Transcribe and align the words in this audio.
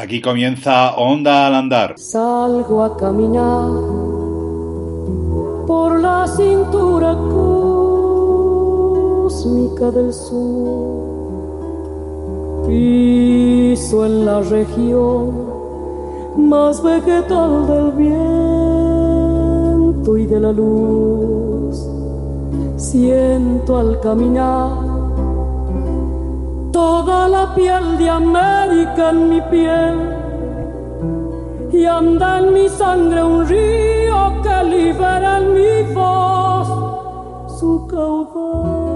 Aquí 0.00 0.22
comienza 0.22 0.94
Onda 0.96 1.46
al 1.46 1.54
Andar. 1.54 1.98
Salgo 1.98 2.82
a 2.82 2.96
caminar 2.96 3.70
por 5.66 6.00
la 6.00 6.26
cintura 6.26 7.14
cósmica 9.28 9.90
del 9.90 10.14
sur. 10.14 11.02
Piso 12.66 14.06
en 14.06 14.24
la 14.24 14.40
región 14.40 15.50
más 16.48 16.82
vegetal 16.82 17.66
del 17.66 17.92
viento 17.92 18.16
y 20.16 20.24
de 20.24 20.40
la 20.40 20.52
luz. 20.52 21.78
Siento 22.78 23.76
al 23.76 24.00
caminar 24.00 24.89
toda 26.72 27.28
la 27.28 27.54
piel 27.54 27.98
de 27.98 28.08
América 28.08 29.10
en 29.10 29.28
mi 29.28 29.40
piel 29.42 29.98
y 31.72 31.84
anda 31.84 32.38
en 32.38 32.52
mi 32.52 32.68
sangre 32.68 33.22
un 33.22 33.48
río 33.48 34.42
que 34.42 34.64
libera 34.64 35.38
en 35.38 35.54
mi 35.54 35.94
voz 35.94 37.58
su 37.58 37.86
caudal. 37.88 38.90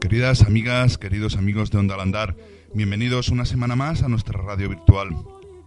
Queridas 0.00 0.42
amigas, 0.42 0.98
queridos 0.98 1.36
amigos 1.36 1.70
de 1.70 1.78
Onda 1.78 1.94
al 1.94 2.00
Andar, 2.00 2.36
bienvenidos 2.74 3.28
una 3.28 3.44
semana 3.44 3.76
más 3.76 4.02
a 4.02 4.08
nuestra 4.08 4.40
radio 4.40 4.68
virtual. 4.68 5.10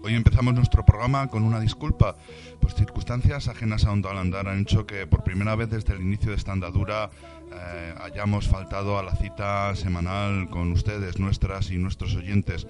Hoy 0.04 0.16
empezamos 0.16 0.56
nuestro 0.56 0.84
programa 0.84 1.28
con 1.28 1.44
una 1.44 1.60
disculpa, 1.60 2.16
pues 2.60 2.74
circunstancias 2.74 3.48
ajenas 3.48 3.86
a 3.86 3.92
Onda 3.92 4.10
al 4.10 4.18
Andar 4.18 4.48
han 4.48 4.62
hecho 4.62 4.88
que 4.88 5.06
por 5.06 5.24
primera 5.24 5.56
vez 5.56 5.70
desde 5.70 5.94
el 5.94 6.02
inicio 6.02 6.32
de 6.32 6.38
esta 6.38 6.54
andadura 6.54 7.12
eh, 7.52 7.96
hayamos 8.02 8.48
faltado 8.48 8.98
a 8.98 9.04
la 9.04 9.16
cita 9.16 9.76
semanal 9.76 10.50
con 10.50 10.72
ustedes, 10.72 11.20
nuestras 11.20 11.72
y 11.72 11.78
nuestros 11.78 12.16
oyentes. 12.16 12.68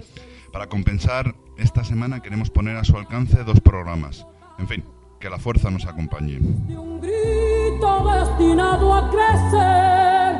Para 0.52 0.68
compensar, 0.68 1.34
esta 1.56 1.84
semana 1.84 2.20
queremos 2.20 2.50
poner 2.50 2.76
a 2.76 2.84
su 2.84 2.96
alcance 2.96 3.44
dos 3.44 3.60
programas. 3.60 4.26
En 4.58 4.68
fin, 4.68 4.84
que 5.20 5.30
la 5.30 5.38
fuerza 5.38 5.70
nos 5.70 5.86
acompañe. 5.86 6.38
Un 6.38 7.00
grito 7.00 8.12
destinado 8.12 8.94
a 8.94 9.10
crecer 9.10 10.36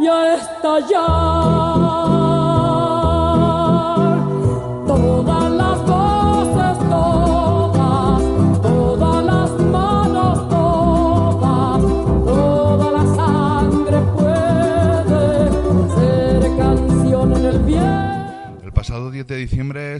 y 0.00 0.08
a 0.08 0.34
estallar. 0.34 2.01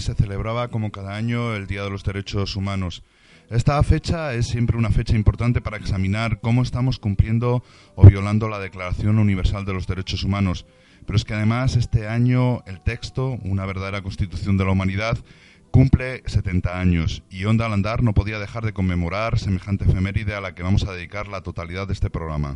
se 0.00 0.14
celebraba 0.14 0.68
como 0.68 0.90
cada 0.90 1.16
año 1.16 1.54
el 1.54 1.66
Día 1.66 1.82
de 1.82 1.90
los 1.90 2.04
Derechos 2.04 2.56
Humanos. 2.56 3.02
Esta 3.50 3.82
fecha 3.82 4.32
es 4.34 4.46
siempre 4.46 4.78
una 4.78 4.90
fecha 4.90 5.14
importante 5.14 5.60
para 5.60 5.76
examinar 5.76 6.40
cómo 6.40 6.62
estamos 6.62 6.98
cumpliendo 6.98 7.62
o 7.94 8.06
violando 8.06 8.48
la 8.48 8.58
Declaración 8.58 9.18
Universal 9.18 9.64
de 9.64 9.74
los 9.74 9.86
Derechos 9.86 10.24
Humanos. 10.24 10.66
Pero 11.06 11.16
es 11.16 11.24
que 11.24 11.34
además 11.34 11.76
este 11.76 12.08
año 12.08 12.62
el 12.66 12.80
texto, 12.80 13.38
una 13.44 13.66
verdadera 13.66 14.02
constitución 14.02 14.56
de 14.56 14.64
la 14.64 14.70
humanidad, 14.70 15.18
cumple 15.70 16.22
70 16.26 16.78
años 16.78 17.22
y 17.30 17.44
Onda 17.44 17.66
al 17.66 17.72
Andar 17.72 18.02
no 18.02 18.14
podía 18.14 18.38
dejar 18.38 18.64
de 18.64 18.72
conmemorar 18.72 19.38
semejante 19.38 19.84
efeméride 19.84 20.34
a 20.34 20.40
la 20.40 20.54
que 20.54 20.62
vamos 20.62 20.84
a 20.84 20.92
dedicar 20.92 21.28
la 21.28 21.42
totalidad 21.42 21.86
de 21.86 21.92
este 21.94 22.10
programa. 22.10 22.54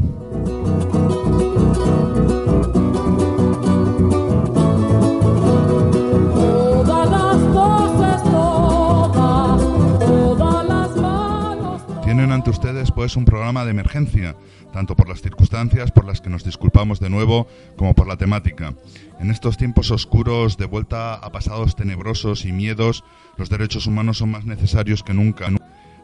Ante 12.36 12.50
ustedes 12.50 12.92
pues 12.92 13.16
un 13.16 13.24
programa 13.24 13.64
de 13.64 13.70
emergencia, 13.70 14.36
tanto 14.70 14.94
por 14.94 15.08
las 15.08 15.22
circunstancias 15.22 15.90
por 15.90 16.04
las 16.04 16.20
que 16.20 16.28
nos 16.28 16.44
disculpamos 16.44 17.00
de 17.00 17.08
nuevo, 17.08 17.48
como 17.76 17.94
por 17.94 18.06
la 18.06 18.18
temática. 18.18 18.74
En 19.18 19.30
estos 19.30 19.56
tiempos 19.56 19.90
oscuros, 19.90 20.58
de 20.58 20.66
vuelta 20.66 21.14
a 21.14 21.32
pasados 21.32 21.74
tenebrosos 21.74 22.44
y 22.44 22.52
miedos, 22.52 23.04
los 23.38 23.48
derechos 23.48 23.86
humanos 23.86 24.18
son 24.18 24.32
más 24.32 24.44
necesarios 24.44 25.02
que 25.02 25.14
nunca. 25.14 25.48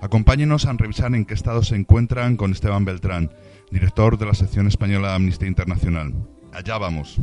Acompáñenos 0.00 0.65
a 0.65 0.72
revisar 0.72 1.15
en 1.15 1.26
qué 1.26 1.34
estado 1.34 1.62
se 1.62 1.76
encuentran 1.76 2.38
con 2.38 2.50
Esteban 2.50 2.87
Beltrán, 2.87 3.31
director 3.70 4.16
de 4.16 4.25
la 4.25 4.34
sección 4.34 4.66
española 4.66 5.10
de 5.10 5.14
Amnistía 5.16 5.49
Internacional. 5.49 6.14
Allá 6.54 6.78
vamos. 6.78 7.20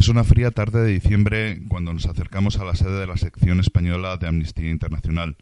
Es 0.00 0.08
una 0.08 0.24
fría 0.24 0.50
tarde 0.50 0.82
de 0.82 0.92
diciembre 0.92 1.60
cuando 1.68 1.92
nos 1.92 2.06
acercamos 2.06 2.56
a 2.56 2.64
la 2.64 2.74
sede 2.74 3.00
de 3.00 3.06
la 3.06 3.18
sección 3.18 3.60
española 3.60 4.16
de 4.16 4.28
Amnistía 4.28 4.70
Internacional. 4.70 5.36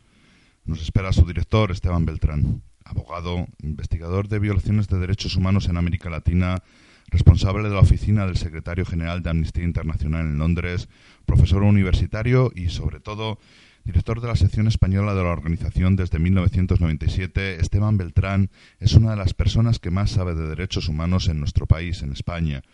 Nos 0.65 0.83
espera 0.83 1.13
su 1.13 1.25
director, 1.25 1.71
Esteban 1.71 2.05
Beltrán, 2.05 2.63
abogado, 2.85 3.47
investigador 3.63 4.27
de 4.27 4.41
violaciones 4.41 4.89
de 4.89 4.99
derechos 4.99 5.37
humanos 5.37 5.69
en 5.69 5.77
América 5.77 6.11
Latina, 6.11 6.65
responsable 7.07 7.69
de 7.69 7.75
la 7.77 7.83
oficina 7.83 8.27
del 8.27 8.37
secretario 8.37 8.85
general 8.85 9.23
de 9.23 9.31
Amnistía 9.31 9.63
Internacional 9.63 10.23
en 10.23 10.39
Londres, 10.39 10.89
profesor 11.25 11.63
universitario 11.63 12.51
y, 12.53 12.69
sobre 12.71 12.99
todo, 12.99 13.39
director 13.85 14.21
de 14.21 14.27
la 14.27 14.35
sección 14.35 14.67
española 14.67 15.15
de 15.15 15.23
la 15.23 15.31
organización 15.31 15.95
desde 15.95 16.19
1997. 16.19 17.61
Esteban 17.61 17.97
Beltrán 17.97 18.51
es 18.81 18.95
una 18.95 19.13
de 19.13 19.19
las 19.19 19.35
personas 19.35 19.79
que 19.79 19.93
más 19.93 20.11
sabe 20.11 20.35
de 20.35 20.49
derechos 20.49 20.89
humanos 20.89 21.29
en 21.29 21.39
nuestro 21.39 21.67
país, 21.67 22.03
en 22.03 22.11
España. 22.11 22.65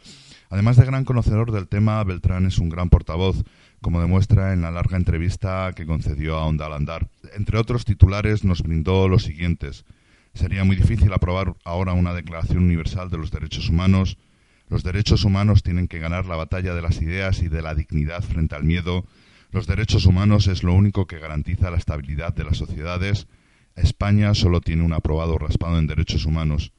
Además 0.55 0.77
de 0.77 0.87
gran 0.87 1.05
conocedor 1.05 1.51
del 1.51 1.67
tema, 1.67 2.05
Beltrán 2.05 2.47
es 2.47 2.61
un 2.61 2.69
gran 2.69 2.89
portavoz, 2.89 3.43
como 3.81 4.01
demuestra 4.01 4.53
en 4.53 4.63
la 4.63 4.71
larga 4.71 4.97
entrevista 4.97 5.73
que 5.75 5.85
concedió 5.85 6.37
a 6.37 6.47
Onda 6.47 6.67
al 6.67 6.75
Andar. 6.75 7.09
Entre 7.35 7.59
otros 7.59 7.85
titulares 7.85 8.45
nos 8.45 8.63
brindó 8.63 9.09
los 9.09 9.25
siguientes. 9.25 9.85
Sería 10.33 10.63
muy 10.63 10.77
difícil 10.77 11.13
aprobar 11.13 11.57
ahora 11.65 11.93
una 11.93 12.15
Declaración 12.15 12.63
Universal 12.63 13.11
de 13.11 13.19
los 13.19 13.33
Derechos 13.33 13.69
Humanos. 13.69 14.17
Los 14.69 14.85
derechos 14.85 15.25
humanos 15.25 15.65
tienen 15.65 15.89
que 15.89 15.99
ganar 15.99 16.27
la 16.27 16.37
batalla 16.37 16.73
de 16.73 16.83
las 16.83 17.03
ideas 17.03 17.43
y 17.43 17.49
de 17.49 17.61
la 17.61 17.75
dignidad 17.75 18.23
frente 18.23 18.55
al 18.55 18.63
miedo. 18.63 19.05
Los 19.51 19.67
derechos 19.67 20.07
humanos 20.07 20.47
es 20.47 20.63
lo 20.63 20.73
único 20.73 21.09
que 21.09 21.19
garantiza 21.19 21.73
la 21.73 21.79
estabilidad 21.79 22.33
de 22.33 22.45
las 22.45 22.59
sociedades. 22.59 23.27
España 23.75 24.35
solo 24.35 24.61
tiene 24.61 24.85
un 24.85 24.93
aprobado 24.93 25.37
raspado 25.37 25.81
en 25.81 25.89
derechos 25.89 26.27
humanos. 26.27 26.71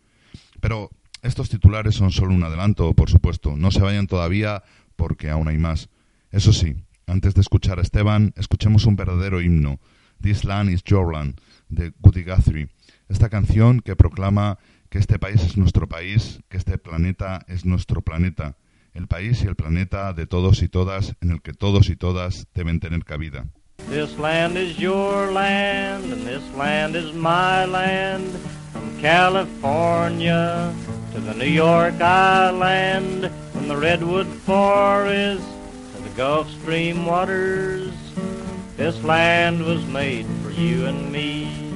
Pero 0.61 0.91
estos 1.25 1.49
titulares 1.49 1.95
son 1.95 2.11
solo 2.11 2.33
un 2.33 2.43
adelanto, 2.43 2.93
por 2.93 3.09
supuesto. 3.09 3.55
No 3.57 3.71
se 3.71 3.81
vayan 3.81 4.05
todavía 4.05 4.63
porque 4.95 5.29
aún 5.29 5.47
hay 5.47 5.57
más. 5.57 5.89
Eso 6.31 6.53
sí, 6.53 6.75
antes 7.07 7.33
de 7.33 7.41
escuchar 7.41 7.79
a 7.79 7.81
Esteban, 7.81 8.33
escuchemos 8.37 8.85
un 8.85 8.95
verdadero 8.95 9.41
himno, 9.41 9.79
This 10.21 10.43
Land 10.43 10.69
is 10.69 10.83
Your 10.83 11.11
Land, 11.11 11.41
de 11.69 11.93
Woody 12.01 12.23
Guthrie. 12.23 12.69
Esta 13.09 13.29
canción 13.29 13.79
que 13.79 13.95
proclama 13.95 14.59
que 14.89 14.99
este 14.99 15.17
país 15.17 15.41
es 15.41 15.57
nuestro 15.57 15.87
país, 15.87 16.41
que 16.47 16.57
este 16.57 16.77
planeta 16.77 17.43
es 17.47 17.65
nuestro 17.65 18.01
planeta, 18.01 18.55
el 18.93 19.07
país 19.07 19.43
y 19.43 19.47
el 19.47 19.55
planeta 19.55 20.13
de 20.13 20.27
todos 20.27 20.61
y 20.61 20.69
todas, 20.69 21.15
en 21.21 21.31
el 21.31 21.41
que 21.41 21.53
todos 21.53 21.89
y 21.89 21.95
todas 21.95 22.47
deben 22.53 22.79
tener 22.79 23.03
cabida. 23.03 23.47
This 23.89 24.17
land 24.17 24.57
is 24.57 24.77
your 24.77 25.31
land, 25.33 26.11
and 26.11 26.25
this 26.25 26.43
land 26.55 26.95
is 26.95 27.13
my 27.13 27.65
land. 27.65 28.25
From 28.71 29.01
California 29.01 30.71
to 31.15 31.21
the 31.21 31.33
New 31.33 31.45
York 31.45 32.01
Island, 32.01 33.31
from 33.53 33.69
the 33.69 33.77
Redwood 33.77 34.27
Forest 34.27 35.47
to 35.95 36.01
the 36.01 36.09
Gulf 36.09 36.49
Stream 36.49 37.05
waters, 37.05 37.93
this 38.75 39.01
land 39.01 39.63
was 39.63 39.85
made 39.85 40.25
for 40.43 40.51
you 40.51 40.85
and 40.85 41.09
me. 41.13 41.71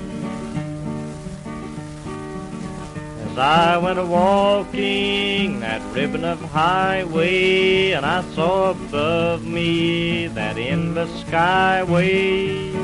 As 3.31 3.37
I 3.37 3.77
went 3.77 3.97
a 3.97 4.05
walking 4.05 5.61
that 5.61 5.81
ribbon 5.93 6.25
of 6.25 6.41
highway, 6.41 7.91
and 7.91 8.05
I 8.05 8.23
saw 8.33 8.71
above 8.71 9.45
me 9.45 10.27
that 10.27 10.57
endless 10.57 11.23
skyway. 11.23 12.75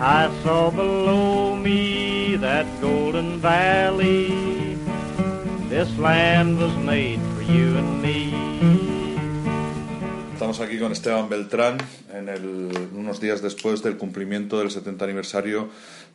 I 0.00 0.30
saw 0.42 0.70
below 0.70 1.54
me 1.54 2.36
that 2.36 2.66
golden 2.80 3.40
valley. 3.40 4.49
This 5.70 5.96
land 5.98 6.58
was 6.60 6.74
made 6.84 7.18
for 7.34 7.42
you 7.42 7.78
and 7.78 8.02
me. 8.02 8.32
Estamos 10.34 10.60
aquí 10.60 10.78
con 10.78 10.90
Esteban 10.90 11.28
Beltrán 11.28 11.78
en 12.12 12.28
el- 12.28 12.88
unos 12.96 13.20
días 13.20 13.40
después 13.42 13.82
del 13.82 13.96
cumplimiento 13.96 14.58
del 14.58 14.70
70 14.70 15.04
aniversario 15.04 15.68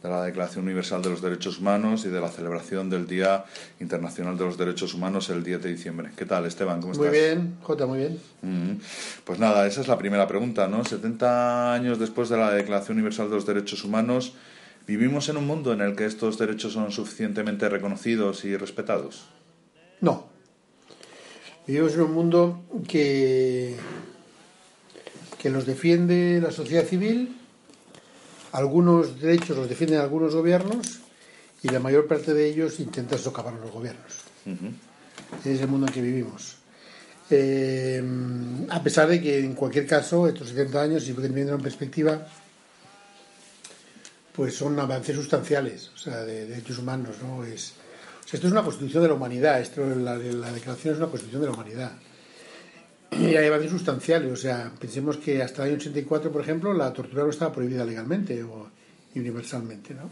de 0.04 0.10
la 0.10 0.24
Declaración 0.24 0.66
Universal 0.66 1.02
de 1.04 1.10
los 1.12 1.22
Derechos 1.22 1.60
Humanos 1.60 2.06
y 2.06 2.10
de 2.10 2.20
la 2.20 2.30
celebración 2.30 2.90
del 2.90 3.08
Día 3.08 3.46
Internacional 3.80 4.38
de 4.38 4.46
los 4.46 4.58
Derechos 4.58 4.94
Humanos 4.94 5.30
el 5.30 5.44
10 5.44 5.62
de 5.62 5.70
diciembre. 5.70 6.10
¿Qué 6.18 6.26
tal, 6.26 6.46
Esteban? 6.46 6.82
¿Cómo 6.82 6.94
Muy 6.94 7.08
estás? 7.08 7.12
bien, 7.14 7.56
Jota, 7.62 7.86
muy 7.86 8.00
bien. 8.00 8.20
Mm, 8.42 8.80
Pues 9.24 9.40
nada, 9.40 9.66
esa 9.68 9.82
es 9.82 9.88
la 9.88 9.98
primera 9.98 10.28
pregunta, 10.28 10.68
¿no? 10.68 10.84
70 10.84 11.74
años 11.74 11.98
después 12.00 12.28
de 12.30 12.38
la 12.38 12.52
Declaración 12.52 12.98
Universal 12.98 13.30
de 13.30 13.36
los 13.36 13.46
Derechos 13.46 13.84
Humanos, 13.84 14.34
¿Vivimos 14.88 15.30
en 15.30 15.38
un 15.38 15.48
mundo 15.48 15.74
en 15.74 15.82
el 15.82 15.96
que 15.96 16.06
estos 16.06 16.38
derechos 16.38 16.74
son 16.74 16.92
suficientemente 16.92 17.68
reconocidos 17.70 18.46
y 18.46 18.56
respetados? 18.56 19.26
No. 20.02 20.28
Vivimos 21.68 21.94
en 21.94 22.02
un 22.02 22.14
mundo 22.14 22.64
que, 22.88 23.76
que 25.40 25.50
los 25.50 25.66
defiende 25.66 26.40
la 26.42 26.52
sociedad 26.52 26.86
civil, 26.86 27.38
algunos 28.52 29.20
derechos 29.20 29.58
los 29.58 29.68
defienden 29.68 30.00
algunos 30.00 30.36
gobiernos 30.36 31.00
y 31.64 31.70
la 31.70 31.80
mayor 31.80 32.08
parte 32.08 32.34
de 32.34 32.48
ellos 32.48 32.80
intentan 32.80 33.20
socavar 33.20 33.54
los 33.54 33.72
gobiernos. 33.72 34.14
Es 35.44 35.60
el 35.60 35.68
mundo 35.68 35.88
en 35.88 35.94
que 35.94 36.02
vivimos. 36.02 36.58
Eh, 37.30 38.04
a 38.70 38.84
pesar 38.84 39.10
de 39.10 39.20
que 39.20 39.40
en 39.40 39.56
cualquier 39.56 39.88
caso 39.88 40.28
estos 40.28 40.50
70 40.50 40.82
años, 40.82 41.04
si 41.04 41.14
viendo 41.14 41.56
en 41.56 41.62
perspectiva, 41.62 42.28
pues 44.36 44.56
son 44.56 44.80
avances 44.80 45.16
sustanciales, 45.16 45.90
o 45.96 45.98
sea, 45.98 46.18
de, 46.24 46.46
derechos 46.46 46.78
humanos, 46.78 47.16
¿no? 47.24 47.44
Es, 47.44 47.74
esto 48.32 48.48
es 48.48 48.52
una 48.52 48.64
constitución 48.64 49.04
de 49.04 49.10
la 49.10 49.16
humanidad, 49.16 49.62
esto, 49.62 49.86
la, 49.86 50.18
la, 50.18 50.52
declaración 50.52 50.94
es 50.94 51.00
una 51.00 51.10
constitución 51.10 51.42
de 51.42 51.48
la 51.48 51.54
humanidad. 51.54 51.92
Y 53.12 53.36
hay 53.36 53.48
avances 53.48 53.72
sustanciales, 53.72 54.32
o 54.32 54.36
sea, 54.36 54.72
pensemos 54.80 55.18
que 55.18 55.42
hasta 55.42 55.64
el 55.64 55.70
año 55.70 55.78
84, 55.78 56.32
por 56.32 56.42
ejemplo, 56.42 56.74
la 56.74 56.92
tortura 56.92 57.24
no 57.24 57.30
estaba 57.30 57.54
prohibida 57.54 57.86
legalmente 57.86 58.44
o 58.44 58.70
universalmente, 59.16 59.94
¿no? 59.94 60.10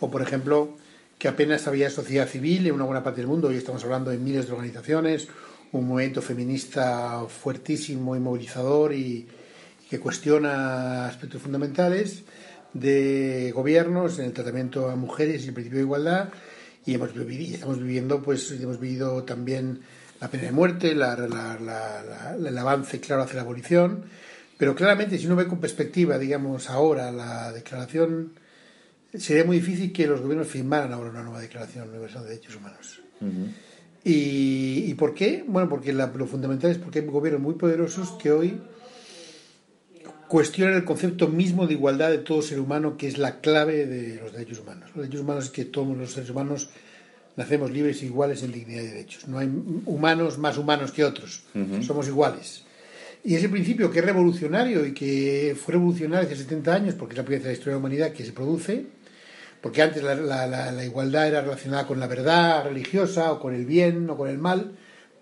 O, 0.00 0.10
por 0.10 0.22
ejemplo, 0.22 0.76
que 1.18 1.28
apenas 1.28 1.68
había 1.68 1.88
sociedad 1.90 2.26
civil 2.26 2.66
en 2.66 2.72
una 2.72 2.84
buena 2.84 3.04
parte 3.04 3.20
del 3.20 3.28
mundo, 3.28 3.48
hoy 3.48 3.56
estamos 3.56 3.84
hablando 3.84 4.10
de 4.10 4.18
miles 4.18 4.46
de 4.46 4.52
organizaciones, 4.52 5.28
un 5.70 5.86
movimiento 5.86 6.20
feminista 6.20 7.24
fuertísimo 7.28 8.16
y 8.16 8.20
movilizador 8.20 8.92
y, 8.92 9.28
que 9.92 10.00
cuestiona 10.00 11.06
aspectos 11.06 11.42
fundamentales 11.42 12.22
de 12.72 13.52
gobiernos 13.54 14.18
en 14.18 14.24
el 14.24 14.32
tratamiento 14.32 14.88
a 14.88 14.96
mujeres 14.96 15.44
y 15.44 15.48
el 15.48 15.52
principio 15.52 15.80
de 15.80 15.84
igualdad 15.84 16.30
y 16.84 16.94
hemos 16.94 17.14
vivido, 17.14 17.54
estamos 17.54 17.78
viviendo 17.78 18.22
pues 18.22 18.50
hemos 18.52 18.80
vivido 18.80 19.22
también 19.22 19.80
la 20.20 20.28
pena 20.28 20.44
de 20.44 20.52
muerte 20.52 20.94
la, 20.94 21.14
el 22.36 22.58
avance 22.58 23.00
claro 23.00 23.22
hacia 23.22 23.36
la 23.36 23.42
abolición 23.42 24.04
pero 24.58 24.74
claramente 24.74 25.18
si 25.18 25.26
uno 25.26 25.36
ve 25.36 25.46
con 25.46 25.60
perspectiva 25.60 26.18
digamos 26.18 26.70
ahora 26.70 27.10
la 27.12 27.52
declaración 27.52 28.32
sería 29.14 29.44
muy 29.44 29.58
difícil 29.58 29.92
que 29.92 30.06
los 30.06 30.20
gobiernos 30.20 30.48
firmaran 30.48 30.92
ahora 30.92 31.10
una 31.10 31.22
nueva 31.22 31.40
declaración 31.40 31.88
universal 31.88 32.22
de 32.24 32.30
derechos 32.30 32.56
humanos 32.56 33.00
¿Y, 34.04 34.86
¿Y, 34.88 34.94
por 34.94 35.14
qué? 35.14 35.44
Bueno, 35.46 35.68
porque 35.68 35.92
lo 35.92 36.26
fundamental 36.26 36.72
es 36.72 36.78
porque 36.78 36.98
hay 36.98 37.06
gobiernos 37.06 37.40
muy 37.40 37.54
poderosos 37.54 38.10
que 38.20 38.32
hoy 38.32 38.60
cuestionan 40.32 40.76
el 40.76 40.84
concepto 40.84 41.28
mismo 41.28 41.66
de 41.66 41.74
igualdad 41.74 42.08
de 42.08 42.16
todo 42.16 42.40
ser 42.40 42.58
humano, 42.58 42.96
que 42.96 43.06
es 43.06 43.18
la 43.18 43.40
clave 43.42 43.84
de 43.84 44.18
los 44.18 44.32
derechos 44.32 44.60
humanos. 44.60 44.88
Los 44.94 45.04
derechos 45.04 45.20
humanos 45.20 45.44
es 45.44 45.50
que 45.50 45.66
todos 45.66 45.94
los 45.94 46.10
seres 46.10 46.30
humanos 46.30 46.70
nacemos 47.36 47.70
libres 47.70 48.00
e 48.00 48.06
iguales 48.06 48.42
en 48.42 48.50
dignidad 48.50 48.80
y 48.80 48.86
derechos. 48.86 49.28
No 49.28 49.36
hay 49.36 49.50
humanos 49.84 50.38
más 50.38 50.56
humanos 50.56 50.90
que 50.90 51.04
otros, 51.04 51.42
somos 51.86 52.08
iguales. 52.08 52.64
Y 53.22 53.34
ese 53.34 53.50
principio 53.50 53.90
que 53.90 53.98
es 53.98 54.04
revolucionario 54.06 54.86
y 54.86 54.94
que 54.94 55.54
fue 55.54 55.72
revolucionario 55.72 56.26
hace 56.26 56.36
70 56.44 56.74
años, 56.74 56.94
porque 56.94 57.12
es 57.12 57.18
la 57.18 57.24
primera 57.24 57.40
vez 57.40 57.44
de 57.44 57.48
la 57.50 57.52
historia 57.52 57.74
de 57.74 57.74
la 57.74 57.86
humanidad 57.86 58.12
que 58.12 58.24
se 58.24 58.32
produce, 58.32 58.86
porque 59.60 59.82
antes 59.82 60.02
la, 60.02 60.14
la, 60.46 60.82
igualdad 60.82 61.28
era 61.28 61.42
relacionada 61.42 61.86
con 61.86 62.00
la 62.00 62.06
verdad 62.06 62.64
religiosa 62.64 63.32
o 63.32 63.38
con 63.38 63.54
el 63.54 63.66
bien 63.66 64.08
o 64.08 64.16
con 64.16 64.30
el 64.30 64.38
mal, 64.38 64.72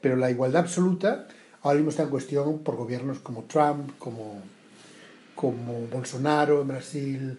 pero 0.00 0.14
la 0.14 0.30
igualdad 0.30 0.62
absoluta 0.62 1.26
ahora 1.62 1.78
mismo 1.78 1.90
está 1.90 2.04
en 2.04 2.10
cuestión 2.10 2.60
por 2.60 2.76
gobiernos 2.76 3.18
como 3.18 3.42
Trump, 3.46 3.98
como, 3.98 4.40
como 5.40 5.86
Bolsonaro 5.86 6.60
en 6.60 6.68
Brasil, 6.68 7.38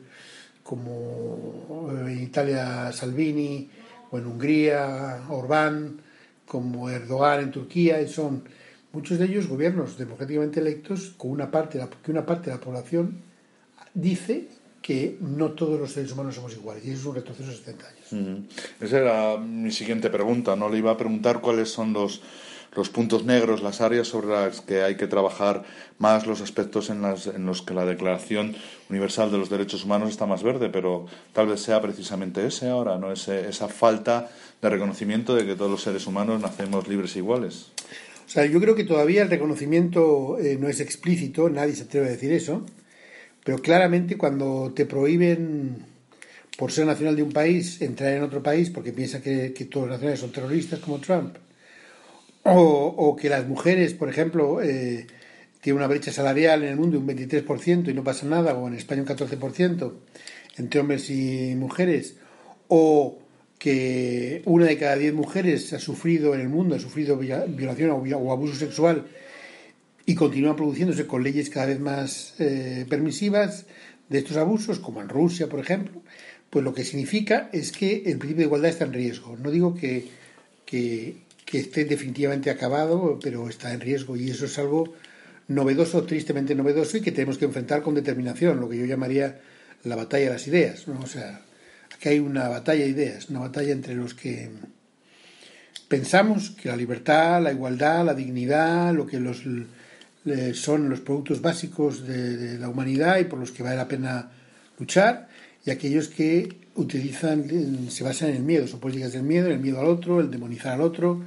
como 0.63 1.88
en 1.92 2.24
Italia 2.24 2.92
Salvini, 2.92 3.69
o 4.09 4.18
en 4.18 4.25
Hungría 4.25 5.25
Orbán, 5.30 6.01
como 6.48 6.89
Erdogan 6.89 7.42
en 7.42 7.51
Turquía, 7.51 8.01
y 8.01 8.07
son 8.07 8.44
muchos 8.92 9.19
de 9.19 9.25
ellos 9.25 9.48
gobiernos 9.48 10.00
democráticamente 10.00 10.62
electos 10.62 11.13
con 11.15 11.30
una 11.30 11.51
parte, 11.51 11.80
que 12.03 12.09
una 12.09 12.25
parte 12.25 12.50
de 12.50 12.56
la 12.56 12.59
población 12.59 13.19
dice 13.94 14.48
que 14.81 15.19
no 15.21 15.51
todos 15.51 15.80
los 15.80 15.92
seres 15.92 16.12
humanos 16.12 16.33
somos 16.33 16.53
iguales. 16.53 16.83
Y 16.83 16.89
eso 16.89 17.01
es 17.01 17.06
un 17.06 17.15
retroceso 17.15 17.51
de 17.51 17.56
70 17.56 17.86
años. 17.88 18.48
Esa 18.80 18.98
era 18.98 19.38
mi 19.38 19.71
siguiente 19.71 20.09
pregunta. 20.09 20.56
No 20.56 20.69
le 20.69 20.80
iba 20.80 20.89
a 20.89 20.98
preguntar 20.98 21.39
cuáles 21.39 21.69
son 21.69 21.94
los, 21.94 22.24
los 22.75 22.89
puntos 22.89 23.25
negros, 23.25 23.62
las 23.62 23.81
áreas 23.81 24.07
sobre 24.07 24.27
las 24.27 24.62
que 24.62 24.81
hay 24.81 24.95
que 24.95 25.07
trabajar 25.07 25.63
más, 25.97 26.25
los 26.25 26.41
aspectos 26.41 26.89
en, 26.89 27.01
las, 27.01 27.27
en 27.27 27.45
los 27.45 27.62
que 27.62 27.73
la 27.73 27.85
Declaración 27.85 28.56
Universal 28.89 29.31
de 29.31 29.38
los 29.38 29.50
Derechos 29.50 29.83
Humanos 29.83 30.09
está 30.09 30.25
más 30.25 30.41
verde, 30.41 30.69
pero 30.69 31.06
tal 31.33 31.47
vez 31.47 31.62
sea 31.62 31.81
precisamente 31.81 32.45
ese 32.45 32.69
ahora, 32.69 32.97
¿no? 32.97 33.12
Ese, 33.12 33.50
esa 33.50 33.68
falta 33.68 34.29
de 34.62 34.69
reconocimiento 34.69 35.35
de 35.35 35.45
que 35.45 35.56
todos 35.56 35.71
los 35.71 35.81
seres 35.81 36.07
humanos 36.07 36.41
nacemos 36.41 36.88
libres 36.88 37.15
e 37.15 37.19
iguales. 37.19 37.71
O 38.25 38.29
sea, 38.33 38.45
yo 38.45 38.62
creo 38.62 38.75
que 38.75 38.85
todavía 38.85 39.24
el 39.24 39.29
reconocimiento 39.29 40.38
eh, 40.39 40.57
no 40.57 40.69
es 40.69 40.79
explícito, 40.79 41.50
nadie 41.50 41.75
se 41.75 41.83
atreve 41.83 42.07
a 42.07 42.12
decir 42.12 42.31
eso. 42.31 42.65
Pero 43.44 43.57
claramente 43.57 44.17
cuando 44.17 44.71
te 44.74 44.85
prohíben, 44.85 45.85
por 46.57 46.71
ser 46.71 46.85
nacional 46.85 47.15
de 47.15 47.24
un 47.24 47.31
país, 47.31 47.81
entrar 47.81 48.13
en 48.13 48.24
otro 48.24 48.41
país 48.44 48.69
porque 48.69 48.94
piensa 48.94 49.21
que, 49.21 49.50
todos 49.69 49.88
los 49.88 49.95
nacionales 49.95 50.19
son 50.19 50.31
terroristas 50.31 50.79
como 50.79 51.00
Trump, 51.00 51.35
o, 52.43 53.15
que 53.19 53.29
las 53.29 53.47
mujeres, 53.47 53.93
por 53.93 54.09
ejemplo, 54.09 54.61
eh, 54.61 55.07
tienen 55.61 55.77
una 55.77 55.88
brecha 55.88 56.11
salarial 56.11 56.63
en 56.63 56.69
el 56.69 56.75
mundo 56.75 56.99
de 56.99 57.03
un 57.03 57.07
23% 57.07 57.89
y 57.89 57.93
no 57.93 58.03
pasa 58.03 58.25
nada, 58.25 58.53
o 58.55 58.67
en 58.67 58.75
España 58.75 59.01
un 59.01 59.07
14% 59.07 59.93
entre 60.57 60.79
hombres 60.79 61.09
y 61.09 61.55
mujeres, 61.55 62.15
o 62.67 63.19
que 63.57 64.41
una 64.45 64.65
de 64.65 64.77
cada 64.77 64.95
diez 64.95 65.13
mujeres 65.13 65.71
ha 65.73 65.79
sufrido 65.79 66.33
en 66.33 66.41
el 66.41 66.49
mundo, 66.49 66.75
ha 66.75 66.79
sufrido 66.79 67.17
violación 67.17 67.91
o 67.91 68.31
abuso 68.31 68.55
sexual 68.55 69.05
y 70.05 70.15
continúan 70.15 70.55
produciéndose 70.55 71.05
con 71.05 71.23
leyes 71.23 71.49
cada 71.49 71.67
vez 71.67 71.79
más 71.79 72.33
eh, 72.39 72.85
permisivas 72.89 73.65
de 74.09 74.17
estos 74.17 74.38
abusos, 74.38 74.79
como 74.79 75.01
en 75.01 75.09
Rusia, 75.09 75.47
por 75.47 75.59
ejemplo, 75.59 76.01
pues 76.49 76.65
lo 76.65 76.73
que 76.73 76.83
significa 76.83 77.49
es 77.53 77.71
que 77.71 78.03
el 78.07 78.17
principio 78.17 78.38
de 78.38 78.45
igualdad 78.45 78.71
está 78.71 78.85
en 78.85 78.93
riesgo. 78.93 79.38
No 79.38 79.51
digo 79.51 79.73
que, 79.73 80.09
que, 80.65 81.15
esté 81.51 81.85
definitivamente 81.85 82.49
acabado, 82.49 83.19
pero 83.21 83.49
está 83.49 83.73
en 83.73 83.81
riesgo 83.81 84.15
y 84.15 84.29
eso 84.29 84.45
es 84.45 84.57
algo 84.57 84.93
novedoso, 85.47 86.03
tristemente 86.03 86.55
novedoso 86.55 86.97
y 86.97 87.01
que 87.01 87.11
tenemos 87.11 87.38
que 87.38 87.45
enfrentar 87.45 87.81
con 87.81 87.95
determinación, 87.95 88.59
lo 88.59 88.69
que 88.69 88.77
yo 88.77 88.85
llamaría 88.85 89.41
la 89.83 89.95
batalla 89.95 90.25
de 90.25 90.31
las 90.31 90.47
ideas. 90.47 90.88
¿no? 90.88 90.99
O 90.99 91.07
sea, 91.07 91.41
aquí 91.93 92.09
hay 92.09 92.19
una 92.19 92.47
batalla 92.47 92.83
de 92.83 92.89
ideas, 92.89 93.29
una 93.29 93.39
batalla 93.39 93.71
entre 93.71 93.95
los 93.95 94.13
que 94.13 94.49
pensamos 95.88 96.51
que 96.51 96.69
la 96.69 96.77
libertad, 96.77 97.41
la 97.41 97.51
igualdad, 97.51 98.05
la 98.05 98.13
dignidad, 98.13 98.93
lo 98.93 99.05
que 99.05 99.19
los 99.19 99.43
son 100.53 100.89
los 100.89 101.01
productos 101.01 101.41
básicos 101.41 102.05
de, 102.05 102.57
la 102.57 102.69
humanidad 102.69 103.19
y 103.19 103.25
por 103.25 103.39
los 103.39 103.51
que 103.51 103.63
vale 103.63 103.75
la 103.75 103.88
pena 103.88 104.31
luchar, 104.79 105.27
y 105.65 105.71
aquellos 105.71 106.07
que 106.07 106.61
utilizan, 106.75 107.90
se 107.90 108.04
basan 108.04 108.30
en 108.30 108.36
el 108.38 108.44
miedo, 108.44 108.68
son 108.68 108.80
políticas 108.80 109.13
del 109.13 109.24
miedo, 109.24 109.48
el 109.48 109.60
miedo 109.60 109.80
al 109.80 109.88
otro, 109.88 110.20
el 110.20 110.32
demonizar 110.32 110.74
al 110.74 110.82
otro, 110.82 111.22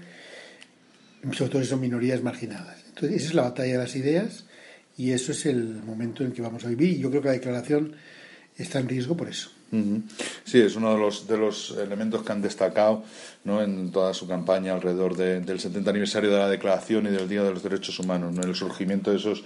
sobre 1.33 1.51
todo 1.51 1.65
son 1.65 1.81
minorías 1.81 2.23
marginadas. 2.23 2.85
Entonces, 2.89 3.19
esa 3.19 3.29
es 3.29 3.35
la 3.35 3.43
batalla 3.43 3.73
de 3.73 3.79
las 3.79 3.97
ideas 3.97 4.45
y 4.97 5.13
eso 5.13 5.33
es 5.33 5.47
el 5.47 5.83
momento 5.83 6.25
en 6.25 6.33
que 6.33 6.43
vamos 6.43 6.65
a 6.65 6.69
vivir 6.69 6.91
y 6.91 6.99
yo 6.99 7.11
creo 7.11 7.23
que 7.23 7.29
la 7.29 7.35
declaración 7.35 7.95
está 8.57 8.79
en 8.79 8.89
riesgo 8.89 9.17
por 9.17 9.29
eso. 9.29 9.51
Sí, 10.45 10.61
es 10.61 10.77
uno 10.77 10.95
de 10.95 11.01
los, 11.01 11.27
de 11.27 11.37
los 11.37 11.77
elementos 11.77 12.23
que 12.23 12.31
han 12.31 12.41
destacado 12.41 13.03
¿no? 13.43 13.61
en 13.61 13.91
toda 13.91 14.15
su 14.15 14.29
campaña 14.29 14.73
alrededor 14.73 15.17
del 15.17 15.59
70 15.59 15.91
aniversario 15.91 16.31
de 16.31 16.39
la 16.39 16.49
Declaración 16.49 17.07
y 17.07 17.11
del 17.11 17.29
Día 17.29 17.43
de 17.43 17.51
los 17.51 17.63
Derechos 17.63 17.99
Humanos, 17.99 18.33
¿no? 18.35 18.43
el 18.43 18.55
surgimiento 18.55 19.11
de 19.11 19.17
esos 19.17 19.43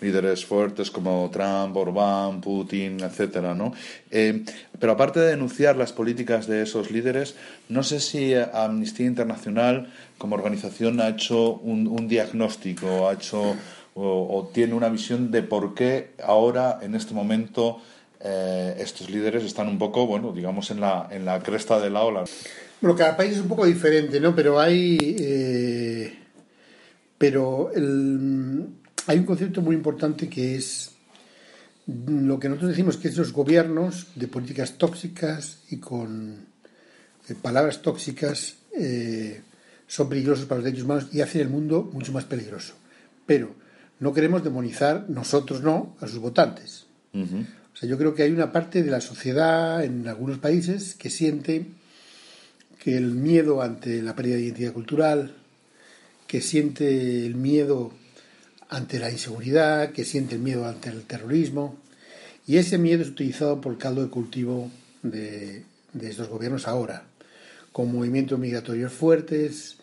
líderes 0.00 0.44
fuertes 0.44 0.90
como 0.90 1.28
Trump, 1.32 1.76
Orbán, 1.76 2.40
Putin, 2.40 3.00
etcétera, 3.00 3.54
¿no? 3.54 3.72
Eh, 4.10 4.44
pero 4.78 4.92
aparte 4.92 5.20
de 5.20 5.28
denunciar 5.28 5.76
las 5.76 5.92
políticas 5.92 6.46
de 6.46 6.62
esos 6.62 6.90
líderes, 6.90 7.36
no 7.68 7.82
sé 7.82 8.00
si 8.00 8.34
Amnistía 8.34 9.06
Internacional 9.06 9.92
como 10.18 10.34
organización 10.36 11.00
ha 11.00 11.08
hecho 11.08 11.54
un, 11.54 12.08
diagnóstico, 12.08 13.08
ha 13.08 13.14
hecho 13.14 13.56
o, 13.94 14.50
tiene 14.52 14.74
una 14.74 14.88
visión 14.88 15.30
de 15.30 15.42
por 15.42 15.74
qué 15.74 16.10
ahora, 16.22 16.78
en 16.82 16.94
este 16.94 17.14
momento, 17.14 17.80
eh, 18.20 18.76
estos 18.78 19.10
líderes 19.10 19.44
están 19.44 19.68
un 19.68 19.78
poco, 19.78 20.06
bueno, 20.06 20.32
digamos, 20.32 20.70
en 20.70 20.80
la, 20.80 21.08
en 21.10 21.24
la 21.24 21.40
cresta 21.40 21.80
de 21.80 21.90
la 21.90 22.02
ola. 22.02 22.24
Bueno, 22.80 22.96
cada 22.96 23.16
país 23.16 23.32
es 23.32 23.40
un 23.40 23.48
poco 23.48 23.66
diferente, 23.66 24.20
¿no? 24.20 24.34
Pero 24.34 24.58
hay. 24.58 24.96
Eh, 25.00 26.18
pero 27.18 27.70
hay 29.06 29.18
un 29.18 29.24
concepto 29.24 29.62
muy 29.62 29.74
importante 29.76 30.28
que 30.28 30.56
es 30.56 30.92
lo 31.86 32.38
que 32.38 32.48
nosotros 32.48 32.70
decimos 32.70 32.96
que 32.96 33.08
esos 33.08 33.32
gobiernos 33.32 34.08
de 34.14 34.28
políticas 34.28 34.78
tóxicas 34.78 35.58
y 35.70 35.78
con 35.78 36.46
eh, 37.28 37.34
palabras 37.40 37.82
tóxicas 37.82 38.56
son 39.86 40.08
peligrosos 40.08 40.46
para 40.46 40.58
los 40.58 40.64
derechos 40.64 40.84
humanos 40.84 41.08
y 41.12 41.20
hacen 41.20 41.40
el 41.40 41.48
mundo 41.48 41.90
mucho 41.92 42.12
más 42.12 42.24
peligroso. 42.24 42.74
Pero 43.26 43.54
no 43.98 44.14
queremos 44.14 44.44
demonizar, 44.44 45.06
nosotros 45.08 45.62
no, 45.62 45.96
a 46.00 46.06
sus 46.06 46.20
votantes. 46.20 46.86
O 47.12 47.76
sea, 47.76 47.88
yo 47.88 47.98
creo 47.98 48.14
que 48.14 48.22
hay 48.22 48.30
una 48.30 48.52
parte 48.52 48.82
de 48.82 48.90
la 48.90 49.00
sociedad 49.00 49.84
en 49.84 50.06
algunos 50.06 50.38
países 50.38 50.94
que 50.94 51.10
siente 51.10 51.66
que 52.82 52.96
el 52.96 53.10
miedo 53.10 53.62
ante 53.62 54.00
la 54.00 54.14
pérdida 54.14 54.36
de 54.36 54.42
identidad 54.42 54.72
cultural, 54.72 55.34
que 56.26 56.40
siente 56.40 57.26
el 57.26 57.34
miedo 57.34 57.92
ante 58.70 58.98
la 58.98 59.10
inseguridad, 59.10 59.90
que 59.90 60.04
siente 60.04 60.36
el 60.36 60.40
miedo 60.40 60.66
ante 60.66 60.90
el 60.90 61.02
terrorismo, 61.02 61.76
y 62.46 62.56
ese 62.56 62.78
miedo 62.78 63.02
es 63.02 63.08
utilizado 63.08 63.60
por 63.60 63.72
el 63.72 63.78
caldo 63.78 64.02
de 64.02 64.10
cultivo 64.10 64.70
de, 65.02 65.64
estos 66.00 66.28
gobiernos 66.28 66.66
ahora, 66.66 67.04
con 67.72 67.92
movimientos 67.92 68.38
migratorios 68.38 68.92
fuertes, 68.92 69.76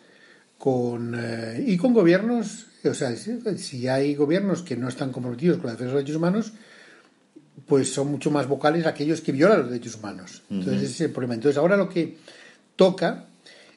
con, 0.56 1.14
eh, 1.16 1.64
y 1.66 1.76
con 1.76 1.92
gobiernos, 1.92 2.66
o 2.84 2.94
sea, 2.94 3.14
si 3.14 3.88
hay 3.88 4.14
gobiernos 4.14 4.62
que 4.62 4.76
no 4.76 4.88
están 4.88 5.12
comprometidos 5.12 5.58
con 5.58 5.66
la 5.66 5.72
defensa 5.72 5.90
de 5.90 5.94
los 5.94 6.04
derechos 6.04 6.16
humanos, 6.16 6.52
pues 7.66 7.92
son 7.92 8.08
mucho 8.08 8.30
más 8.30 8.48
vocales 8.48 8.86
aquellos 8.86 9.20
que 9.20 9.32
violan 9.32 9.60
los 9.60 9.70
derechos 9.70 9.96
humanos. 9.96 10.42
Entonces, 10.50 10.82
ese 10.82 10.92
es 10.92 11.00
el 11.02 11.10
problema. 11.10 11.34
Entonces, 11.34 11.58
ahora 11.58 11.76
lo 11.76 11.88
que 11.88 12.16
toca 12.76 13.26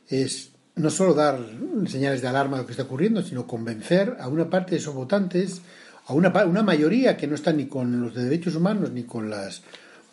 es 0.08 0.52
no 0.76 0.90
solo 0.90 1.14
dar 1.14 1.40
señales 1.88 2.22
de 2.22 2.28
alarma 2.28 2.58
de 2.58 2.64
lo 2.64 2.68
que 2.68 2.74
está 2.74 2.84
ocurriendo, 2.84 3.22
sino 3.22 3.48
convencer 3.48 4.18
a 4.20 4.28
una 4.28 4.50
parte 4.50 4.72
de 4.72 4.78
esos 4.78 4.96
votantes, 4.96 5.62
a 6.06 6.14
una, 6.14 6.30
una 6.46 6.64
mayoría 6.64 7.18
que 7.18 7.28
no 7.28 7.36
está 7.36 7.52
ni 7.52 7.66
con 7.66 8.02
los 8.02 8.16
derechos 8.16 8.56
humanos 8.56 8.92
ni 8.92 9.04
con 9.04 9.30
las 9.30 9.62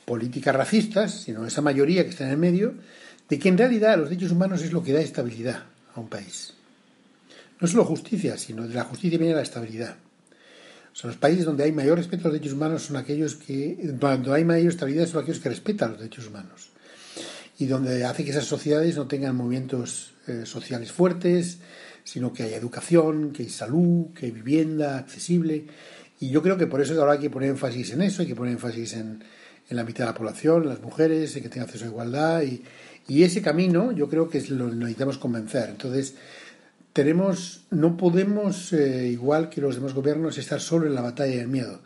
políticas 0.05 0.55
racistas, 0.55 1.23
sino 1.23 1.47
esa 1.47 1.61
mayoría 1.61 2.05
que 2.05 2.11
está 2.11 2.25
en 2.25 2.31
el 2.31 2.39
medio, 2.39 2.75
de 3.29 3.39
que 3.39 3.49
en 3.49 3.59
realidad 3.59 3.99
los 3.99 4.09
derechos 4.09 4.33
humanos 4.33 4.63
es 4.63 4.73
lo 4.73 4.83
que 4.83 4.93
da 4.93 5.01
estabilidad 5.01 5.65
a 5.95 6.01
un 6.01 6.09
país. 6.09 6.55
No 7.61 7.69
solo 7.69 7.85
justicia, 7.85 8.39
sino 8.39 8.67
de 8.67 8.75
la 8.75 8.85
justicia 8.85 9.19
viene 9.19 9.35
la 9.35 9.43
estabilidad. 9.43 9.97
O 10.93 10.97
sea, 10.97 11.09
los 11.09 11.19
países 11.19 11.45
donde 11.45 11.65
hay 11.65 11.73
mayor 11.73 11.99
respeto 11.99 12.23
a 12.23 12.25
los 12.29 12.33
derechos 12.35 12.55
humanos 12.55 12.83
son 12.83 12.97
aquellos 12.97 13.37
que, 13.37 13.95
cuando 14.01 14.33
hay 14.33 14.45
mayor 14.45 14.73
estabilidad, 14.73 15.07
son 15.07 15.23
aquellos 15.23 15.41
que 15.41 15.49
respetan 15.51 15.91
los 15.91 15.99
derechos 15.99 16.27
humanos. 16.27 16.71
Y 17.59 17.67
donde 17.67 18.05
hace 18.05 18.25
que 18.25 18.31
esas 18.31 18.47
sociedades 18.47 18.97
no 18.97 19.07
tengan 19.07 19.37
movimientos 19.37 20.13
eh, 20.29 20.47
sociales 20.47 20.93
fuertes, 20.93 21.59
sino 22.05 22.33
que 22.33 22.43
haya 22.45 22.57
educación, 22.57 23.33
que 23.33 23.43
hay 23.43 23.49
salud, 23.49 24.13
que 24.15 24.27
hay 24.27 24.33
vivienda 24.33 24.99
accesible. 24.99 25.67
Y 26.21 26.31
yo 26.31 26.43
creo 26.43 26.57
que 26.57 26.67
por 26.67 26.81
eso 26.81 26.99
ahora 26.99 27.13
hay 27.13 27.19
que 27.19 27.31
poner 27.31 27.51
énfasis 27.51 27.93
en 27.93 28.03
eso, 28.03 28.23
hay 28.23 28.29
que 28.29 28.35
poner 28.35 28.53
énfasis 28.53 28.95
en, 28.95 29.23
en 29.69 29.77
la 29.77 29.85
mitad 29.85 30.05
de 30.05 30.13
la 30.13 30.15
población, 30.15 30.63
en 30.63 30.69
las 30.71 30.81
mujeres, 30.81 31.37
en 31.37 31.43
que 31.43 31.49
tengan 31.49 31.67
acceso 31.67 31.85
a 31.85 31.89
igualdad. 31.89 32.43
Y, 32.43 32.63
y 33.09 33.23
ese 33.23 33.43
camino 33.43 33.93
yo 33.93 34.09
creo 34.09 34.29
que 34.29 34.39
es 34.39 34.51
lo 34.51 34.69
necesitamos 34.69 35.19
convencer. 35.19 35.71
Entonces, 35.71 36.15
tenemos, 36.93 37.67
no 37.71 37.97
podemos, 37.97 38.73
eh, 38.73 39.09
igual 39.09 39.49
que 39.49 39.61
los 39.61 39.77
demás 39.77 39.95
gobiernos, 39.95 40.39
estar 40.39 40.61
solo 40.61 40.87
en 40.87 40.95
la 40.95 41.03
batalla 41.03 41.37
del 41.37 41.49
miedo. 41.49 41.81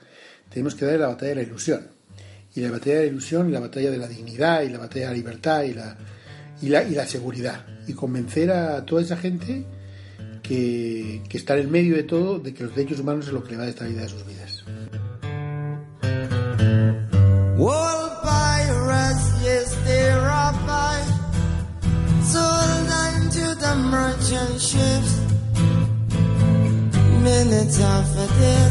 Tenemos 0.48 0.74
que 0.74 0.84
dar 0.84 0.98
la 1.00 1.08
batalla 1.08 1.30
de 1.30 1.36
la 1.36 1.42
ilusión. 1.42 1.86
Y 2.54 2.60
la 2.60 2.70
batalla 2.70 2.96
de 2.96 3.06
la 3.06 3.12
ilusión, 3.12 3.48
y 3.48 3.52
la 3.52 3.60
batalla 3.60 3.90
de 3.90 3.98
la 3.98 4.08
dignidad, 4.08 4.62
y 4.62 4.68
la 4.68 4.78
batalla 4.78 5.06
de 5.06 5.10
la 5.10 5.16
libertad, 5.16 5.62
y 5.62 5.74
la, 5.74 5.96
y 6.62 6.68
la, 6.68 6.84
y 6.84 6.94
la 6.94 7.06
seguridad. 7.06 7.66
Y 7.86 7.92
convencer 7.92 8.50
a 8.50 8.86
toda 8.86 9.02
esa 9.02 9.16
gente 9.16 9.66
que, 10.42 11.22
que 11.28 11.36
está 11.36 11.56
en 11.58 11.70
medio 11.70 11.96
de 11.96 12.04
todo 12.04 12.38
de 12.38 12.54
que 12.54 12.64
los 12.64 12.74
derechos 12.74 13.00
humanos 13.00 13.26
es 13.26 13.32
lo 13.32 13.42
que 13.42 13.50
le 13.50 13.56
va 13.56 13.64
a 13.64 13.66
dar 13.66 13.74
estabilidad 13.74 14.04
a 14.04 14.08
sus 14.08 14.26
vidas. 14.26 14.64
Minutes 27.22 27.78
of 27.78 28.18
a 28.18 28.26
day 28.40 28.62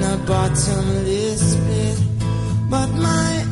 the 0.00 0.16
bottomless. 0.26 1.54
But 2.70 2.88
my 2.94 3.47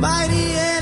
mighty 0.00 0.79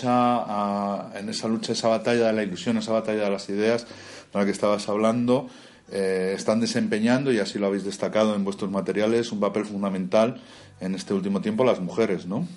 en 0.00 1.28
esa 1.28 1.48
lucha, 1.48 1.72
esa 1.72 1.88
batalla 1.88 2.28
de 2.28 2.32
la 2.32 2.42
ilusión, 2.42 2.76
esa 2.78 2.92
batalla 2.92 3.24
de 3.24 3.30
las 3.30 3.48
ideas 3.48 3.86
de 4.32 4.38
la 4.38 4.44
que 4.44 4.50
estabas 4.50 4.88
hablando, 4.88 5.48
eh, 5.90 6.32
están 6.36 6.60
desempeñando, 6.60 7.32
y 7.32 7.38
así 7.38 7.58
lo 7.58 7.66
habéis 7.66 7.84
destacado 7.84 8.34
en 8.34 8.44
vuestros 8.44 8.70
materiales, 8.70 9.32
un 9.32 9.40
papel 9.40 9.64
fundamental 9.64 10.40
en 10.80 10.94
este 10.94 11.14
último 11.14 11.40
tiempo 11.40 11.64
las 11.64 11.80
mujeres, 11.80 12.26
¿no? 12.26 12.48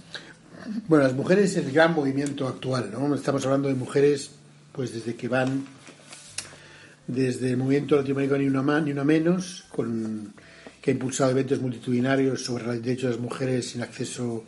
Bueno, 0.88 1.04
las 1.04 1.13
mujeres 1.13 1.51
es 1.51 1.65
el 1.65 1.72
gran 1.72 1.94
movimiento 1.94 2.48
actual, 2.48 2.89
¿no? 2.92 3.13
Estamos 3.13 3.46
hablando 3.46 3.68
de 3.68 3.75
mujeres, 3.75 4.32
pues 4.72 4.94
desde 4.94 5.15
que 5.15 5.27
van 5.27 5.65
desde 7.08 7.51
el 7.51 7.58
movimiento 7.58 7.96
latinoamericano 7.96 8.42
ni 8.42 8.48
una 8.48 8.62
más 8.63 8.84
ni 8.84 8.92
una 8.92 9.04
menos, 9.04 9.65
con, 9.70 10.34
que 10.82 10.92
ha 10.92 10.94
impulsado 10.94 11.32
eventos 11.32 11.60
multitudinarios 11.62 12.44
sobre 12.44 12.65
los 12.65 12.82
derechos 12.82 13.04
de 13.04 13.10
las 13.10 13.20
mujeres 13.20 13.70
sin 13.70 13.82
acceso 13.82 14.44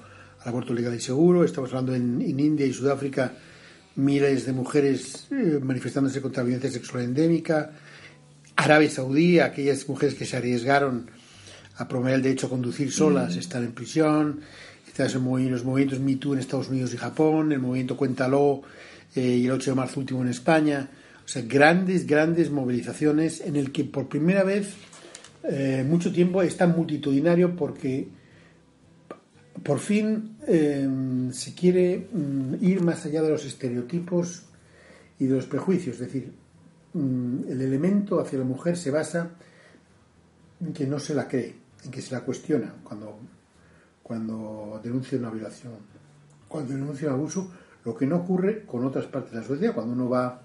aborto 0.48 0.74
legal 0.74 0.96
y 0.96 1.00
seguro. 1.00 1.44
Estamos 1.44 1.70
hablando 1.72 1.96
en, 1.96 2.22
India 2.22 2.66
y 2.66 2.74
Sudáfrica, 2.74 3.34
miles 3.96 4.46
de 4.46 4.54
mujeres 4.54 5.28
eh, 5.32 5.60
manifestándose 5.62 6.22
contra 6.22 6.44
la 6.44 6.48
violencia 6.48 6.72
sexual 6.72 7.04
endémica. 7.04 7.72
Arabia 8.56 8.90
Saudí, 8.90 9.40
aquellas 9.40 9.88
mujeres 9.88 10.16
que 10.16 10.26
se 10.26 10.38
arriesgaron 10.38 11.10
a 11.78 11.88
promover 11.88 12.16
el 12.16 12.22
derecho 12.22 12.48
a 12.48 12.50
conducir 12.50 12.92
solas, 12.92 13.36
mm. 13.36 13.40
están 13.40 13.64
en 13.64 13.72
prisión. 13.72 14.42
Están 14.88 15.14
los 15.52 15.64
movimientos 15.64 16.00
MeToo 16.00 16.34
en 16.34 16.40
Estados 16.40 16.70
Unidos 16.70 16.92
y 16.92 16.98
Japón, 16.98 17.52
el 17.52 17.60
movimiento 17.60 17.96
Cuéntalo 17.96 18.64
eh, 19.16 19.22
y 19.22 19.46
el 19.46 19.52
8 19.52 19.72
de 19.72 19.76
marzo 19.76 20.00
último 20.00 20.24
en 20.24 20.30
España. 20.30 20.90
O 21.24 21.28
sea, 21.28 21.44
grandes, 21.44 22.08
grandes 22.08 22.50
movilizaciones 22.50 23.42
en 23.42 23.58
el 23.58 23.72
que 23.72 23.84
por 23.84 24.08
primera 24.08 24.44
vez 24.44 24.74
eh, 25.44 25.86
mucho 25.88 26.12
tiempo 26.12 26.42
es 26.42 26.58
tan 26.58 26.76
multitudinario 26.76 27.56
porque 27.56 28.08
por 29.64 29.80
fin 29.80 30.38
eh, 30.48 30.88
se 31.32 31.54
quiere 31.54 32.08
mm, 32.12 32.56
ir 32.62 32.82
más 32.82 33.06
allá 33.06 33.22
de 33.22 33.30
los 33.30 33.46
estereotipos 33.46 34.44
y 35.20 35.26
de 35.26 35.36
los 35.36 35.46
prejuicios. 35.46 35.96
Es 35.96 36.02
decir, 36.02 36.32
mm, 36.94 37.50
el 37.50 37.62
elemento 37.62 38.20
hacia 38.20 38.40
la 38.40 38.46
mujer 38.46 38.78
se 38.78 38.92
basa 38.92 39.32
en 40.60 40.74
que 40.74 40.86
no 40.86 41.00
se 41.00 41.14
la 41.14 41.28
cree, 41.28 41.56
en 41.84 41.92
que 41.92 42.02
se 42.02 42.14
la 42.14 42.22
cuestiona 42.22 42.74
cuando, 42.84 43.20
cuando 44.04 44.80
denuncia 44.84 45.18
una 45.18 45.30
violación, 45.30 45.74
cuando 46.48 46.74
denuncia 46.74 47.10
un 47.10 47.14
abuso, 47.16 47.52
lo 47.86 47.96
que 47.96 48.06
no 48.06 48.18
ocurre 48.18 48.66
con 48.66 48.86
otras 48.86 49.06
partes 49.06 49.32
de 49.32 49.42
la 49.42 49.48
sociedad. 49.48 49.74
Cuando 49.74 49.94
uno 49.94 50.10
va 50.10 50.42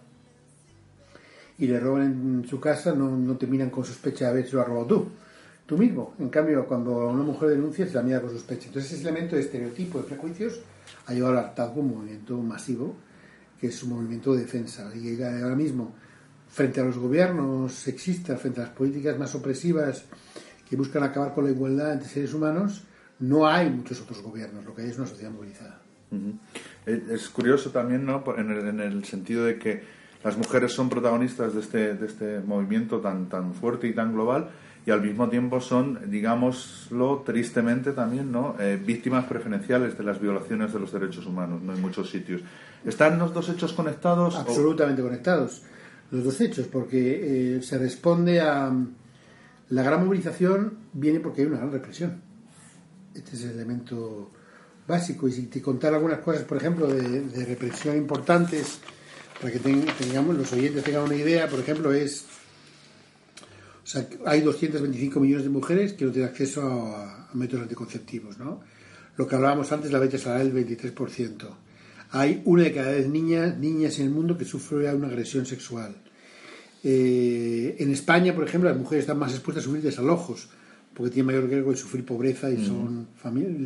y 1.59 1.67
le 1.67 1.79
roban 1.79 2.03
en 2.03 2.49
su 2.49 2.61
casa, 2.61 2.95
no, 2.95 3.17
no 3.17 3.37
te 3.37 3.47
miran 3.47 3.71
con 3.71 3.85
sospecha 3.85 4.33
ver 4.33 4.47
si 4.47 4.53
lo 4.53 4.65
robado 4.65 4.87
tú, 4.87 5.09
tú 5.67 5.79
mismo. 5.79 6.15
En 6.19 6.29
cambio, 6.29 6.67
cuando 6.67 7.09
una 7.09 7.23
mujer 7.23 7.51
denuncia, 7.51 7.87
se 7.87 7.95
la 7.95 8.03
mira 8.03 8.21
con 8.21 8.31
sospecha. 8.31 8.67
Entonces, 8.67 8.93
ese 8.93 9.03
elemento 9.03 9.37
de 9.37 9.43
estereotipo, 9.43 9.99
de 9.99 10.05
prejuicios, 10.05 10.61
ha 11.07 11.13
llevado 11.13 11.39
al 11.39 11.45
hartazgo 11.45 11.81
un 11.81 11.97
movimiento 11.97 12.37
masivo, 12.39 12.95
que 13.61 13.69
es 13.69 13.83
un 13.83 13.91
movimiento 13.91 14.35
de 14.35 14.43
defensa. 14.43 14.91
Y 14.95 15.21
ahora 15.23 15.57
mismo, 15.57 15.95
frente 16.49 16.81
a 16.81 16.85
los 16.85 16.99
gobiernos 16.99 17.73
sexistas, 17.73 18.41
frente 18.41 18.61
a 18.61 18.65
las 18.65 18.73
políticas 18.73 19.19
más 19.19 19.35
opresivas 19.35 20.05
que 20.69 20.77
buscan 20.77 21.03
acabar 21.03 21.35
con 21.35 21.45
la 21.45 21.51
igualdad 21.51 21.93
entre 21.93 22.09
seres 22.09 22.35
humanos, 22.35 22.85
no 23.21 23.47
hay 23.47 23.71
muchos 23.71 24.01
otros 24.01 24.23
gobiernos, 24.23 24.65
lo 24.65 24.75
que 24.75 24.83
hay 24.83 24.89
es 24.89 24.99
una 24.99 25.07
sociedad 25.07 25.31
movilizada. 25.31 25.81
Es 26.85 27.29
curioso 27.29 27.71
también, 27.71 28.05
¿no? 28.05 28.23
En 28.37 28.51
el, 28.51 28.69
en 28.69 28.81
el 28.81 29.05
sentido 29.05 29.45
de 29.45 29.59
que 29.59 29.83
las 30.25 30.37
mujeres 30.37 30.73
son 30.73 30.89
protagonistas 30.89 31.55
de 31.55 31.61
este, 31.61 31.95
de 31.95 32.07
este 32.07 32.41
movimiento 32.41 33.01
tan, 33.01 33.29
tan 33.29 33.55
fuerte 33.55 33.89
y 33.89 33.95
tan 33.95 34.13
global 34.13 34.51
y 34.85 34.91
al 34.91 35.01
mismo 35.01 35.29
tiempo 35.29 35.61
son, 35.61 36.11
digámoslo 36.11 37.23
tristemente 37.25 37.93
también, 37.93 38.33
¿no? 38.33 38.57
Eh, 38.59 38.81
víctimas 38.85 39.27
preferenciales 39.27 39.97
de 39.97 40.05
las 40.05 40.21
violaciones 40.21 40.73
de 40.73 40.81
los 40.81 40.93
derechos 40.93 41.25
humanos 41.27 41.63
¿no? 41.63 41.75
en 41.75 41.81
muchos 41.81 42.11
sitios. 42.11 42.43
¿Están 42.85 43.19
los 43.19 43.33
dos 43.33 43.49
hechos 43.49 43.73
conectados? 43.73 44.35
Absolutamente 44.35 45.03
conectados, 45.03 45.63
los 46.11 46.25
dos 46.25 46.41
hechos, 46.41 46.67
porque 46.67 47.57
eh, 47.57 47.63
se 47.63 47.79
responde 47.79 48.41
a... 48.41 48.73
La 49.69 49.83
gran 49.83 50.05
movilización 50.05 50.79
viene 50.93 51.21
porque 51.21 51.43
hay 51.43 51.47
una 51.47 51.59
gran 51.59 51.73
represión. 51.73 52.21
Este 53.15 53.37
es 53.37 53.45
el 53.45 53.53
elemento 53.53 54.31
básico. 54.87 55.29
Y 55.29 55.33
si 55.33 55.47
te 55.47 55.63
contar 55.63 55.95
algunas 55.95 56.19
cosas, 56.19 56.43
por 56.43 56.59
ejemplo, 56.59 56.89
de, 56.89 57.23
de 57.23 57.45
represión 57.47 57.97
importantes 57.97 58.81
para 59.41 59.53
que 59.53 59.61
tengamos 59.99 60.37
los 60.37 60.53
oyentes 60.53 60.85
tengan 60.85 61.05
una 61.05 61.15
idea, 61.15 61.49
por 61.49 61.61
ejemplo, 61.61 61.93
es 61.93 62.27
o 63.83 63.87
sea, 63.87 64.09
hay 64.27 64.41
225 64.43 65.19
millones 65.19 65.45
de 65.45 65.51
mujeres 65.51 65.93
que 65.95 66.05
no 66.05 66.13
tienen 66.13 66.31
acceso 66.31 66.63
a, 66.63 67.31
métodos 67.35 67.63
anticonceptivos, 67.63 68.39
¿no? 68.39 68.61
Lo 69.17 69.27
que 69.27 69.35
hablábamos 69.35 69.73
antes, 69.73 69.91
la 69.91 69.99
brecha 69.99 70.19
salarial 70.19 70.53
del 70.53 70.67
23%. 70.67 71.49
Hay 72.11 72.43
una 72.45 72.65
de 72.65 72.73
cada 72.73 72.91
vez 72.93 73.09
niñas, 73.09 73.59
niñas 73.59 73.99
en 73.99 74.07
el 74.07 74.13
mundo 74.13 74.37
que 74.37 74.45
sufre 74.45 74.95
una 74.95 75.09
agresión 75.09 75.47
sexual. 75.47 75.97
Eh, 76.85 77.77
en 77.79 77.91
España, 77.91 78.35
por 78.35 78.45
ejemplo, 78.47 78.69
las 78.69 78.79
mujeres 78.79 79.05
están 79.05 79.19
más 79.19 79.33
expuestas 79.33 79.63
a 79.63 79.67
sufrir 79.67 79.83
desalojos, 79.83 80.49
porque 80.95 81.11
tienen 81.11 81.27
mayor 81.27 81.49
riesgo 81.49 81.71
de 81.71 81.77
sufrir 81.77 82.05
pobreza 82.05 82.51
y 82.51 82.65
son 82.65 83.09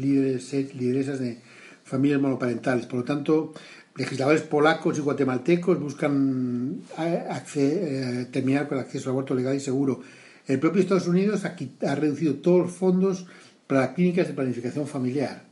líderes, 0.00 0.52
lideresas 0.74 1.18
de 1.18 1.40
familias 1.82 2.20
monoparentales. 2.20 2.86
Por 2.86 3.00
lo 3.00 3.04
tanto, 3.04 3.52
legisladores 3.96 4.42
polacos 4.42 4.98
y 4.98 5.00
guatemaltecos 5.00 5.80
buscan 5.80 6.82
eh, 6.98 7.24
eh, 7.56 8.26
terminar 8.30 8.68
con 8.68 8.78
el 8.78 8.84
acceso 8.84 9.08
al 9.08 9.14
aborto 9.14 9.34
legal 9.34 9.56
y 9.56 9.60
seguro. 9.60 10.02
El 10.46 10.60
propio 10.60 10.80
Estados 10.82 11.08
Unidos 11.08 11.44
ha, 11.44 11.56
ha 11.88 11.94
reducido 11.94 12.34
todos 12.34 12.66
los 12.66 12.72
fondos 12.72 13.26
para 13.66 13.94
clínicas 13.94 14.28
de 14.28 14.34
planificación 14.34 14.86
familiar. 14.86 15.44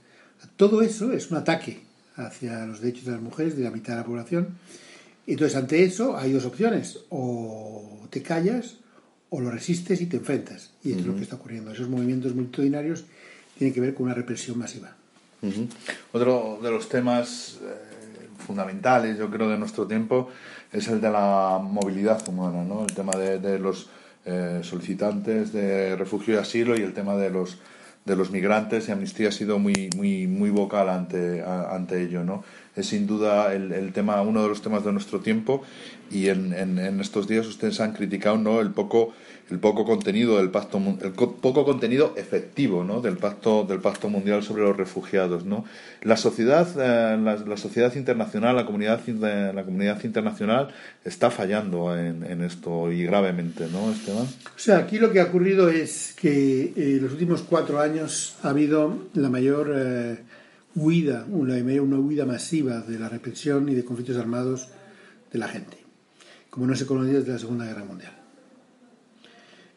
Todo 0.57 0.83
eso 0.83 1.13
es 1.13 1.31
un 1.31 1.39
ataque 1.39 1.83
hacia 2.17 2.65
los 2.67 2.81
derechos 2.81 3.07
de 3.07 3.13
las 3.13 3.21
mujeres 3.21 3.57
de 3.57 3.65
la 3.65 3.71
mitad 3.71 3.95
de 3.95 4.01
la 4.01 4.07
población. 4.07 4.59
Entonces, 5.27 5.57
ante 5.57 5.83
eso 5.83 6.17
hay 6.17 6.33
dos 6.33 6.45
opciones. 6.45 7.01
O 7.09 8.07
te 8.11 8.23
callas 8.23 8.77
o 9.31 9.41
lo 9.41 9.51
resistes 9.51 10.01
y 10.01 10.07
te 10.07 10.19
enfrentas. 10.19 10.71
Y 10.85 10.93
es 10.93 11.05
lo 11.05 11.17
que 11.17 11.23
está 11.23 11.37
ocurriendo. 11.37 11.73
Esos 11.73 11.89
movimientos 11.89 12.35
multitudinarios 12.35 13.07
tienen 13.59 13.75
que 13.75 13.81
ver 13.81 13.95
con 13.95 14.07
una 14.07 14.15
represión 14.15 14.59
masiva. 14.59 14.97
Otro 16.13 16.59
de 16.63 16.71
los 16.71 16.89
temas 16.89 17.59
eh, 17.63 17.94
fundamentales, 18.45 19.19
yo 19.19 19.31
creo, 19.31 19.49
de 19.49 19.59
nuestro 19.59 19.87
tiempo 19.87 20.29
es 20.73 20.89
el 20.89 21.01
de 21.01 21.11
la 21.11 21.61
movilidad 21.63 22.27
humana, 22.29 22.63
¿no? 22.65 22.83
El 22.83 22.95
tema 22.95 23.13
de, 23.17 23.59
los 23.59 23.89
eh, 24.25 24.61
solicitantes 24.63 25.53
de 25.53 25.97
refugio 25.97 26.35
y 26.35 26.37
asilo 26.39 26.77
y 26.77 26.83
el 26.83 26.93
tema 26.93 27.17
de 27.17 27.31
los 27.31 27.59
de 28.05 28.17
los 28.17 28.31
migrantes 28.31 28.87
y 28.89 28.93
Amnistía 28.93 29.29
ha 29.31 29.33
sido 29.33 29.59
muy 29.59 29.89
muy 29.97 30.27
muy 30.27 30.51
vocal 30.51 30.91
ante 30.91 31.43
ante 31.43 32.03
ello, 32.03 32.23
¿no? 32.23 32.45
Es 32.77 32.89
sin 32.89 33.07
duda 33.07 33.55
el, 33.55 33.73
el 33.73 33.93
tema 33.93 34.21
uno 34.21 34.43
de 34.43 34.49
los 34.49 34.61
temas 34.61 34.85
de 34.85 34.93
nuestro 34.93 35.21
tiempo 35.21 35.63
y 36.11 36.29
en, 36.29 36.53
en, 36.53 36.79
en 36.79 37.01
estos 37.01 37.27
días 37.27 37.47
ustedes 37.47 37.81
han 37.81 37.93
criticado 37.93 38.39
no 38.39 38.61
el 38.61 38.71
poco 38.71 39.15
el 39.51 39.59
poco 39.59 39.85
contenido 39.85 40.39
del 40.39 40.51
pacto 40.51 40.81
el 41.03 41.13
poco 41.13 41.65
contenido 41.65 42.15
efectivo 42.17 42.83
¿no? 42.83 43.03
del 43.03 43.19
pacto 43.19 43.65
del 43.65 43.81
pacto 43.81 44.09
mundial 44.09 44.43
sobre 44.43 44.63
los 44.63 44.77
refugiados 44.77 45.45
¿no? 45.45 45.65
la 46.03 46.17
sociedad 46.17 46.67
eh, 46.79 47.19
la, 47.19 47.57
sociedad 47.57 47.95
internacional 47.95 48.57
la 48.57 48.65
comunidad 48.65 49.01
la 49.07 49.65
comunidad 49.65 50.03
internacional 50.03 50.69
está 51.05 51.31
fallando 51.31 51.97
en, 51.97 52.25
en, 52.25 52.43
esto 52.43 52.91
y 52.91 53.05
gravemente 53.05 53.67
¿no 53.71 53.93
Esteban? 53.93 54.25
o 54.25 54.59
sea 54.59 54.79
aquí 54.79 54.99
lo 54.99 55.13
que 55.13 55.21
ha 55.21 55.25
ocurrido 55.25 55.69
es 55.69 56.15
que 56.19 56.73
en 56.77 56.97
eh, 56.97 56.99
los 57.03 57.13
últimos 57.13 57.43
cuatro 57.43 57.81
años 57.81 58.37
ha 58.43 58.49
habido 58.49 59.09
la 59.13 59.29
mayor 59.29 59.75
eh, 59.77 60.19
huida 60.75 61.27
una, 61.29 61.57
una 61.83 61.99
huida 61.99 62.25
masiva 62.25 62.81
de 62.81 62.99
la 62.99 63.11
represión 63.11 63.69
y 63.69 63.75
de 63.75 63.85
conflictos 63.85 64.17
armados 64.17 64.71
de 65.31 65.39
la 65.39 65.49
gente 65.49 65.84
como 66.55 66.69
no 66.69 66.77
se 66.77 66.87
conoció 66.87 67.19
desde 67.19 67.33
la 67.33 67.39
segunda 67.41 67.65
guerra 67.65 67.83
mundial 67.83 68.25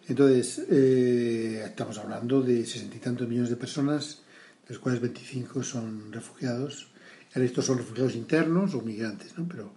entonces, 0.08 0.66
eh, 0.70 1.64
estamos 1.66 1.98
hablando 1.98 2.42
de 2.42 2.66
sesenta 2.66 2.96
y 2.96 3.00
tantos 3.00 3.28
millones 3.28 3.50
de 3.50 3.58
personas, 3.58 4.22
de 4.66 4.74
los 4.74 4.80
cuales 4.80 5.02
25 5.02 5.64
son 5.64 6.14
refugiados. 6.14 6.88
Estos 7.34 7.66
son 7.66 7.78
refugiados 7.78 8.16
internos 8.16 8.74
o 8.74 8.82
migrantes, 8.82 9.38
¿no? 9.38 9.48
pero 9.48 9.72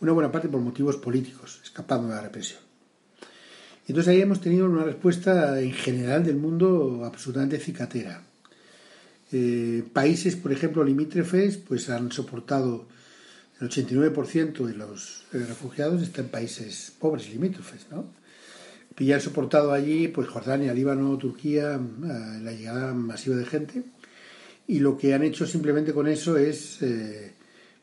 una 0.00 0.12
buena 0.12 0.30
parte 0.30 0.48
por 0.48 0.60
motivos 0.60 0.96
políticos, 0.96 1.60
escapando 1.64 2.08
de 2.08 2.14
la 2.14 2.20
represión. 2.20 2.60
Entonces 3.88 4.12
ahí 4.12 4.20
hemos 4.20 4.40
tenido 4.40 4.66
una 4.66 4.84
respuesta 4.84 5.60
en 5.60 5.72
general 5.72 6.24
del 6.24 6.36
mundo 6.36 7.02
absolutamente 7.04 7.58
cicatera. 7.58 8.22
Eh, 9.32 9.82
países, 9.92 10.36
por 10.36 10.52
ejemplo, 10.52 10.84
limítrofes, 10.84 11.56
pues 11.56 11.90
han 11.90 12.12
soportado 12.12 12.86
el 13.60 13.68
89% 13.68 14.66
de 14.66 14.74
los 14.74 15.24
refugiados 15.32 16.02
están 16.02 16.26
en 16.26 16.30
países 16.30 16.92
pobres 16.98 17.28
limítrofes, 17.30 17.86
¿no? 17.90 18.20
y 19.00 19.12
han 19.12 19.20
soportado 19.20 19.72
allí, 19.72 20.08
pues 20.08 20.28
Jordania, 20.28 20.74
Líbano, 20.74 21.16
Turquía, 21.16 21.76
eh, 21.76 22.38
la 22.42 22.52
llegada 22.52 22.92
masiva 22.92 23.34
de 23.36 23.46
gente. 23.46 23.82
Y 24.66 24.80
lo 24.80 24.98
que 24.98 25.14
han 25.14 25.22
hecho 25.22 25.46
simplemente 25.46 25.94
con 25.94 26.06
eso 26.06 26.36
es 26.36 26.82
eh, 26.82 27.32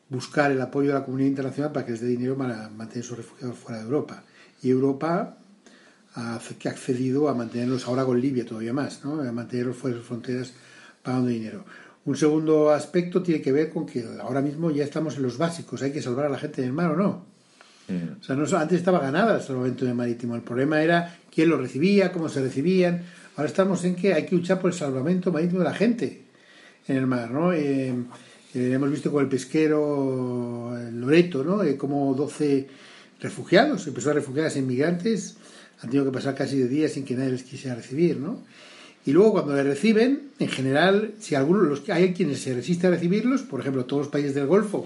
buscar 0.08 0.52
el 0.52 0.60
apoyo 0.60 0.88
de 0.88 0.94
la 0.94 1.04
comunidad 1.04 1.28
internacional 1.28 1.72
para 1.72 1.84
que 1.84 1.92
les 1.92 2.00
dé 2.00 2.06
dinero 2.06 2.36
para 2.36 2.68
mantener 2.68 3.04
sus 3.04 3.16
refugiados 3.16 3.58
fuera 3.58 3.78
de 3.78 3.84
Europa. 3.84 4.22
Y 4.62 4.70
Europa 4.70 5.38
ha 6.14 6.36
accedido 6.36 7.28
a 7.28 7.34
mantenerlos 7.34 7.86
ahora 7.88 8.04
con 8.04 8.20
Libia 8.20 8.46
todavía 8.46 8.72
más, 8.72 9.04
¿no? 9.04 9.20
a 9.20 9.32
mantenerlos 9.32 9.76
fuera 9.76 9.96
de 9.96 10.00
sus 10.00 10.08
fronteras 10.08 10.52
pagando 11.02 11.28
dinero. 11.30 11.64
Un 12.04 12.16
segundo 12.16 12.70
aspecto 12.70 13.22
tiene 13.22 13.42
que 13.42 13.52
ver 13.52 13.70
con 13.70 13.84
que 13.84 14.04
ahora 14.20 14.40
mismo 14.40 14.70
ya 14.70 14.84
estamos 14.84 15.16
en 15.16 15.22
los 15.22 15.36
básicos, 15.36 15.82
hay 15.82 15.92
que 15.92 16.00
salvar 16.00 16.26
a 16.26 16.28
la 16.30 16.38
gente 16.38 16.62
del 16.62 16.72
mar 16.72 16.92
o 16.92 16.96
no. 16.96 17.24
O 18.20 18.22
sea, 18.22 18.36
no, 18.36 18.44
antes 18.58 18.78
estaba 18.78 18.98
ganada 18.98 19.36
el 19.36 19.42
salvamento 19.42 19.86
marítimo. 19.94 20.34
El 20.34 20.42
problema 20.42 20.82
era 20.82 21.16
quién 21.34 21.48
lo 21.48 21.56
recibía, 21.56 22.12
cómo 22.12 22.28
se 22.28 22.42
recibían. 22.42 23.02
Ahora 23.36 23.48
estamos 23.48 23.82
en 23.84 23.94
que 23.94 24.12
hay 24.12 24.26
que 24.26 24.36
luchar 24.36 24.60
por 24.60 24.70
el 24.70 24.76
salvamento 24.76 25.32
marítimo 25.32 25.60
de 25.60 25.64
la 25.64 25.74
gente 25.74 26.22
en 26.86 26.96
el 26.96 27.06
mar, 27.06 27.30
¿no? 27.30 27.52
Eh, 27.52 27.94
eh, 28.54 28.72
hemos 28.72 28.90
visto 28.90 29.10
con 29.10 29.22
el 29.22 29.28
pesquero 29.28 30.74
Loreto, 30.92 31.44
¿no? 31.44 31.62
Eh, 31.62 31.76
como 31.76 32.14
12 32.14 32.66
refugiados, 33.20 33.86
empezó 33.86 34.10
a 34.10 34.58
inmigrantes, 34.58 35.36
han 35.80 35.90
tenido 35.90 36.04
que 36.06 36.12
pasar 36.12 36.34
casi 36.34 36.58
de 36.58 36.68
días 36.68 36.92
sin 36.92 37.04
que 37.04 37.14
nadie 37.14 37.30
les 37.30 37.42
quisiera 37.42 37.76
recibir, 37.76 38.18
¿no? 38.18 38.42
Y 39.08 39.12
luego 39.12 39.32
cuando 39.32 39.54
le 39.54 39.62
reciben, 39.62 40.32
en 40.38 40.48
general, 40.48 41.14
si 41.18 41.34
algunos 41.34 41.66
los 41.66 41.88
hay 41.88 42.12
quienes 42.12 42.42
se 42.42 42.52
resisten 42.52 42.92
a 42.92 42.96
recibirlos, 42.96 43.40
por 43.40 43.58
ejemplo, 43.58 43.86
todos 43.86 44.02
los 44.02 44.12
países 44.12 44.34
del 44.34 44.46
Golfo 44.46 44.84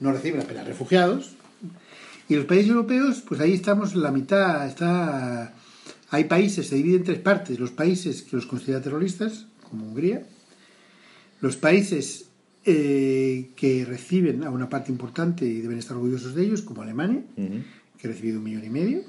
no 0.00 0.12
reciben 0.12 0.40
apenas 0.40 0.66
refugiados, 0.66 1.32
y 2.26 2.36
los 2.36 2.46
países 2.46 2.70
europeos, 2.70 3.22
pues 3.28 3.42
ahí 3.42 3.52
estamos 3.52 3.92
en 3.92 4.02
la 4.02 4.10
mitad, 4.12 4.66
está 4.66 5.52
hay 6.08 6.24
países, 6.24 6.68
se 6.68 6.76
dividen 6.76 7.00
en 7.00 7.04
tres 7.04 7.18
partes, 7.18 7.60
los 7.60 7.70
países 7.70 8.22
que 8.22 8.34
los 8.34 8.46
consideran 8.46 8.82
terroristas, 8.82 9.46
como 9.68 9.88
Hungría, 9.88 10.26
los 11.42 11.58
países 11.58 12.30
eh, 12.64 13.50
que 13.56 13.84
reciben 13.84 14.42
a 14.42 14.48
una 14.48 14.70
parte 14.70 14.90
importante 14.90 15.44
y 15.44 15.60
deben 15.60 15.76
estar 15.76 15.98
orgullosos 15.98 16.34
de 16.34 16.44
ellos, 16.44 16.62
como 16.62 16.80
Alemania, 16.80 17.22
que 17.36 18.08
ha 18.08 18.10
recibido 18.10 18.38
un 18.38 18.44
millón 18.44 18.64
y 18.64 18.70
medio, 18.70 19.02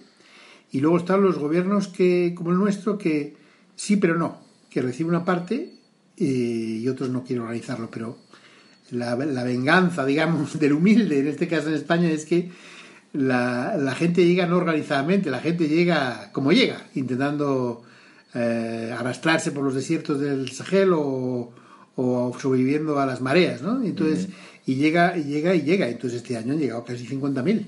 y 0.74 0.82
luego 0.82 0.98
están 0.98 1.22
los 1.22 1.38
gobiernos 1.38 1.88
que, 1.88 2.34
como 2.36 2.52
el 2.52 2.58
nuestro, 2.58 2.98
que 2.98 3.47
sí 3.78 3.96
pero 3.96 4.18
no, 4.18 4.40
que 4.70 4.82
recibe 4.82 5.08
una 5.08 5.24
parte 5.24 5.72
eh, 6.18 6.26
y 6.26 6.88
otros 6.90 7.10
no 7.10 7.24
quieren 7.24 7.44
organizarlo, 7.44 7.90
pero 7.90 8.18
la, 8.92 9.16
la 9.16 9.44
venganza, 9.46 10.06
digamos, 10.06 10.60
del 10.60 10.74
humilde, 10.74 11.20
en 11.20 11.28
este 11.28 11.48
caso 11.48 11.70
en 11.70 11.76
España, 11.76 12.10
es 12.10 12.26
que 12.26 12.52
la, 13.14 13.96
gente 13.98 14.26
llega 14.26 14.46
no 14.46 14.58
organizadamente, 14.58 15.32
la 15.32 15.40
gente 15.40 15.68
llega 15.68 16.32
como 16.32 16.52
llega, 16.52 16.86
intentando 16.96 17.84
eh, 18.34 18.94
arrastrarse 18.98 19.52
por 19.52 19.64
los 19.64 19.74
desiertos 19.74 20.20
del 20.20 20.52
Sahel 20.52 20.92
o, 20.94 21.54
sobreviviendo 22.40 23.00
a 23.00 23.08
las 23.08 23.22
mareas, 23.22 23.64
¿no? 23.64 23.82
Entonces, 23.82 24.28
y 24.68 24.76
llega, 24.76 25.18
y 25.18 25.24
llega, 25.24 25.56
y 25.56 25.62
llega. 25.62 25.90
Entonces 25.90 26.22
este 26.22 26.38
año 26.38 26.54
han 26.54 26.60
llegado 26.60 26.84
casi 26.86 27.08
50.000. 27.08 27.66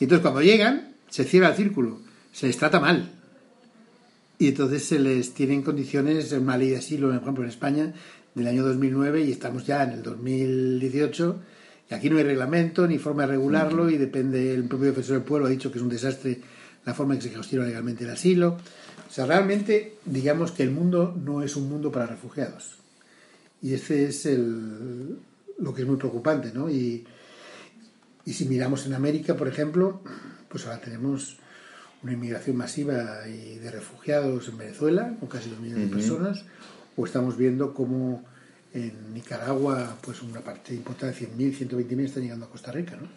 Y 0.00 0.04
entonces 0.04 0.20
cuando 0.20 0.42
llegan, 0.42 0.94
se 1.08 1.24
cierra 1.24 1.48
el 1.48 1.56
círculo, 1.56 1.98
se 2.30 2.46
les 2.46 2.58
trata 2.58 2.78
mal. 2.78 3.10
Y 4.38 4.48
entonces 4.48 4.84
se 4.84 4.98
les 4.98 5.34
tiene 5.34 5.54
en 5.54 5.62
condiciones, 5.62 6.32
una 6.32 6.56
ley 6.56 6.70
de 6.70 6.76
asilo, 6.76 7.08
por 7.08 7.16
ejemplo, 7.16 7.44
en 7.44 7.50
España, 7.50 7.92
del 8.34 8.46
año 8.46 8.64
2009, 8.64 9.24
y 9.24 9.32
estamos 9.32 9.66
ya 9.66 9.82
en 9.82 9.90
el 9.90 10.02
2018, 10.02 11.40
y 11.90 11.94
aquí 11.94 12.10
no 12.10 12.18
hay 12.18 12.24
reglamento 12.24 12.86
ni 12.86 12.98
forma 12.98 13.22
de 13.22 13.32
regularlo 13.32 13.88
y 13.90 13.96
depende, 13.96 14.54
el 14.54 14.64
propio 14.64 14.88
defensor 14.88 15.16
del 15.16 15.24
pueblo 15.24 15.46
ha 15.46 15.50
dicho 15.50 15.72
que 15.72 15.78
es 15.78 15.82
un 15.82 15.88
desastre 15.88 16.40
la 16.84 16.94
forma 16.94 17.14
en 17.14 17.20
que 17.20 17.28
se 17.28 17.34
gestiona 17.34 17.66
legalmente 17.66 18.04
el 18.04 18.10
asilo. 18.10 18.58
O 19.08 19.10
sea, 19.10 19.26
realmente 19.26 19.96
digamos 20.04 20.52
que 20.52 20.62
el 20.62 20.70
mundo 20.70 21.18
no 21.24 21.42
es 21.42 21.56
un 21.56 21.68
mundo 21.68 21.90
para 21.90 22.06
refugiados. 22.06 22.76
Y 23.62 23.74
ese 23.74 24.06
es 24.06 24.26
el, 24.26 25.18
lo 25.58 25.74
que 25.74 25.82
es 25.82 25.88
muy 25.88 25.96
preocupante, 25.96 26.52
¿no? 26.52 26.70
Y, 26.70 27.04
y 28.24 28.32
si 28.32 28.44
miramos 28.44 28.86
en 28.86 28.94
América, 28.94 29.34
por 29.34 29.48
ejemplo, 29.48 30.02
pues 30.48 30.66
ahora 30.66 30.80
tenemos 30.80 31.38
una 32.02 32.12
inmigración 32.12 32.56
masiva 32.56 33.22
de 33.22 33.70
refugiados 33.70 34.48
en 34.48 34.58
Venezuela, 34.58 35.16
con 35.18 35.28
casi 35.28 35.50
dos 35.50 35.60
millones 35.60 35.90
de 35.90 35.96
personas, 35.96 36.44
o 36.96 37.04
estamos 37.04 37.36
viendo 37.36 37.74
cómo 37.74 38.24
en 38.72 39.14
Nicaragua, 39.14 39.96
pues 40.02 40.22
una 40.22 40.40
parte 40.40 40.74
importante, 40.74 41.26
100.000, 41.26 41.68
120.000 41.68 42.04
están 42.04 42.22
llegando 42.22 42.46
a 42.46 42.50
Costa 42.50 42.70
Rica, 42.70 42.96
¿no? 42.96 43.08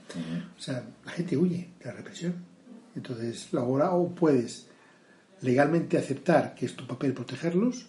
O 0.58 0.62
sea, 0.62 0.84
la 1.06 1.12
gente 1.12 1.36
huye 1.38 1.70
de 1.80 1.86
la 1.86 1.92
represión. 1.92 2.34
Entonces, 2.96 3.54
ahora 3.54 3.92
o 3.92 4.14
puedes 4.16 4.68
legalmente 5.42 5.98
aceptar 5.98 6.56
que 6.56 6.66
es 6.66 6.76
tu 6.76 6.88
papel 6.88 7.14
protegerlos, 7.14 7.88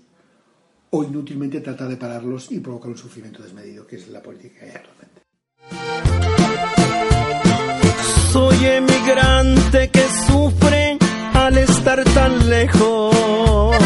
o 0.95 1.05
inútilmente 1.05 1.61
tratar 1.63 1.89
de 1.89 1.97
pararlos 1.97 2.53
y 2.53 2.61
provocar 2.61 2.91
un 2.91 2.99
sufrimiento 2.99 3.43
desmedido, 3.43 3.87
que 3.87 3.97
es 3.97 4.09
la 4.09 4.23
política 4.23 4.59
que 4.59 4.65
hay 4.67 4.77
actualmente. 4.77 5.12
Soy 8.33 8.65
emigrante 8.65 9.91
que 9.91 10.05
sufre 10.27 10.97
al 11.35 11.59
estar 11.59 12.03
tan 12.15 12.49
lejos 12.49 13.77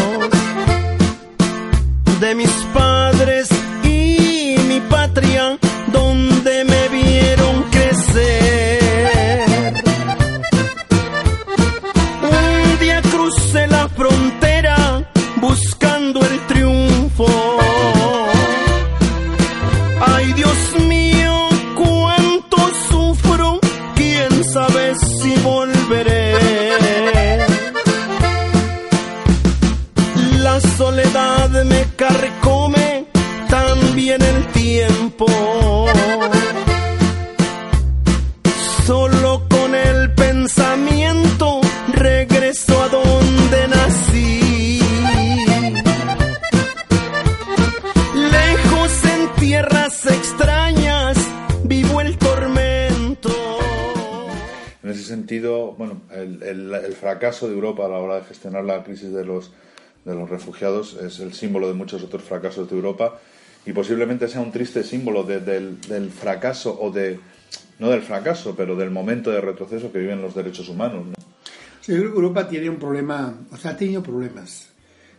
de 2.21 2.33
mis 2.33 2.51
padres 2.73 3.49
y 3.83 4.55
mi 4.69 4.79
patria 4.89 5.57
fracaso 57.37 57.47
de 57.47 57.53
Europa 57.53 57.85
a 57.85 57.89
la 57.89 57.97
hora 57.99 58.15
de 58.15 58.23
gestionar 58.23 58.63
la 58.65 58.83
crisis 58.83 59.11
de 59.13 59.23
los, 59.23 59.51
de 60.05 60.15
los 60.15 60.29
refugiados 60.29 60.95
es 61.01 61.19
el 61.19 61.33
símbolo 61.33 61.67
de 61.67 61.73
muchos 61.75 62.01
otros 62.03 62.23
fracasos 62.23 62.67
de 62.69 62.75
Europa 62.75 63.19
y 63.65 63.73
posiblemente 63.73 64.27
sea 64.27 64.41
un 64.41 64.51
triste 64.51 64.83
símbolo 64.83 65.23
de- 65.23 65.39
del, 65.41 65.79
del 65.81 66.09
fracaso 66.09 66.75
o 66.81 66.89
de, 66.91 67.19
no 67.79 67.89
del 67.89 68.01
fracaso, 68.01 68.55
pero 68.55 68.75
del 68.75 68.89
momento 68.91 69.29
de 69.29 69.41
retroceso 69.41 69.91
que 69.91 69.99
viven 69.99 70.21
los 70.21 70.33
derechos 70.33 70.67
humanos. 70.69 71.05
¿no? 71.07 71.13
Sí, 71.81 71.93
Europa 71.93 72.47
tiene 72.47 72.69
un 72.69 72.77
problema, 72.77 73.35
o 73.51 73.57
sea, 73.57 73.71
ha 73.71 73.77
tenido 73.77 74.01
problemas 74.01 74.69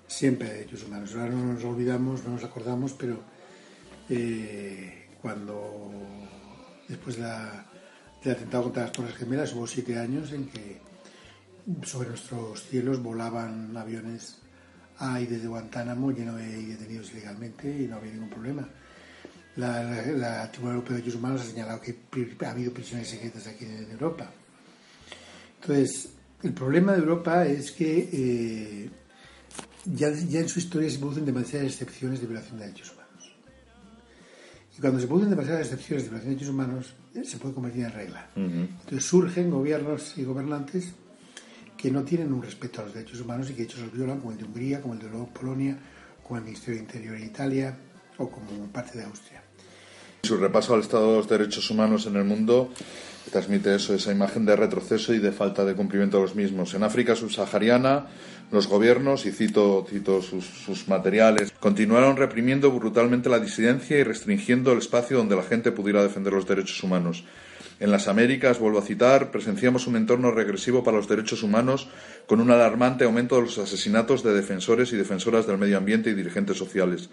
siempre 0.09 0.49
de 0.49 0.55
derechos 0.55 0.85
humanos. 0.85 1.15
Ahora 1.15 1.31
no 1.31 1.53
nos 1.53 1.65
olvidamos, 1.65 2.25
no 2.25 2.31
nos 2.33 2.45
acordamos, 2.45 2.95
pero 2.95 3.19
eh, 4.11 5.07
cuando 5.23 5.93
después 6.89 7.17
de 7.17 7.23
la- 7.23 7.65
del 8.25 8.33
atentado 8.33 8.65
contra 8.65 8.83
las 8.85 8.93
Torres 8.93 9.15
Gemelas 9.15 9.53
hubo 9.55 9.67
siete 9.67 9.97
años 9.99 10.33
en 10.33 10.47
que 10.49 10.88
sobre 11.85 12.11
nuestros 12.11 12.63
cielos 12.65 13.03
volaban 13.03 13.77
aviones 13.77 14.39
a 14.99 15.21
y 15.21 15.27
desde 15.27 15.47
Guantánamo 15.47 16.11
lleno 16.11 16.37
de 16.37 16.47
detenidos 16.47 17.13
ilegalmente 17.13 17.83
y 17.83 17.87
no 17.87 17.97
había 17.97 18.13
ningún 18.13 18.31
problema. 18.31 18.69
La, 19.57 19.83
la, 19.83 20.07
la 20.07 20.51
Tribunal 20.51 20.77
Europeo 20.77 20.97
de 20.97 21.03
Derechos 21.03 21.19
Humanos 21.19 21.41
ha 21.43 21.45
señalado 21.45 21.81
que 21.81 21.97
ha 22.45 22.51
habido 22.51 22.73
prisiones 22.73 23.09
secretas 23.09 23.47
aquí 23.47 23.65
en 23.65 23.91
Europa. 23.91 24.31
Entonces, 25.61 26.11
el 26.43 26.53
problema 26.53 26.93
de 26.93 26.99
Europa 26.99 27.45
es 27.45 27.73
que 27.73 28.09
eh, 28.13 28.91
ya, 29.85 30.11
ya 30.11 30.41
en 30.41 30.49
su 30.49 30.61
historia 30.61 30.89
se 30.91 30.99
producen 30.99 31.25
demasiadas 31.25 31.73
excepciones 31.73 32.21
de 32.21 32.27
violación 32.27 32.59
de 32.59 32.67
derechos 32.67 32.93
humanos. 32.93 33.33
Y 34.77 34.81
cuando 34.81 35.01
se 35.01 35.07
producen 35.07 35.31
demasiadas 35.31 35.67
excepciones 35.67 36.05
de 36.05 36.11
violación 36.11 36.31
de 36.31 36.37
derechos 36.37 36.55
humanos, 36.55 36.95
eh, 37.15 37.25
se 37.25 37.39
puede 37.39 37.55
convertir 37.55 37.85
en 37.85 37.93
regla. 37.93 38.31
Entonces 38.37 39.05
surgen 39.05 39.51
gobiernos 39.51 40.17
y 40.17 40.25
gobernantes 40.25 40.93
que 41.79 41.91
no 41.91 42.03
tienen 42.03 42.33
un 42.33 42.43
respeto 42.43 42.81
a 42.81 42.85
los 42.85 42.93
derechos 42.93 43.21
humanos 43.21 43.49
y 43.49 43.53
que 43.53 43.59
de 43.59 43.65
hecho 43.65 43.81
los 43.81 43.93
violan, 43.93 44.19
como 44.19 44.33
el 44.33 44.39
de 44.39 44.45
Hungría, 44.45 44.83
como 44.83 44.95
el 44.95 45.01
de 45.01 45.09
Polonia, 45.33 45.79
como 46.23 46.39
el 46.39 46.45
Ministerio 46.45 46.75
de 46.75 46.81
Interior 46.85 47.17
en 47.17 47.25
Italia 47.25 47.79
o 48.19 48.29
como 48.29 48.67
parte 48.73 48.99
de 48.99 49.05
Austria. 49.05 49.43
Su 50.25 50.37
repaso 50.37 50.75
al 50.75 50.81
estado 50.81 51.13
de 51.13 51.17
los 51.19 51.29
derechos 51.29 51.71
humanos 51.71 52.07
en 52.07 52.17
el 52.17 52.25
mundo 52.25 52.71
transmite 53.31 53.75
eso, 53.75 53.95
esa 53.95 54.11
imagen 54.11 54.45
de 54.45 54.57
retroceso 54.57 55.15
y 55.15 55.19
de 55.19 55.31
falta 55.31 55.65
de 55.65 55.75
cumplimiento 55.75 56.17
de 56.17 56.25
los 56.25 56.35
mismos. 56.35 56.75
En 56.75 56.83
África 56.83 57.15
subsahariana, 57.15 58.07
los 58.51 58.67
gobiernos, 58.67 59.27
y 59.27 59.33
cito, 59.33 59.87
cito 59.89 60.21
sus 60.21 60.89
materiales, 60.89 61.53
continuaron 61.61 62.17
reprimiendo 62.17 62.73
brutalmente 62.73 63.29
la 63.29 63.39
disidencia 63.39 63.99
y 63.99 64.03
restringiendo 64.03 64.73
el 64.73 64.79
espacio 64.79 65.19
donde 65.19 65.37
la 65.37 65.43
gente 65.43 65.71
pudiera 65.71 66.03
defender 66.03 66.33
los 66.33 66.49
derechos 66.49 66.83
humanos. 66.83 67.25
En 67.81 67.93
las 67.93 68.09
Américas, 68.09 68.59
vuelvo 68.59 68.81
a 68.81 68.83
citar, 68.83 69.31
presenciamos 69.31 69.87
un 69.87 69.95
entorno 69.95 70.33
regresivo 70.33 70.83
para 70.83 70.97
los 70.97 71.09
derechos 71.09 71.45
humanos 71.45 71.89
con 72.27 72.41
un 72.41 72.51
alarmante 72.51 73.05
aumento 73.05 73.37
de 73.37 73.43
los 73.43 73.59
asesinatos 73.59 74.25
de 74.25 74.35
defensores 74.35 74.93
y 74.93 74.97
defensoras 74.97 75.47
del 75.47 75.59
medio 75.59 75.79
ambiente 75.79 76.11
y 76.11 76.15
dirigentes 76.15 76.57
sociales. 76.57 77.09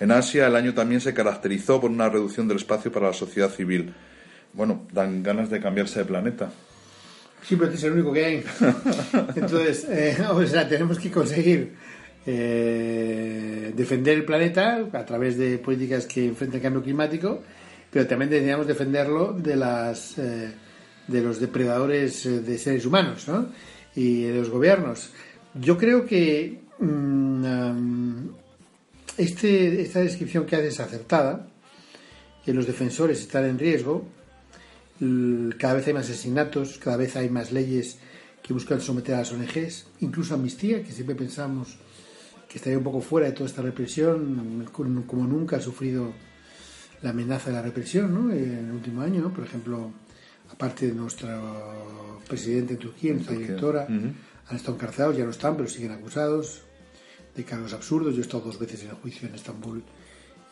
En 0.00 0.10
Asia, 0.10 0.48
el 0.48 0.56
año 0.56 0.74
también 0.74 1.00
se 1.00 1.14
caracterizó 1.14 1.80
por 1.80 1.90
una 1.90 2.08
reducción 2.08 2.48
del 2.48 2.56
espacio 2.56 2.90
para 2.90 3.06
la 3.06 3.12
sociedad 3.12 3.50
civil. 3.50 3.94
Bueno, 4.52 4.86
dan 4.92 5.22
ganas 5.22 5.50
de 5.50 5.60
cambiarse 5.60 6.00
de 6.00 6.04
planeta. 6.04 6.50
Sí, 7.42 7.54
pero 7.54 7.72
es 7.72 7.82
el 7.84 7.92
único 7.92 8.12
que 8.12 8.24
hay. 8.24 8.44
Entonces, 9.36 9.86
eh, 9.88 10.16
o 10.30 10.44
sea, 10.46 10.68
tenemos 10.68 10.98
que 10.98 11.12
conseguir 11.12 11.74
eh, 12.26 13.72
defender 13.74 14.18
el 14.18 14.24
planeta 14.24 14.84
a 14.92 15.04
través 15.04 15.38
de 15.38 15.58
políticas 15.58 16.06
que 16.06 16.26
enfrenten 16.26 16.58
el 16.58 16.62
cambio 16.62 16.82
climático, 16.82 17.42
pero 17.90 18.06
también 18.06 18.30
deberíamos 18.30 18.66
defenderlo 18.66 19.32
de 19.32 19.56
las 19.56 20.18
eh, 20.18 20.52
de 21.08 21.22
los 21.22 21.40
depredadores 21.40 22.24
eh, 22.26 22.40
de 22.40 22.58
seres 22.58 22.86
humanos, 22.86 23.26
¿no? 23.26 23.48
Y 23.94 24.24
de 24.24 24.38
los 24.38 24.50
gobiernos. 24.50 25.10
Yo 25.54 25.76
creo 25.76 26.06
que 26.06 26.60
mm, 26.78 28.28
este, 29.16 29.80
esta 29.82 30.00
descripción 30.00 30.46
que 30.46 30.56
haces 30.56 30.74
es 30.74 30.80
acertada, 30.80 31.48
que 32.44 32.52
los 32.52 32.66
defensores 32.66 33.20
están 33.20 33.46
en 33.46 33.58
riesgo, 33.58 34.06
cada 35.58 35.74
vez 35.74 35.86
hay 35.86 35.92
más 35.92 36.04
asesinatos, 36.04 36.78
cada 36.78 36.96
vez 36.96 37.16
hay 37.16 37.30
más 37.30 37.52
leyes 37.52 37.98
que 38.42 38.52
buscan 38.52 38.80
someter 38.80 39.14
a 39.14 39.18
las 39.18 39.32
ONGs, 39.32 39.86
incluso 40.00 40.34
Amnistía, 40.34 40.82
que 40.82 40.92
siempre 40.92 41.14
pensamos 41.14 41.76
que 42.48 42.58
estaría 42.58 42.78
un 42.78 42.84
poco 42.84 43.00
fuera 43.00 43.26
de 43.26 43.32
toda 43.32 43.46
esta 43.46 43.62
represión, 43.62 44.66
como 44.72 45.26
nunca 45.26 45.56
ha 45.56 45.60
sufrido 45.60 46.12
la 47.02 47.10
amenaza 47.10 47.50
de 47.50 47.56
la 47.56 47.62
represión 47.62 48.14
¿no? 48.14 48.32
en 48.32 48.66
el 48.66 48.72
último 48.72 49.02
año. 49.02 49.20
¿no? 49.20 49.32
Por 49.32 49.44
ejemplo, 49.44 49.92
aparte 50.52 50.86
de 50.88 50.94
nuestro 50.94 52.20
presidente 52.28 52.74
en 52.74 52.78
Turquía, 52.78 53.12
nuestra 53.12 53.36
directora, 53.36 53.86
han 53.86 54.56
estado 54.56 54.76
encarcelados, 54.76 55.16
ya 55.16 55.24
no 55.24 55.30
están, 55.30 55.56
pero 55.56 55.68
siguen 55.68 55.92
acusados 55.92 56.62
de 57.34 57.44
cargos 57.44 57.72
absurdos. 57.72 58.14
Yo 58.14 58.20
he 58.20 58.22
estado 58.22 58.44
dos 58.44 58.58
veces 58.58 58.82
en 58.82 58.90
el 58.90 58.96
juicio 58.96 59.28
en 59.28 59.34
Estambul 59.34 59.82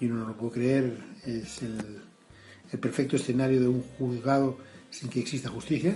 y 0.01 0.07
uno 0.07 0.21
no 0.21 0.29
lo 0.29 0.37
puedo 0.37 0.53
creer. 0.53 0.97
Es 1.25 1.63
el, 1.63 1.79
el 2.73 2.79
perfecto 2.79 3.17
escenario 3.17 3.61
de 3.61 3.69
un 3.69 3.83
juzgado 3.99 4.59
sin 4.91 5.09
que 5.09 5.21
exista 5.21 5.49
justicia. 5.49 5.95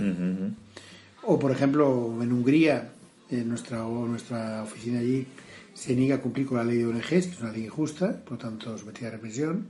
O, 1.22 1.38
por 1.38 1.52
ejemplo, 1.52 2.18
en 2.20 2.32
Hungría, 2.32 2.92
en 3.30 3.48
nuestra, 3.48 3.82
nuestra 3.82 4.62
oficina 4.62 5.00
allí 5.00 5.26
se 5.74 5.94
niega 5.94 6.16
a 6.16 6.20
cumplir 6.20 6.46
con 6.46 6.58
la 6.58 6.64
ley 6.64 6.78
de 6.78 6.86
ONGs, 6.86 7.08
que 7.08 7.18
es 7.18 7.40
una 7.40 7.52
ley 7.52 7.64
injusta, 7.64 8.24
por 8.24 8.32
lo 8.32 8.38
tanto, 8.38 8.76
sometida 8.76 9.08
a 9.08 9.12
represión. 9.12 9.68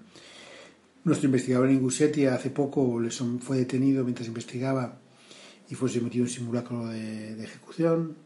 Nuestro 1.04 1.26
investigador 1.26 1.68
en 1.68 1.76
Ingusetia 1.76 2.34
hace 2.34 2.50
poco 2.50 3.00
fue 3.40 3.58
detenido 3.58 4.04
mientras 4.04 4.28
investigaba 4.28 4.98
y 5.68 5.74
fue 5.74 5.88
sometido 5.88 6.24
a 6.24 6.28
un 6.28 6.32
simulacro 6.32 6.86
de, 6.88 7.36
de 7.36 7.44
ejecución. 7.44 8.16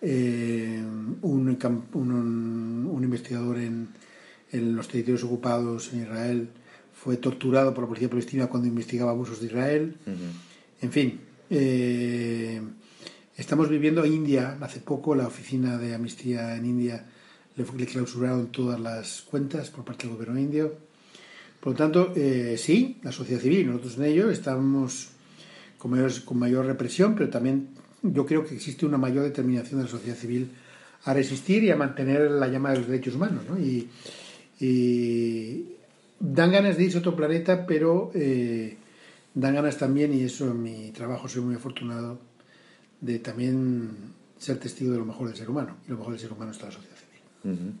Eh, 0.00 0.80
un, 1.22 1.58
cam- 1.58 1.82
un- 1.94 2.88
un 2.92 3.04
investigador 3.04 3.58
en, 3.58 3.88
en 4.52 4.76
los 4.76 4.86
territorios 4.88 5.24
ocupados 5.24 5.92
en 5.92 6.02
Israel 6.02 6.48
fue 6.94 7.16
torturado 7.16 7.72
por 7.74 7.84
la 7.84 7.88
policía 7.88 8.10
palestina 8.10 8.46
cuando 8.48 8.68
investigaba 8.68 9.12
abusos 9.12 9.40
de 9.40 9.46
Israel. 9.46 9.96
En 10.80 10.92
fin, 10.92 11.20
eh, 11.50 12.60
estamos 13.36 13.68
viviendo 13.68 14.04
en 14.04 14.12
India. 14.12 14.58
Hace 14.60 14.80
poco 14.80 15.14
la 15.14 15.26
oficina 15.26 15.78
de 15.78 15.94
Amnistía 15.94 16.54
en 16.56 16.66
India 16.66 17.06
le, 17.56 17.64
le 17.76 17.86
clausuraron 17.86 18.52
todas 18.52 18.78
las 18.78 19.22
cuentas 19.22 19.70
por 19.70 19.84
parte 19.84 20.06
del 20.06 20.14
gobierno 20.16 20.38
indio. 20.38 20.86
Por 21.60 21.72
lo 21.72 21.76
tanto, 21.76 22.12
eh, 22.14 22.56
sí, 22.56 22.98
la 23.02 23.12
sociedad 23.12 23.40
civil, 23.40 23.66
nosotros 23.66 23.96
en 23.98 24.04
ello 24.04 24.30
estamos 24.30 25.08
con 25.76 25.90
mayor, 25.90 26.12
con 26.24 26.38
mayor 26.38 26.66
represión, 26.66 27.14
pero 27.14 27.28
también 27.30 27.68
yo 28.02 28.26
creo 28.26 28.44
que 28.44 28.54
existe 28.54 28.86
una 28.86 28.98
mayor 28.98 29.24
determinación 29.24 29.80
de 29.80 29.86
la 29.86 29.90
sociedad 29.90 30.16
civil 30.16 30.50
a 31.04 31.14
resistir 31.14 31.64
y 31.64 31.70
a 31.70 31.76
mantener 31.76 32.30
la 32.30 32.48
llama 32.48 32.70
de 32.70 32.78
los 32.78 32.88
derechos 32.88 33.14
humanos. 33.14 33.44
¿no? 33.48 33.58
Y, 33.58 33.88
dan 36.20 36.50
ganas 36.50 36.76
de 36.76 36.84
irse 36.84 36.96
a 36.98 37.00
otro 37.00 37.14
planeta, 37.14 37.64
pero 37.64 38.10
eh, 38.14 38.76
dan 39.34 39.54
ganas 39.54 39.78
también, 39.78 40.12
y 40.12 40.22
eso 40.22 40.50
en 40.50 40.62
mi 40.62 40.90
trabajo 40.90 41.28
soy 41.28 41.42
muy 41.42 41.54
afortunado, 41.54 42.18
de 43.00 43.20
también 43.20 43.90
ser 44.36 44.58
testigo 44.58 44.92
de 44.92 44.98
lo 44.98 45.04
mejor 45.04 45.28
del 45.28 45.36
ser 45.36 45.48
humano. 45.48 45.76
Y 45.86 45.90
lo 45.90 45.98
mejor 45.98 46.12
del 46.12 46.20
ser 46.20 46.32
humano 46.32 46.50
está 46.50 46.66
la 46.66 46.72
sociedad 46.72 46.96
civil. 46.96 47.72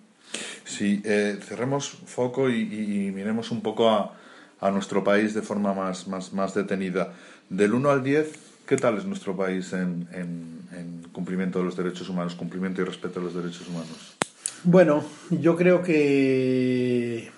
Sí, 0.64 1.00
eh, 1.04 1.38
cerremos 1.42 1.88
foco 2.06 2.50
y, 2.50 3.10
miremos 3.14 3.50
un 3.50 3.62
poco 3.62 3.88
a, 3.90 4.14
a 4.60 4.70
nuestro 4.70 5.02
país 5.02 5.34
de 5.34 5.42
forma 5.42 5.72
más, 5.74 6.06
más, 6.08 6.32
más 6.32 6.54
detenida. 6.54 7.12
Del 7.48 7.74
1 7.74 7.90
al 7.90 8.02
10, 8.02 8.48
¿Qué 8.68 8.76
tal 8.76 8.98
es 8.98 9.06
nuestro 9.06 9.34
país 9.34 9.72
en, 9.72 10.06
en- 10.12 10.60
en 10.76 11.02
cumplimiento 11.10 11.58
de 11.58 11.64
los 11.64 11.74
derechos 11.74 12.06
humanos, 12.10 12.34
cumplimiento 12.34 12.82
y 12.82 12.84
respeto 12.84 13.18
a 13.18 13.22
los 13.22 13.34
derechos 13.34 13.66
humanos? 13.66 14.14
Bueno, 14.62 15.02
yo 15.30 15.56
creo 15.56 15.82
que 15.82 17.30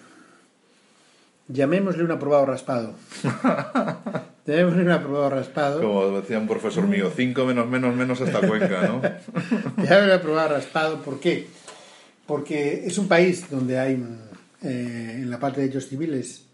llamémosle 1.46 2.02
un 2.02 2.10
aprobado 2.10 2.46
raspado. 2.46 2.94
llamémosle 4.46 4.82
un 4.82 4.90
aprobado 4.90 5.30
raspado. 5.30 5.80
Como 5.82 6.20
decía 6.20 6.38
un 6.38 6.48
profesor 6.48 6.88
mío, 6.88 7.12
cinco 7.14 7.44
menos 7.44 7.68
menos 7.68 7.94
menos 7.94 8.20
hasta 8.20 8.40
Cuenca, 8.44 8.88
¿no? 8.88 9.00
Llamémosle 9.84 10.14
aprobado 10.14 10.48
raspado. 10.48 11.00
¿Por 11.02 11.20
qué? 11.20 11.46
Porque 12.30 12.86
es 12.86 12.96
un 12.96 13.08
país 13.08 13.50
donde 13.50 13.76
hay, 13.76 14.00
eh, 14.62 15.14
en 15.16 15.28
la 15.28 15.40
parte 15.40 15.60
de 15.60 15.66
derechos 15.66 15.88
civiles, 15.88 16.44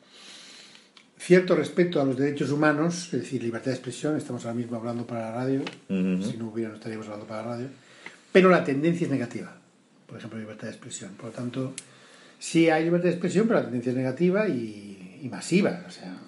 cierto 1.18 1.54
respeto 1.54 2.00
a 2.00 2.04
los 2.06 2.16
derechos 2.16 2.50
humanos, 2.50 3.12
es 3.12 3.20
decir, 3.20 3.42
libertad 3.42 3.66
de 3.66 3.72
expresión, 3.72 4.16
estamos 4.16 4.46
ahora 4.46 4.54
mismo 4.54 4.78
hablando 4.78 5.06
para 5.06 5.28
la 5.28 5.32
radio, 5.32 5.60
si 5.86 6.38
no 6.38 6.48
hubiera 6.48 6.70
no 6.70 6.76
estaríamos 6.76 7.04
hablando 7.08 7.26
para 7.26 7.42
la 7.42 7.48
radio, 7.48 7.68
pero 8.32 8.48
la 8.48 8.64
tendencia 8.64 9.04
es 9.04 9.10
negativa, 9.10 9.54
por 10.06 10.16
ejemplo, 10.16 10.38
libertad 10.38 10.68
de 10.68 10.70
expresión. 10.70 11.12
Por 11.12 11.26
lo 11.26 11.32
tanto, 11.32 11.74
sí 12.38 12.70
hay 12.70 12.84
libertad 12.84 13.08
de 13.08 13.10
expresión, 13.10 13.46
pero 13.46 13.60
la 13.60 13.66
tendencia 13.66 13.90
es 13.90 13.96
negativa 13.98 14.48
y, 14.48 15.20
y 15.24 15.28
masiva. 15.28 15.84
O 15.86 15.90
sea, 15.90 16.18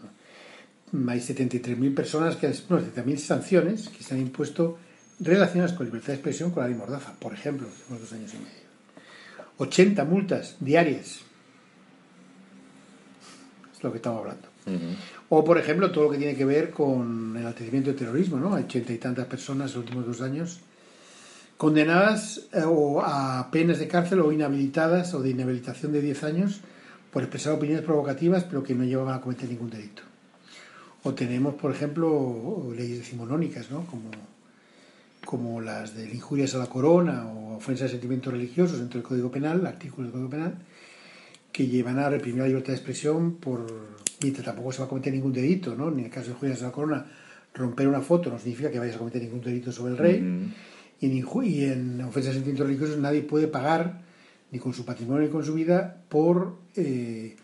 hay 0.92 1.20
73.000 1.20 1.94
personas, 1.94 2.36
que, 2.36 2.48
no, 2.48 2.80
70.000 2.80 3.16
sanciones 3.16 3.88
que 3.88 4.04
se 4.04 4.12
han 4.12 4.20
impuesto 4.20 4.78
relacionadas 5.20 5.72
con 5.72 5.86
libertad 5.86 6.08
de 6.08 6.14
expresión 6.16 6.50
con 6.50 6.64
la 6.64 6.68
ley 6.68 6.76
Mordaza, 6.76 7.14
por 7.18 7.32
ejemplo, 7.32 7.66
en 7.66 7.94
los 7.94 8.02
dos 8.02 8.12
años 8.12 8.34
y 8.34 8.36
medio. 8.36 8.67
80 9.58 10.04
multas 10.04 10.56
diarias. 10.60 11.20
Es 13.76 13.84
lo 13.84 13.90
que 13.90 13.98
estamos 13.98 14.20
hablando. 14.20 14.48
O, 15.30 15.44
por 15.44 15.58
ejemplo, 15.58 15.90
todo 15.90 16.04
lo 16.04 16.10
que 16.10 16.18
tiene 16.18 16.36
que 16.36 16.44
ver 16.44 16.70
con 16.70 17.36
el 17.36 17.46
atendimiento 17.46 17.90
de 17.90 17.96
terrorismo, 17.96 18.38
¿no? 18.38 18.54
Hay 18.54 18.64
ochenta 18.64 18.92
y 18.92 18.98
tantas 18.98 19.26
personas 19.26 19.70
en 19.70 19.76
los 19.76 19.84
últimos 19.84 20.06
dos 20.06 20.20
años 20.20 20.60
condenadas 21.58 22.48
eh, 22.52 22.62
o 22.64 23.02
a 23.02 23.50
penas 23.50 23.78
de 23.78 23.88
cárcel 23.88 24.20
o 24.20 24.32
inhabilitadas 24.32 25.12
o 25.12 25.20
de 25.20 25.30
inhabilitación 25.30 25.92
de 25.92 26.00
10 26.00 26.24
años 26.24 26.60
por 27.12 27.22
expresar 27.22 27.52
opiniones 27.52 27.84
provocativas 27.84 28.44
pero 28.44 28.62
que 28.62 28.74
no 28.74 28.84
llevaban 28.84 29.16
a 29.16 29.20
cometer 29.20 29.48
ningún 29.50 29.68
delito. 29.68 30.02
O 31.02 31.14
tenemos, 31.14 31.54
por 31.54 31.72
ejemplo, 31.72 32.72
leyes 32.74 32.98
decimonónicas, 32.98 33.70
¿no? 33.70 33.84
Como, 33.86 34.10
como 35.24 35.60
las 35.60 35.94
de 35.94 36.08
injurias 36.08 36.54
a 36.54 36.58
la 36.58 36.66
corona 36.66 37.26
o 37.26 37.47
ofensas 37.58 37.84
de 37.88 37.90
sentimientos 37.92 38.32
religiosos 38.32 38.78
dentro 38.78 38.98
del 39.00 39.06
Código 39.08 39.30
Penal, 39.30 39.66
artículos 39.66 40.06
del 40.06 40.12
Código 40.12 40.30
Penal, 40.30 40.54
que 41.52 41.66
llevan 41.66 41.98
a 41.98 42.08
reprimir 42.08 42.40
la 42.42 42.46
libertad 42.48 42.68
de 42.68 42.76
expresión 42.76 43.34
por 43.36 43.66
mientras 44.22 44.44
tampoco 44.44 44.72
se 44.72 44.78
va 44.80 44.86
a 44.86 44.88
cometer 44.88 45.12
ningún 45.12 45.32
delito, 45.32 45.74
¿no? 45.74 45.90
Ni 45.90 46.00
en 46.00 46.04
el 46.06 46.10
caso 46.10 46.26
de 46.28 46.32
injurias 46.34 46.62
a 46.62 46.66
la 46.66 46.72
corona, 46.72 47.06
romper 47.54 47.86
una 47.88 48.00
foto 48.00 48.30
no 48.30 48.38
significa 48.38 48.70
que 48.70 48.78
vayas 48.78 48.96
a 48.96 48.98
cometer 48.98 49.22
ningún 49.22 49.40
delito 49.40 49.70
sobre 49.72 49.92
el 49.92 49.98
rey. 49.98 50.52
Y 51.00 51.06
en, 51.06 51.12
y 51.44 51.64
en 51.64 52.00
ofensas 52.02 52.32
de 52.32 52.40
sentimientos 52.40 52.66
religiosos 52.66 52.98
nadie 52.98 53.22
puede 53.22 53.46
pagar, 53.48 54.00
ni 54.50 54.58
con 54.58 54.72
su 54.74 54.84
patrimonio 54.84 55.22
ni 55.26 55.28
con 55.32 55.44
su 55.44 55.54
vida, 55.54 55.96
por 56.08 56.56
eh, 56.76 57.36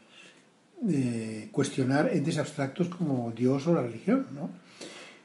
eh, 0.89 1.49
cuestionar 1.53 2.11
entes 2.13 2.39
abstractos 2.39 2.89
como 2.89 3.33
Dios 3.37 3.67
o 3.67 3.75
la 3.75 3.83
religión. 3.83 4.27
¿no? 4.35 4.51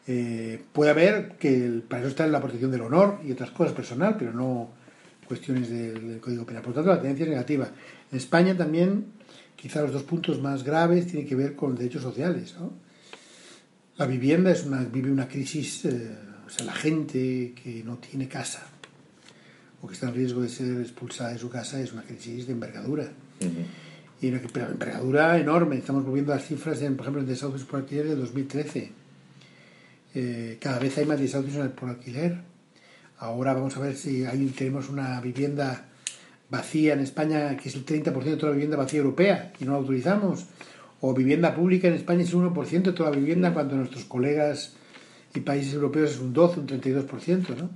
Eh, 0.07 0.61
puede 0.73 0.91
haber 0.91 1.33
que 1.39 1.53
el- 1.65 1.81
para 1.83 2.01
eso 2.01 2.09
está 2.09 2.25
la 2.27 2.39
protección 2.41 2.71
del 2.71 2.81
honor 2.81 3.19
y 3.25 3.31
otras 3.31 3.51
cosas 3.51 3.73
personal, 3.73 4.15
pero 4.17 4.33
no 4.33 4.69
cuestiones 5.29 5.69
del, 5.69 6.07
del 6.07 6.19
Código 6.19 6.43
Penal. 6.43 6.63
Por 6.63 6.71
lo 6.71 6.75
tanto, 6.75 6.89
la 6.89 6.99
tendencia 6.99 7.23
es 7.23 7.29
negativa. 7.29 7.69
En 8.11 8.17
España 8.17 8.57
también, 8.57 9.05
quizá 9.55 9.83
los 9.83 9.93
dos 9.93 10.03
puntos 10.03 10.41
más 10.41 10.63
graves 10.63 11.05
tienen 11.05 11.27
que 11.27 11.35
ver 11.35 11.55
con 11.55 11.75
derechos 11.75 12.01
sociales. 12.01 12.55
¿no? 12.59 12.73
La 13.97 14.07
vivienda 14.07 14.51
es 14.51 14.65
una, 14.65 14.83
vive 14.83 15.11
una 15.11 15.27
crisis, 15.27 15.85
eh, 15.85 16.11
o 16.47 16.49
sea, 16.49 16.65
la 16.65 16.73
gente 16.73 17.53
que 17.61 17.83
no 17.85 17.97
tiene 17.97 18.27
casa 18.27 18.65
o 19.81 19.87
que 19.87 19.93
está 19.93 20.09
en 20.09 20.15
riesgo 20.15 20.41
de 20.41 20.49
ser 20.49 20.81
expulsada 20.81 21.31
de 21.33 21.37
su 21.37 21.49
casa 21.49 21.79
es 21.79 21.93
una 21.93 22.01
crisis 22.01 22.47
de 22.47 22.53
envergadura. 22.53 23.07
Y 24.21 24.27
una 24.27 24.41
pero 24.51 24.71
envergadura 24.71 25.37
enorme. 25.37 25.77
Estamos 25.77 26.03
volviendo 26.03 26.33
a 26.33 26.37
las 26.37 26.45
cifras, 26.45 26.81
en, 26.81 26.97
por 26.97 27.05
ejemplo, 27.05 27.21
en 27.21 27.27
desahucios 27.27 27.63
por 27.69 27.81
alquiler 27.81 28.07
de 28.07 28.15
2013. 28.15 28.91
Eh, 30.15 30.57
cada 30.59 30.79
vez 30.79 30.97
hay 30.97 31.05
más 31.05 31.19
desahucios 31.19 31.67
por 31.69 31.89
alquiler. 31.89 32.48
Ahora 33.19 33.53
vamos 33.53 33.75
a 33.75 33.81
ver 33.81 33.97
si 33.97 34.23
hay, 34.23 34.45
tenemos 34.47 34.87
una 34.87 35.19
vivienda 35.19 35.89
vacía 36.49 36.93
en 36.93 37.01
España, 37.01 37.57
que 37.57 37.67
es 37.67 37.75
el 37.75 37.85
30% 37.85 38.13
de 38.23 38.37
toda 38.37 38.51
la 38.51 38.55
vivienda 38.55 38.77
vacía 38.77 38.99
europea, 38.99 39.51
y 39.59 39.65
no 39.65 39.73
la 39.73 39.79
autorizamos. 39.79 40.45
O 41.01 41.13
vivienda 41.13 41.53
pública 41.53 41.89
en 41.89 41.95
España 41.95 42.23
es 42.23 42.29
el 42.29 42.37
1% 42.37 42.81
de 42.81 42.93
toda 42.93 43.11
la 43.11 43.17
vivienda, 43.17 43.53
cuando 43.53 43.75
nuestros 43.75 44.05
colegas 44.05 44.73
y 45.35 45.41
países 45.41 45.73
europeos 45.73 46.11
es 46.11 46.19
un 46.19 46.31
12, 46.31 46.61
un 46.61 46.67
32%, 46.67 47.57
¿no? 47.57 47.69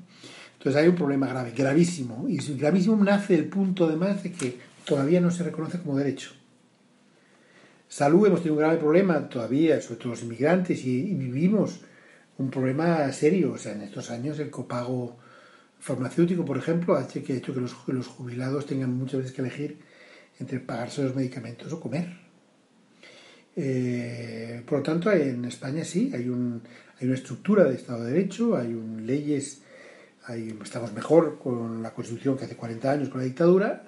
Entonces 0.58 0.82
hay 0.82 0.88
un 0.88 0.96
problema 0.96 1.28
grave, 1.28 1.52
gravísimo. 1.52 2.26
Y 2.30 2.38
gravísimo 2.56 2.96
nace 3.04 3.36
del 3.36 3.50
punto, 3.50 3.86
además, 3.86 4.24
de 4.24 4.32
que 4.32 4.58
todavía 4.86 5.20
no 5.20 5.30
se 5.30 5.44
reconoce 5.44 5.80
como 5.80 5.98
derecho. 5.98 6.32
Salud, 7.90 8.28
hemos 8.28 8.40
tenido 8.40 8.56
un 8.56 8.60
grave 8.60 8.78
problema 8.78 9.28
todavía, 9.28 9.82
sobre 9.82 9.98
todo 9.98 10.10
los 10.14 10.24
inmigrantes, 10.24 10.86
y, 10.86 11.00
y 11.00 11.14
vivimos 11.16 11.82
un 12.38 12.50
problema 12.50 13.12
serio. 13.12 13.52
O 13.52 13.58
sea, 13.58 13.74
en 13.74 13.82
estos 13.82 14.10
años 14.10 14.40
el 14.40 14.50
copago 14.50 15.18
farmacéutico, 15.84 16.46
por 16.46 16.58
ejemplo, 16.58 16.96
ha 16.96 17.04
hecho 17.04 17.22
que, 17.22 17.36
hecho 17.36 17.54
que 17.54 17.60
los, 17.60 17.76
los 17.88 18.08
jubilados 18.08 18.65
tengan 18.65 18.98
muchas 18.98 19.19
veces 19.19 19.36
que 19.36 19.41
elegir 19.41 19.80
entre 20.39 20.62
pagarse 20.62 21.04
los 21.04 21.13
medicamentos 21.13 21.74
o 21.74 21.80
comer. 21.82 22.08
Eh, 23.58 24.63
por 24.65 24.80
lo 24.80 24.84
tanto, 24.84 25.12
en 25.12 25.43
España 25.43 25.84
sí, 25.84 26.10
hay, 26.13 26.30
un, 26.30 26.62
hay 27.00 27.08
una 27.08 27.15
estructura 27.15 27.65
de 27.65 27.76
Estado 27.76 28.06
de 28.06 28.13
Derecho, 28.13 28.56
hay 28.56 28.74
leyes, 29.02 29.62
estamos 30.63 30.93
mejor 30.93 31.38
con 31.38 31.84
la 31.84 31.93
Constitución 31.93 32.38
que 32.38 32.46
hace 32.46 32.56
40 32.56 32.89
años 32.89 33.10
con 33.10 33.19
la 33.19 33.26
dictadura, 33.26 33.84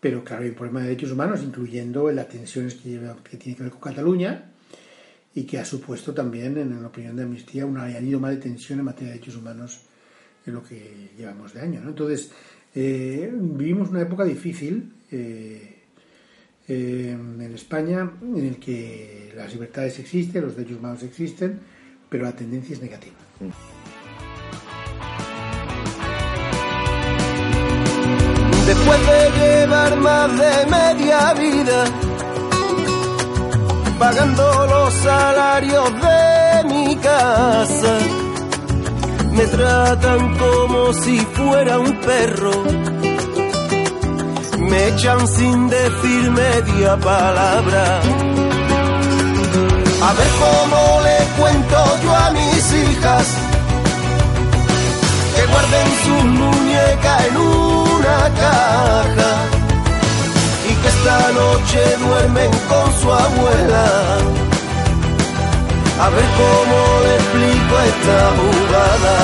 pero 0.00 0.24
claro, 0.24 0.44
hay 0.44 0.48
un 0.48 0.54
problema 0.54 0.80
de 0.80 0.86
derechos 0.86 1.12
humanos, 1.12 1.42
incluyendo 1.44 2.10
las 2.10 2.30
tensiones 2.30 2.74
que, 2.74 2.88
lleva, 2.88 3.16
que 3.22 3.36
tiene 3.36 3.54
que 3.54 3.64
ver 3.64 3.72
con 3.72 3.80
Cataluña 3.82 4.50
y 5.34 5.42
que 5.42 5.58
ha 5.58 5.64
supuesto 5.66 6.14
también, 6.14 6.56
en 6.56 6.80
la 6.80 6.88
opinión 6.88 7.16
de 7.16 7.24
Amnistía, 7.24 7.66
un 7.66 7.76
añadido 7.76 8.18
más 8.18 8.30
de 8.30 8.38
tensión 8.38 8.78
en 8.78 8.86
materia 8.86 9.08
de 9.08 9.18
derechos 9.18 9.36
humanos 9.36 9.87
en 10.48 10.54
lo 10.54 10.62
que 10.62 11.10
llevamos 11.16 11.54
de 11.54 11.60
año. 11.60 11.80
Entonces, 11.86 12.30
eh, 12.74 13.30
vivimos 13.32 13.90
una 13.90 14.02
época 14.02 14.24
difícil 14.24 14.92
eh, 15.10 15.82
eh, 16.66 17.16
en 17.18 17.54
España 17.54 18.10
en 18.22 18.44
el 18.44 18.56
que 18.56 19.32
las 19.36 19.52
libertades 19.52 19.98
existen, 19.98 20.42
los 20.42 20.56
derechos 20.56 20.78
humanos 20.78 21.02
existen, 21.02 21.60
pero 22.08 22.24
la 22.24 22.32
tendencia 22.32 22.74
es 22.74 22.82
negativa. 22.82 23.16
Después 28.66 29.06
de 29.06 29.30
llevar 29.38 29.96
más 29.98 30.30
de 30.38 30.70
media 30.70 31.34
vida 31.34 31.84
pagando 33.98 34.66
los 34.66 34.94
salarios 34.94 35.90
de 35.94 36.64
mi 36.68 36.96
casa, 36.96 37.98
me 39.38 39.46
tratan 39.46 40.36
como 40.36 40.92
si 40.92 41.16
fuera 41.36 41.78
un 41.78 41.92
perro. 42.00 42.56
Me 44.58 44.88
echan 44.88 45.28
sin 45.28 45.68
decir 45.68 46.30
media 46.30 46.96
palabra. 46.96 48.00
A 50.06 50.10
ver 50.18 50.30
cómo 50.44 50.80
le 51.06 51.18
cuento 51.38 51.78
yo 52.02 52.14
a 52.14 52.30
mis 52.32 52.64
hijas 52.82 53.26
que 55.34 55.42
guarden 55.52 55.88
su 56.04 56.16
muñeca 56.40 57.26
en 57.28 57.36
una 57.36 58.18
caja 58.42 59.32
y 60.68 60.74
que 60.80 60.88
esta 60.88 61.18
noche 61.40 61.80
duermen 62.04 62.50
con 62.70 62.86
su 63.00 63.12
abuela. 63.12 64.37
A 66.00 66.10
ver 66.10 66.24
cómo 66.36 67.00
le 67.02 67.14
explico 67.16 67.80
esta 67.80 68.30
jugada. 68.36 69.16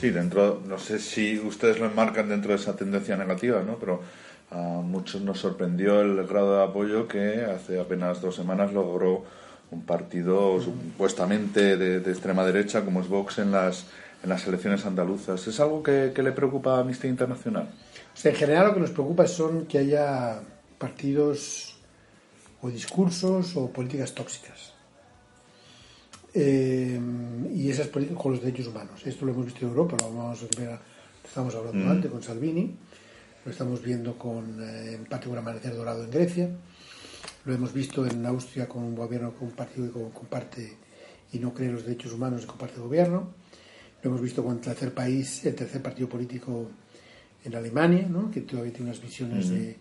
Sí, 0.00 0.10
dentro, 0.10 0.60
no 0.66 0.78
sé 0.78 0.98
si 0.98 1.38
ustedes 1.38 1.78
lo 1.78 1.86
enmarcan 1.86 2.28
dentro 2.28 2.50
de 2.50 2.56
esa 2.56 2.74
tendencia 2.74 3.16
negativa, 3.16 3.62
¿no? 3.62 3.76
Pero 3.76 4.02
a 4.50 4.56
muchos 4.82 5.22
nos 5.22 5.38
sorprendió 5.38 6.00
el 6.00 6.26
grado 6.26 6.56
de 6.56 6.64
apoyo 6.64 7.06
que 7.06 7.44
hace 7.44 7.78
apenas 7.78 8.20
dos 8.20 8.34
semanas 8.34 8.72
logró 8.72 9.24
un 9.70 9.82
partido 9.82 10.60
supuestamente 10.60 11.76
de, 11.76 12.00
de 12.00 12.10
extrema 12.10 12.44
derecha 12.44 12.84
como 12.84 13.00
es 13.00 13.08
Vox 13.08 13.38
en 13.38 13.52
las, 13.52 13.86
en 14.22 14.28
las 14.28 14.46
elecciones 14.46 14.84
andaluzas. 14.86 15.46
¿Es 15.46 15.60
algo 15.60 15.82
que, 15.82 16.12
que 16.14 16.22
le 16.22 16.32
preocupa 16.32 16.76
a 16.76 16.80
Amnistía 16.80 17.10
Internacional? 17.10 17.68
O 18.12 18.16
sea, 18.16 18.32
en 18.32 18.36
general 18.36 18.66
lo 18.66 18.74
que 18.74 18.80
nos 18.80 18.90
preocupa 18.90 19.26
son 19.26 19.66
que 19.66 19.78
haya 19.78 20.40
partidos 20.78 21.75
o 22.66 22.70
discursos 22.70 23.54
o 23.56 23.70
políticas 23.70 24.10
tóxicas. 24.14 24.74
Eh, 26.34 27.00
y 27.54 27.70
esas 27.70 27.88
políticas 27.88 28.20
con 28.22 28.32
los 28.32 28.42
derechos 28.42 28.66
humanos. 28.66 29.00
Esto 29.06 29.24
lo 29.24 29.32
hemos 29.32 29.46
visto 29.46 29.60
en 29.64 29.68
Europa, 29.68 29.96
lo 30.00 30.12
vamos 30.12 30.42
a 30.42 30.60
ver, 30.60 30.78
estamos 31.24 31.54
hablando 31.54 31.78
antes 31.90 32.10
con 32.10 32.22
Salvini, 32.22 32.74
lo 33.44 33.50
estamos 33.50 33.82
viendo 33.82 34.18
con, 34.18 34.60
eh, 34.62 34.94
en 34.94 35.04
parte 35.06 35.28
con 35.28 35.38
Amanecer 35.38 35.74
Dorado 35.74 36.04
en 36.04 36.10
Grecia, 36.10 36.50
lo 37.46 37.54
hemos 37.54 37.72
visto 37.72 38.06
en 38.06 38.26
Austria 38.26 38.68
con 38.68 38.82
un 38.82 38.94
gobierno 38.94 39.32
con 39.32 39.48
un 39.48 39.54
partido 39.54 39.86
que 39.86 39.92
co- 39.92 40.10
comparte 40.10 40.76
y 41.32 41.38
no 41.38 41.54
cree 41.54 41.70
los 41.72 41.84
derechos 41.86 42.12
humanos 42.12 42.42
que 42.42 42.46
comparte 42.48 42.76
el 42.76 42.82
gobierno. 42.82 43.30
Lo 44.02 44.10
hemos 44.10 44.20
visto 44.20 44.44
con 44.44 44.56
el 44.56 44.60
tercer 44.60 44.92
país, 44.92 45.44
el 45.46 45.54
tercer 45.54 45.80
partido 45.82 46.08
político 46.08 46.68
en 47.44 47.54
Alemania, 47.54 48.06
¿no? 48.08 48.30
que 48.30 48.40
todavía 48.42 48.72
tiene 48.72 48.90
unas 48.90 49.00
visiones 49.00 49.48
de... 49.48 49.76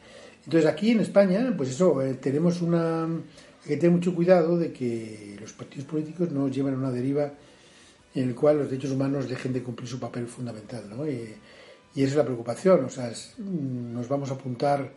Entonces 0.46 0.70
aquí 0.70 0.92
en 0.92 1.00
España, 1.00 1.54
pues 1.58 1.70
eso, 1.70 2.02
eh, 2.02 2.14
tenemos 2.16 2.62
una... 2.62 3.06
Hay 3.06 3.70
que 3.70 3.78
tener 3.78 3.92
mucho 3.92 4.14
cuidado 4.14 4.58
de 4.60 4.72
que 4.72 5.36
los 5.42 5.54
partidos 5.54 5.88
políticos 5.88 6.32
no 6.32 6.48
lleven 6.50 6.76
una 6.76 6.92
deriva 6.92 7.34
en 8.14 8.30
el 8.30 8.36
cual 8.36 8.60
los 8.60 8.70
derechos 8.70 8.92
humanos 8.92 9.28
dejen 9.28 9.54
de 9.54 9.64
cumplir 9.64 9.90
su 9.90 10.00
papel 10.00 10.28
fundamental, 10.28 10.84
¿no? 10.90 11.08
Y, 11.10 11.34
y 11.96 12.02
esa 12.04 12.12
es 12.12 12.16
la 12.16 12.26
preocupación, 12.26 12.86
o 12.86 12.90
sea, 12.90 13.10
es- 13.10 13.34
nos 13.40 14.08
vamos 14.08 14.30
a 14.30 14.36
apuntar 14.36 14.92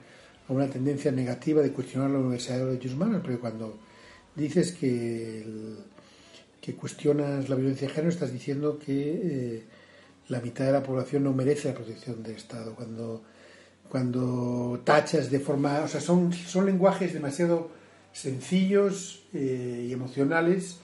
a 0.48 0.52
una 0.52 0.68
tendencia 0.68 1.10
negativa 1.12 1.62
de 1.62 1.72
cuestionar 1.72 2.10
la 2.10 2.18
universalidad 2.18 2.58
de 2.60 2.64
los 2.66 2.74
derechos 2.78 2.94
humanos, 2.96 3.22
pero 3.24 3.40
cuando 3.40 3.78
dices 4.36 4.72
que, 4.72 5.44
que 6.60 6.74
cuestionas 6.74 7.48
la 7.48 7.56
violencia 7.56 7.88
de 7.88 7.94
género, 7.94 8.12
estás 8.12 8.32
diciendo 8.32 8.78
que 8.78 9.20
eh, 9.24 9.62
la 10.28 10.40
mitad 10.40 10.66
de 10.66 10.72
la 10.72 10.82
población 10.82 11.24
no 11.24 11.32
merece 11.32 11.68
la 11.68 11.74
protección 11.74 12.22
del 12.22 12.36
Estado. 12.36 12.74
Cuando, 12.74 13.22
cuando 13.88 14.80
tachas 14.84 15.30
de 15.30 15.40
forma. 15.40 15.80
O 15.84 15.88
sea, 15.88 16.00
son, 16.00 16.32
son 16.32 16.66
lenguajes 16.66 17.12
demasiado 17.12 17.70
sencillos 18.12 19.22
eh, 19.32 19.86
y 19.88 19.92
emocionales 19.92 20.78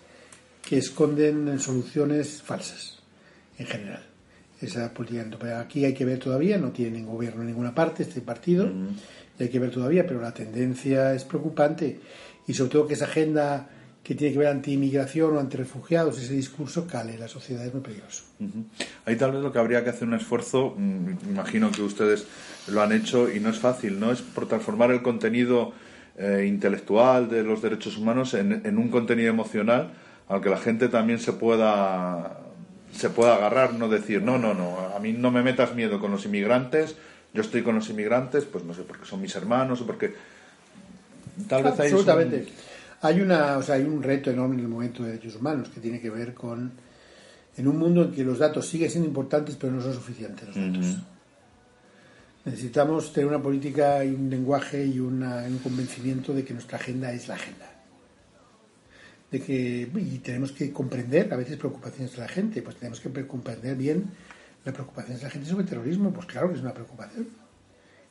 que 0.62 0.79
esconden 0.79 1.59
soluciones 1.59 2.43
falsas, 2.43 3.01
en 3.59 3.67
general. 3.67 4.03
Esa 4.61 4.93
política. 4.95 5.27
Pero 5.38 5.59
aquí 5.59 5.85
hay 5.85 5.93
que 5.93 6.05
ver 6.05 6.19
todavía, 6.19 6.57
no 6.57 6.71
tiene 6.71 6.99
ningún 6.99 7.17
gobierno 7.17 7.43
en 7.43 7.49
ninguna 7.49 7.75
parte 7.75 8.03
este 8.03 8.21
partido, 8.21 8.71
y 9.38 9.43
hay 9.43 9.49
que 9.49 9.59
ver 9.59 9.71
todavía, 9.71 10.07
pero 10.07 10.21
la 10.21 10.33
tendencia 10.33 11.12
es 11.12 11.25
preocupante. 11.25 12.01
Y 12.47 12.55
sobre 12.55 12.71
todo 12.71 12.87
que 12.87 12.95
esa 12.95 13.07
agenda 13.07 13.69
que 14.05 14.14
tiene 14.14 14.35
que 14.35 14.38
ver 14.38 14.49
anti-inmigración 14.49 15.35
o 15.35 15.40
anti-refugiados, 15.40 16.21
ese 16.21 16.35
discurso 16.35 16.87
cale 16.87 17.17
la 17.17 17.27
sociedad 17.27 17.64
es 17.64 17.73
muy 17.73 17.83
peligroso. 17.83 18.25
Ujú. 18.38 18.64
Ahí 19.07 19.17
tal 19.17 19.33
vez 19.33 19.43
lo 19.43 19.51
que 19.51 19.59
habría 19.59 19.83
que 19.83 19.90
hacer 19.90 20.07
un 20.07 20.12
esfuerzo, 20.12 20.75
mm, 20.77 21.31
imagino 21.31 21.73
que 21.73 21.83
ustedes 21.83 22.27
lo 22.69 22.83
han 22.83 22.93
hecho 22.93 23.33
y 23.33 23.40
no 23.40 23.49
es 23.49 23.59
fácil, 23.59 23.99
¿no? 23.99 24.12
Es 24.12 24.21
por 24.21 24.47
transformar 24.47 24.90
el 24.90 25.01
contenido 25.01 25.73
eh, 26.19 26.45
intelectual 26.47 27.31
de 27.31 27.43
los 27.43 27.62
derechos 27.62 27.97
humanos 27.97 28.35
en, 28.35 28.61
en 28.64 28.79
un 28.79 28.88
contenido 28.90 29.31
emocional 29.31 29.95
al 30.29 30.40
que 30.43 30.51
la 30.51 30.59
gente 30.59 30.88
también 30.88 31.19
se 31.19 31.33
pueda 31.33 32.40
se 32.93 33.11
pueda 33.11 33.35
agarrar, 33.35 33.75
no 33.75 33.88
decir, 33.88 34.23
no, 34.23 34.38
no, 34.38 34.55
no, 34.55 34.79
a 34.95 35.01
mí 35.01 35.12
no 35.12 35.33
me 35.33 35.43
metas 35.43 35.75
miedo 35.75 35.99
con 35.99 36.12
los 36.12 36.27
inmigrantes, 36.27 36.95
yo 37.33 37.43
estoy 37.43 37.62
con 37.62 37.75
los 37.75 37.90
inmigrantes, 37.90 38.45
pues 38.45 38.62
no 38.62 38.73
sé, 38.73 38.83
porque 38.83 39.05
son 39.05 39.21
mis 39.21 39.35
hermanos 39.35 39.81
o 39.81 39.87
porque 39.87 40.14
tal 41.49 41.64
vez 41.64 41.81
hay 41.81 41.90
Absolutamente. 41.90 42.47
Hay, 43.05 43.21
una, 43.21 43.59
o 43.59 43.62
sea, 43.62 43.75
hay 43.77 43.83
un 43.85 44.03
reto 44.03 44.31
enorme 44.31 44.55
en 44.55 44.61
el 44.62 44.69
momento 44.69 45.03
de 45.03 45.11
derechos 45.12 45.37
humanos 45.37 45.69
que 45.69 45.81
tiene 45.81 46.01
que 46.01 46.11
ver 46.11 46.33
con 46.35 46.73
en 47.57 47.69
un 47.69 47.77
mundo 47.79 48.05
en 48.05 48.12
que 48.12 48.25
los 48.25 48.38
datos 48.38 48.67
siguen 48.67 48.90
siendo 48.90 49.07
importantes 49.09 49.57
pero 49.57 49.73
no 49.73 49.81
son 49.83 49.93
suficientes 49.95 50.47
los 50.49 50.57
datos. 50.57 50.87
Necesitamos 52.45 53.12
tener 53.12 53.29
una 53.29 53.43
política 53.43 54.05
y 54.05 54.11
un 54.14 54.29
lenguaje 54.29 54.85
y 54.85 55.01
una- 55.01 55.45
un 55.45 55.59
convencimiento 55.59 56.35
de 56.35 56.45
que 56.45 56.53
nuestra 56.53 56.79
agenda 56.79 57.12
es 57.12 57.29
la 57.29 57.35
agenda. 57.35 57.71
De 59.31 59.40
que, 59.40 59.88
y 59.95 60.19
tenemos 60.19 60.53
que 60.53 60.71
comprender 60.73 61.33
a 61.33 61.37
veces 61.37 61.57
preocupaciones 61.57 62.12
de 62.12 62.19
la 62.19 62.29
gente, 62.29 62.61
pues 62.62 62.77
tenemos 62.77 63.01
que 63.01 63.09
pre- 63.09 63.27
comprender 63.27 63.77
bien 63.77 64.05
la 64.64 64.73
preocupación 64.73 65.17
de 65.19 65.25
la 65.25 65.31
gente 65.31 65.49
sobre 65.49 65.64
terrorismo, 65.64 66.11
pues 66.12 66.27
claro 66.27 66.49
que 66.49 66.55
es 66.57 66.61
una 66.61 66.73
preocupación. 66.75 67.29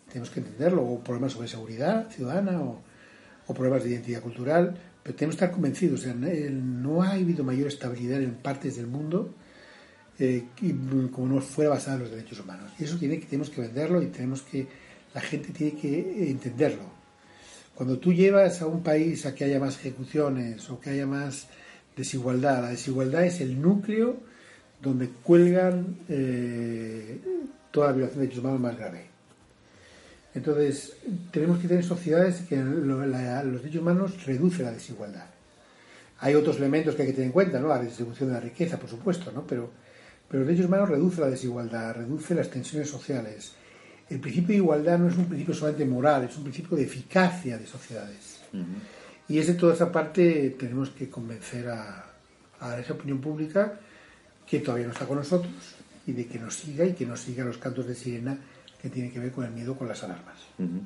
Tenemos 0.07 0.29
que 0.29 0.39
entenderlo, 0.39 0.83
o 0.83 0.99
problemas 1.03 1.31
sobre 1.33 1.47
seguridad 1.47 2.09
ciudadana, 2.09 2.59
o, 2.61 2.81
o 3.47 3.53
problemas 3.53 3.83
de 3.83 3.91
identidad 3.91 4.21
cultural, 4.21 4.75
pero 5.03 5.15
tenemos 5.15 5.35
que 5.35 5.43
estar 5.45 5.51
convencidos. 5.51 5.99
o 6.01 6.03
sea, 6.03 6.13
no- 6.13 6.27
eh, 6.27 6.51
ha 7.05 7.11
habido 7.11 7.43
mayor 7.43 7.67
estabilidad 7.67 8.21
en 8.21 8.35
partes 8.35 8.75
del 8.77 8.87
mundo 8.87 9.33
eh, 10.19 10.45
como 11.11 11.27
no 11.27 11.41
fuera 11.41 11.71
basada 11.71 11.97
en 11.97 12.03
los 12.03 12.11
derechos 12.11 12.39
humanos. 12.39 12.71
Y 12.79 12.83
eso 12.83 12.97
tiene 12.97 13.19
que, 13.19 13.25
tenemos 13.25 13.49
que 13.49 13.61
venderlo 13.61 14.01
y 14.01 14.07
tenemos 14.07 14.43
que, 14.43 14.67
la 15.13 15.21
gente 15.21 15.49
tiene 15.51 15.73
que 15.79 15.99
eh, 15.99 16.29
entenderlo. 16.29 16.83
Cuando 17.75 17.97
tú 17.97 18.13
llevas 18.13 18.61
a 18.61 18.67
un 18.67 18.83
país 18.83 19.25
a 19.25 19.33
que 19.33 19.45
haya 19.45 19.59
más 19.59 19.77
ejecuciones 19.79 20.69
o 20.69 20.79
que 20.79 20.91
haya 20.91 21.07
más 21.07 21.47
desigualdad, 21.97 22.61
la 22.61 22.69
desigualdad 22.69 23.25
es 23.25 23.41
el 23.41 23.59
núcleo 23.59 24.17
donde 24.81 25.09
cuelgan 25.09 25.97
toda 27.71 27.87
la 27.87 27.93
violación 27.93 28.19
de 28.19 28.25
derechos 28.27 28.39
humanos 28.43 28.59
más 28.61 28.77
grave. 28.77 29.12
Entonces, 30.35 30.93
tenemos 31.31 31.59
que 31.59 31.67
tener 31.67 31.83
sociedades 31.83 32.41
que 32.49 32.57
lo- 32.57 33.05
la- 33.05 33.43
los 33.43 33.61
derechos 33.61 33.81
humanos 33.81 34.25
reducen 34.25 34.65
la 34.65 34.71
desigualdad. 34.71 35.25
Hay 36.19 36.35
otros 36.35 36.57
elementos 36.57 36.95
que 36.95 37.03
hay 37.03 37.07
que 37.09 37.13
tener 37.13 37.27
en 37.27 37.33
cuenta, 37.33 37.59
¿no? 37.59 37.67
La 37.67 37.77
redistribución 37.79 38.29
de 38.29 38.35
la 38.35 38.39
riqueza, 38.41 38.77
por 38.79 38.89
supuesto, 38.89 39.31
¿no? 39.31 39.45
Pero, 39.45 39.69
pero 40.27 40.39
los 40.39 40.47
derechos 40.47 40.67
humanos 40.67 40.89
reduce 40.89 41.21
la 41.21 41.29
desigualdad, 41.29 41.95
reduce 41.95 42.33
las 42.33 42.49
tensiones 42.49 42.89
sociales. 42.89 43.51
El 44.09 44.19
principio 44.19 44.49
de 44.49 44.55
igualdad 44.57 44.97
no 44.99 45.07
es 45.09 45.17
un 45.17 45.25
principio 45.25 45.53
solamente 45.53 45.85
moral, 45.85 46.23
es 46.23 46.35
un 46.37 46.43
principio 46.43 46.77
de 46.77 46.83
eficacia 46.83 47.57
de 47.57 47.67
sociedades. 47.67 48.39
Y 49.27 49.37
es 49.37 49.47
de 49.47 49.53
toda 49.53 49.73
esa 49.73 49.91
parte 49.91 50.55
tenemos 50.59 50.89
que 50.89 51.09
convencer 51.09 51.67
a, 51.69 52.05
a 52.59 52.79
esa 52.79 52.93
opinión 52.93 53.19
pública 53.21 53.79
que 54.47 54.59
todavía 54.59 54.87
no 54.87 54.93
está 54.93 55.05
con 55.05 55.17
nosotros 55.17 55.51
y 56.05 56.11
de 56.11 56.25
que 56.27 56.37
nos 56.39 56.55
siga 56.55 56.85
y 56.85 56.93
que 56.93 57.05
nos 57.05 57.21
siga 57.21 57.43
los 57.45 57.57
cantos 57.57 57.87
de 57.87 57.95
sirena 57.95 58.37
que 58.83 58.89
tienen 58.89 59.13
que 59.13 59.19
ver 59.19 59.31
con 59.31 59.45
el 59.45 59.51
miedo 59.51 59.75
con 59.77 59.87
las 59.87 60.03
alarmas. 60.03 60.35
Ujú. 60.59 60.81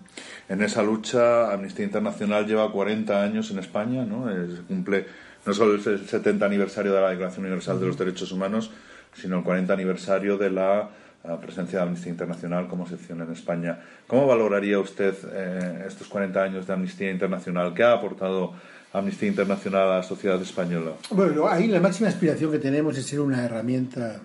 En 0.47 0.62
esa 0.62 0.83
lucha, 0.83 1.51
Amnistía 1.51 1.83
Internacional 1.83 2.45
lleva 2.45 2.71
40 2.71 3.23
años 3.23 3.49
en 3.49 3.57
España, 3.57 4.05
¿no? 4.05 4.29
Eh, 4.29 4.55
Se 4.55 4.62
cumple 4.62 5.07
no 5.43 5.51
solo 5.51 5.73
el 5.73 6.07
70 6.07 6.45
aniversario 6.45 6.93
de 6.93 7.01
la 7.01 7.10
Declaración 7.10 7.45
Universal 7.45 7.79
de 7.79 7.88
los 7.88 7.97
Derechos 7.97 8.31
Humanos, 8.31 8.69
sino 9.15 9.39
el 9.39 9.43
40 9.43 9.73
aniversario 9.73 10.38
de 10.38 10.51
la 10.51 10.89
eh, 11.23 11.29
presencia 11.41 11.79
de 11.79 11.86
Amnistía 11.86 12.12
Internacional 12.12 12.67
como 12.67 12.88
sección 12.88 13.19
en 13.23 13.31
España. 13.31 13.79
¿Cómo 14.05 14.27
valoraría 14.27 14.77
usted 14.79 15.15
eh, 15.33 15.86
estos 15.88 16.07
40 16.07 16.43
años 16.43 16.67
de 16.67 16.73
Amnistía 16.73 17.10
Internacional? 17.10 17.73
¿Qué 17.73 17.81
ha 17.81 17.93
aportado 17.93 18.53
Amnistía 18.93 19.27
Internacional 19.27 19.89
a 19.89 19.97
la 19.97 20.03
sociedad 20.03 20.39
española? 20.39 20.91
Bueno, 21.10 21.47
ahí 21.47 21.65
la 21.65 21.79
máxima 21.79 22.10
aspiración 22.10 22.51
que 22.51 22.60
tenemos 22.60 22.95
es 22.95 23.07
ser 23.07 23.21
una 23.21 23.43
herramienta 23.43 24.21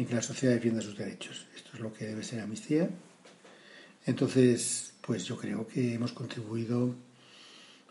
en 0.00 0.06
que 0.06 0.14
la 0.14 0.22
sociedad 0.22 0.54
defienda 0.54 0.80
sus 0.80 0.96
derechos. 0.96 1.46
Esto 1.54 1.70
es 1.74 1.80
lo 1.80 1.92
que 1.92 2.06
debe 2.06 2.24
ser 2.24 2.40
amnistía. 2.40 2.88
Entonces, 4.06 4.94
pues 5.02 5.24
yo 5.26 5.36
creo 5.36 5.66
que 5.66 5.94
hemos 5.94 6.12
contribuido 6.12 6.94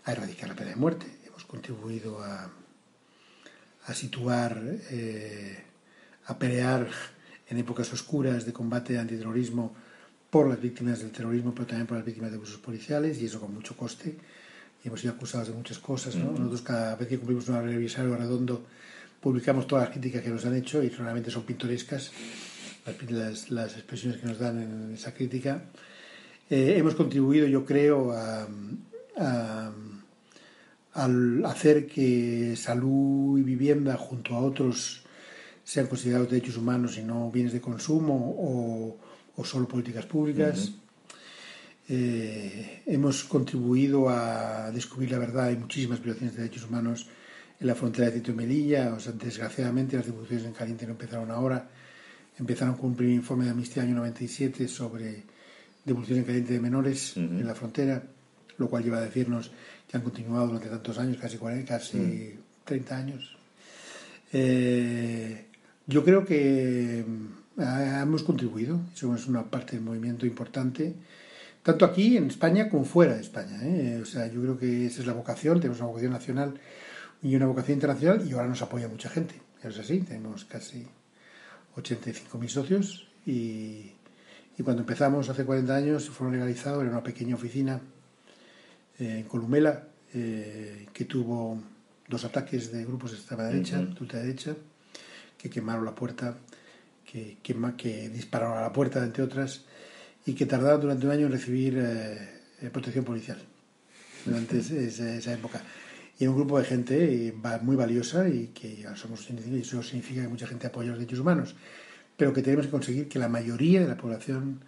a 0.05 0.11
erradicar 0.11 0.49
la 0.49 0.55
pena 0.55 0.71
de 0.71 0.75
muerte, 0.75 1.05
hemos 1.27 1.45
contribuido 1.45 2.23
a, 2.23 2.49
a 3.85 3.93
situar, 3.93 4.59
eh, 4.89 5.63
a 6.25 6.37
pelear 6.39 6.89
en 7.47 7.57
épocas 7.57 7.93
oscuras 7.93 8.43
de 8.45 8.53
combate 8.53 8.97
antiterrorismo 8.97 9.75
por 10.31 10.47
las 10.47 10.59
víctimas 10.59 10.99
del 10.99 11.11
terrorismo, 11.11 11.53
pero 11.53 11.67
también 11.67 11.85
por 11.85 11.97
las 11.97 12.05
víctimas 12.05 12.31
de 12.31 12.37
abusos 12.37 12.57
policiales, 12.57 13.21
y 13.21 13.25
eso 13.25 13.39
con 13.39 13.53
mucho 13.53 13.77
coste. 13.77 14.15
Y 14.83 14.87
hemos 14.87 15.01
sido 15.01 15.13
acusados 15.13 15.49
de 15.49 15.53
muchas 15.53 15.77
cosas. 15.77 16.15
¿no? 16.15 16.31
Nosotros 16.31 16.61
cada 16.63 16.95
vez 16.95 17.07
que 17.07 17.17
cumplimos 17.17 17.49
un 17.49 17.55
aniversario 17.55 18.15
redondo 18.15 18.65
publicamos 19.21 19.67
todas 19.67 19.85
las 19.85 19.91
críticas 19.91 20.21
que 20.23 20.29
nos 20.29 20.45
han 20.45 20.55
hecho 20.55 20.81
y 20.83 20.89
realmente 20.89 21.29
son 21.31 21.43
pintorescas 21.43 22.11
las, 23.09 23.73
expresiones 23.75 24.19
que 24.19 24.27
nos 24.27 24.39
dan 24.39 24.61
en 24.61 24.93
esa 24.93 25.13
crítica. 25.13 25.63
Eh, 26.49 26.75
hemos 26.77 26.95
contribuido, 26.95 27.45
yo 27.47 27.63
creo, 27.65 28.11
a, 28.13 28.47
a- 29.17 29.71
al 30.93 31.45
hacer 31.45 31.85
que 31.85 32.55
salud 32.57 33.37
y 33.37 33.43
vivienda 33.43 33.95
junto 33.95 34.35
a 34.35 34.39
otros 34.39 35.03
sean 35.63 35.85
considerados 35.85 36.31
derechos 36.31 36.57
humanos 36.57 36.97
y 36.97 37.03
no 37.03 37.29
bienes 37.29 37.53
de 37.53 37.61
consumo 37.61 38.15
o, 38.39 38.97
o 39.35 39.45
solo 39.45 39.67
políticas 39.67 40.05
públicas. 40.07 40.71
Eh, 41.87 42.81
hemos 42.87 43.23
contribuido 43.23 44.09
a 44.09 44.71
descubrir 44.71 45.11
la 45.11 45.19
verdad. 45.19 45.45
Hay 45.45 45.57
muchísimas 45.57 46.01
violaciones 46.01 46.35
de 46.35 46.43
derechos 46.43 46.65
humanos 46.65 47.07
en 47.59 47.67
la 47.67 47.75
frontera 47.75 48.07
de 48.07 48.19
Tito 48.19 48.31
y 48.31 48.35
Melilla. 48.35 48.93
O 48.93 48.99
sea, 48.99 49.13
desgraciadamente, 49.13 49.97
las 49.97 50.05
devoluciones 50.05 50.45
en 50.45 50.53
caliente 50.53 50.85
no 50.85 50.91
empezaron 50.91 51.31
ahora. 51.31 51.67
Empezaron 52.37 52.75
con 52.75 52.91
un 52.91 52.95
primer 52.95 53.15
informe 53.15 53.45
de 53.45 53.51
Amnistía 53.51 53.83
año 53.83 53.95
97 53.95 54.67
sobre 54.67 55.23
devolución 55.83 56.19
en 56.19 56.25
caliente 56.25 56.53
de 56.53 56.59
menores 56.59 57.17
en 57.17 57.45
la 57.45 57.55
frontera, 57.55 58.03
lo 58.57 58.69
cual 58.69 58.83
lleva 58.83 58.97
a 58.97 59.01
decirnos 59.01 59.51
que 59.89 59.97
han 59.97 60.03
continuado 60.03 60.47
durante 60.47 60.69
tantos 60.69 60.97
años, 60.99 61.17
casi 61.17 61.37
40, 61.37 61.67
casi 61.67 62.35
30 62.63 62.97
años. 62.97 63.37
Eh, 64.31 65.45
yo 65.87 66.03
creo 66.05 66.23
que 66.23 67.03
mm, 67.05 67.61
hemos 68.01 68.23
contribuido, 68.23 68.79
somos 68.93 69.27
una 69.27 69.43
parte 69.43 69.73
del 69.73 69.81
movimiento 69.81 70.25
importante, 70.25 70.93
tanto 71.63 71.85
aquí 71.85 72.15
en 72.15 72.27
España 72.27 72.69
como 72.69 72.85
fuera 72.85 73.15
de 73.15 73.21
España. 73.21 73.59
¿eh? 73.63 73.99
O 74.01 74.05
sea, 74.05 74.27
yo 74.27 74.41
creo 74.41 74.57
que 74.57 74.85
esa 74.85 75.01
es 75.01 75.07
la 75.07 75.13
vocación, 75.13 75.59
tenemos 75.59 75.79
una 75.79 75.87
vocación 75.87 76.11
nacional 76.13 76.53
y 77.21 77.35
una 77.35 77.47
vocación 77.47 77.75
internacional 77.75 78.27
y 78.27 78.33
ahora 78.33 78.47
nos 78.47 78.61
apoya 78.61 78.87
mucha 78.87 79.09
gente. 79.09 79.35
Es 79.63 79.77
así, 79.77 79.99
tenemos 80.01 80.45
casi 80.45 80.87
85.000 81.75 82.47
socios 82.47 83.07
y, 83.25 83.91
y 84.57 84.63
cuando 84.63 84.81
empezamos 84.81 85.29
hace 85.29 85.45
40 85.45 85.75
años 85.75 86.09
fueron 86.09 86.33
legalizados, 86.33 86.81
era 86.81 86.91
una 86.91 87.03
pequeña 87.03 87.35
oficina 87.35 87.81
eh, 88.99 89.19
en 89.19 89.23
Columela 89.23 89.87
eh, 90.13 90.87
que 90.93 91.05
tuvo 91.05 91.61
dos 92.07 92.25
ataques 92.25 92.71
de 92.71 92.85
grupos 92.85 93.11
de 93.11 93.17
extrema 93.17 93.43
derecha, 93.43 93.77
de 93.77 94.01
ultraderecha, 94.01 94.55
que 95.37 95.49
quemaron 95.49 95.85
la 95.85 95.93
puerta, 95.93 96.37
que, 97.05 97.37
que 97.43 98.09
dispararon 98.09 98.57
a 98.57 98.61
la 98.61 98.73
puerta, 98.73 99.03
entre 99.03 99.23
otras, 99.23 99.65
y 100.25 100.33
que 100.33 100.45
tardaron 100.45 100.81
durante 100.81 101.05
un 101.05 101.11
año 101.11 101.25
en 101.27 101.31
recibir 101.31 101.77
eh, 101.77 102.69
protección 102.71 103.05
policial 103.05 103.37
durante 104.25 104.59
esa, 104.59 105.15
esa 105.15 105.33
época 105.33 105.61
y 106.19 106.27
un 106.27 106.35
grupo 106.35 106.59
de 106.59 106.65
gente 106.65 107.27
eh, 107.27 107.33
muy 107.61 107.75
valiosa 107.75 108.27
y 108.27 108.47
que 108.47 108.85
somos 108.95 109.27
eso 109.29 109.81
significa 109.81 110.21
que 110.21 110.27
mucha 110.27 110.45
gente 110.45 110.67
apoya 110.67 110.89
los 110.89 110.99
derechos 110.99 111.19
humanos, 111.19 111.55
pero 112.17 112.33
que 112.33 112.41
tenemos 112.41 112.65
que 112.65 112.71
conseguir 112.71 113.07
que 113.07 113.17
la 113.17 113.29
mayoría 113.29 113.81
de 113.81 113.87
la 113.87 113.97
población 113.97 114.59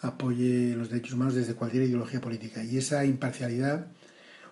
apoye 0.00 0.74
los 0.76 0.88
derechos 0.88 1.14
humanos 1.14 1.34
desde 1.34 1.54
cualquier 1.54 1.84
ideología 1.84 2.20
política. 2.20 2.62
Y 2.64 2.78
esa 2.78 3.04
imparcialidad, 3.04 3.86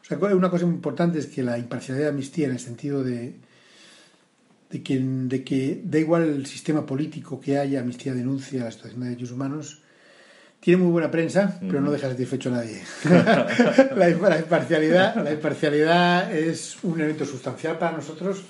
o 0.03 0.05
sea, 0.05 0.19
una 0.19 0.51
cosa 0.51 0.65
importante 0.65 1.21
es 1.21 1.27
que 1.27 1.43
la 1.43 1.57
imparcialidad 1.57 2.07
de 2.07 2.11
amnistía 2.11 2.47
en 2.47 2.53
el 2.53 2.61
sentido 2.61 3.03
de 3.05 3.35
de 4.71 4.83
que, 4.83 4.99
de 5.01 5.45
que 5.45 5.83
da 5.85 5.99
igual 5.99 6.23
el 6.23 6.47
sistema 6.47 6.87
político 6.87 7.41
que 7.41 7.59
haya, 7.59 7.81
Amnistía 7.81 8.15
denuncia 8.15 8.65
la 8.65 8.71
situación 8.71 9.01
de 9.01 9.09
derechos 9.09 9.33
humanos, 9.33 9.83
tiene 10.61 10.83
muy 10.83 10.93
buena 10.93 11.11
prensa, 11.11 11.59
pero 11.61 11.81
no 11.81 11.91
deja 11.91 12.09
satisfecho 12.09 12.51
a 12.51 12.59
nadie. 12.59 12.83
la, 13.97 14.11
imparcialidad, 14.11 15.17
la 15.17 15.33
imparcialidad 15.33 16.35
es 16.35 16.77
un 16.83 17.01
elemento 17.01 17.25
sustancial 17.25 17.79
para 17.79 17.97
nosotros. 17.97 18.45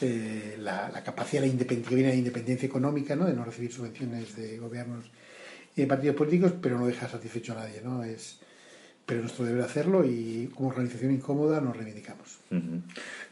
Eh, 0.00 0.56
la, 0.60 0.90
capacidad 1.04 1.42
la 1.42 1.48
independencia, 1.48 1.88
que 1.88 1.94
viene 1.94 2.10
de 2.10 2.16
la 2.16 2.18
independencia 2.18 2.66
económica, 2.66 3.16
¿no? 3.16 3.24
de 3.24 3.34
no 3.34 3.44
recibir 3.44 3.72
subvenciones 3.72 4.36
de 4.36 4.58
gobiernos 4.58 5.04
y 5.76 5.80
de 5.80 5.86
partidos 5.86 6.16
políticos, 6.16 6.52
pero 6.60 6.78
no 6.78 6.86
deja 6.86 7.08
satisfecho 7.08 7.52
a 7.52 7.56
nadie. 7.56 7.80
¿no? 7.84 8.04
Es, 8.04 8.38
pero 9.04 9.20
nuestro 9.20 9.44
deber 9.44 9.62
hacerlo 9.62 10.04
y 10.04 10.50
como 10.54 10.68
organización 10.68 11.12
incómoda 11.12 11.60
nos 11.60 11.76
reivindicamos. 11.76 12.38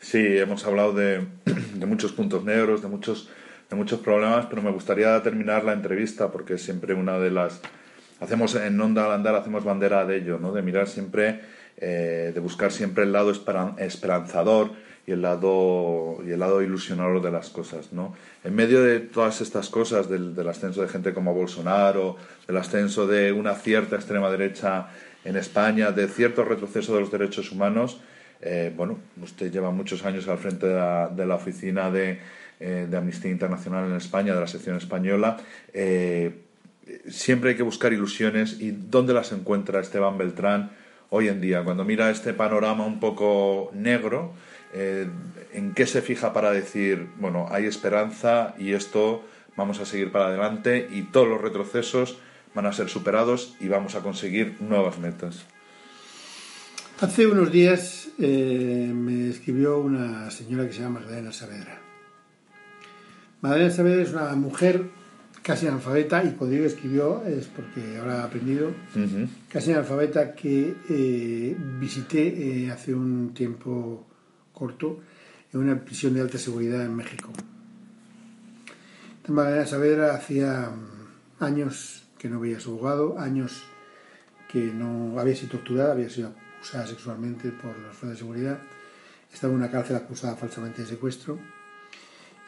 Sí, 0.00 0.18
hemos 0.18 0.64
hablado 0.64 0.92
de, 0.92 1.26
de 1.74 1.86
muchos 1.86 2.12
puntos 2.12 2.44
negros, 2.44 2.82
de 2.82 2.88
muchos, 2.88 3.28
de 3.68 3.76
muchos 3.76 4.00
problemas, 4.00 4.46
pero 4.46 4.62
me 4.62 4.72
gustaría 4.72 5.22
terminar 5.22 5.64
la 5.64 5.72
entrevista 5.72 6.32
porque 6.32 6.54
es 6.54 6.62
siempre 6.62 6.94
una 6.94 7.18
de 7.18 7.30
las 7.30 7.60
hacemos 8.20 8.54
en 8.54 8.80
Onda 8.80 9.06
al 9.06 9.12
Andar, 9.12 9.34
hacemos 9.34 9.64
bandera 9.64 10.04
de 10.04 10.18
ello, 10.18 10.38
¿no? 10.38 10.52
de 10.52 10.62
mirar 10.62 10.86
siempre, 10.86 11.40
eh, 11.78 12.30
de 12.32 12.40
buscar 12.40 12.70
siempre 12.70 13.04
el 13.04 13.12
lado 13.12 13.32
esperanzador 13.78 14.70
y 15.06 15.12
el 15.12 15.22
lado, 15.22 16.18
y 16.24 16.30
el 16.30 16.38
lado 16.38 16.62
ilusionador 16.62 17.22
de 17.22 17.30
las 17.30 17.48
cosas. 17.48 17.92
¿no? 17.92 18.14
En 18.44 18.54
medio 18.54 18.82
de 18.82 19.00
todas 19.00 19.40
estas 19.40 19.70
cosas, 19.70 20.08
del, 20.08 20.36
ascenso 20.48 20.82
de 20.82 20.88
gente 20.88 21.14
como 21.14 21.34
Bolsonaro, 21.34 22.16
del 22.46 22.58
ascenso 22.58 23.06
de 23.06 23.32
una 23.32 23.54
cierta 23.54 23.96
extrema 23.96 24.30
derecha 24.30 24.88
en 25.24 25.36
España, 25.36 25.90
de 25.90 26.06
cierto 26.06 26.44
retroceso 26.44 26.94
de 26.94 27.00
los 27.00 27.10
derechos 27.10 27.50
humanos, 27.50 28.00
eh, 28.42 28.72
bueno, 28.74 28.98
usted 29.22 29.50
lleva 29.50 29.70
muchos 29.70 30.04
años 30.04 30.26
al 30.28 30.38
frente 30.38 30.66
de 30.66 31.26
la, 31.26 31.34
oficina 31.34 31.90
de, 31.90 32.18
eh, 32.58 32.86
de, 32.88 32.96
Amnistía 32.96 33.30
Internacional 33.30 33.86
en 33.86 33.96
España, 33.96 34.34
de 34.34 34.40
la 34.40 34.46
sección 34.46 34.76
española 34.76 35.36
siempre 37.08 37.50
hay 37.50 37.56
que 37.56 37.62
buscar 37.62 37.92
ilusiones 37.92 38.60
y 38.60 38.70
dónde 38.70 39.14
las 39.14 39.32
encuentra 39.32 39.80
Esteban 39.80 40.18
Beltrán 40.18 40.70
hoy 41.10 41.28
en 41.28 41.40
día. 41.40 41.62
Cuando 41.62 41.84
mira 41.84 42.10
este 42.10 42.32
panorama 42.32 42.86
un 42.86 43.00
poco 43.00 43.70
negro, 43.74 44.32
eh, 44.72 45.08
¿en 45.52 45.74
qué 45.74 45.86
se 45.86 46.02
fija 46.02 46.32
para 46.32 46.52
decir, 46.52 47.08
bueno, 47.18 47.46
hay 47.50 47.66
esperanza 47.66 48.54
y 48.58 48.72
esto 48.72 49.24
vamos 49.56 49.80
a 49.80 49.86
seguir 49.86 50.12
para 50.12 50.26
adelante 50.26 50.88
y 50.90 51.02
todos 51.02 51.28
los 51.28 51.40
retrocesos 51.40 52.18
van 52.54 52.66
a 52.66 52.72
ser 52.72 52.88
superados 52.88 53.56
y 53.60 53.68
vamos 53.68 53.94
a 53.94 54.00
conseguir 54.00 54.56
nuevas 54.60 54.98
metas? 54.98 55.44
Hace 57.00 57.26
unos 57.26 57.50
días 57.50 58.08
eh, 58.18 58.90
me 58.94 59.30
escribió 59.30 59.78
una 59.78 60.30
señora 60.30 60.66
que 60.66 60.72
se 60.72 60.82
llama 60.82 61.00
Magdalena 61.00 61.32
Saavedra. 61.32 61.80
Magdalena 63.40 63.70
Saavedra 63.70 64.02
es 64.02 64.12
una 64.12 64.34
mujer 64.34 64.84
casi 65.42 65.66
analfabeta, 65.66 66.22
y 66.24 66.32
cuando 66.32 66.54
digo 66.54 66.66
escribió 66.66 67.24
es 67.24 67.46
porque 67.46 67.98
ahora 67.98 68.22
ha 68.22 68.24
aprendido, 68.24 68.72
casi 69.48 69.72
analfabeta 69.72 70.34
que 70.34 70.76
eh, 70.88 71.56
visité 71.78 72.64
eh, 72.64 72.70
hace 72.70 72.94
un 72.94 73.32
tiempo 73.34 74.06
corto 74.52 75.00
en 75.52 75.60
una 75.60 75.80
prisión 75.80 76.14
de 76.14 76.20
alta 76.20 76.38
seguridad 76.38 76.84
en 76.84 76.94
México. 76.94 77.30
De 79.26 79.32
manera 79.32 79.66
Saavedra 79.66 80.14
hacía 80.14 80.70
años 81.38 82.04
que 82.18 82.28
no 82.28 82.40
veía 82.40 82.58
a 82.58 82.60
su 82.60 82.70
abogado, 82.70 83.18
años 83.18 83.62
que 84.50 84.58
no 84.58 85.18
había 85.18 85.34
sido 85.34 85.52
torturada, 85.52 85.92
había 85.92 86.10
sido 86.10 86.32
acusada 86.56 86.86
sexualmente 86.86 87.50
por 87.50 87.70
las 87.78 87.96
fuerzas 87.96 88.10
de 88.10 88.16
seguridad, 88.16 88.58
estaba 89.32 89.52
en 89.52 89.60
una 89.60 89.70
cárcel 89.70 89.96
acusada 89.96 90.36
falsamente 90.36 90.82
de 90.82 90.88
secuestro 90.88 91.38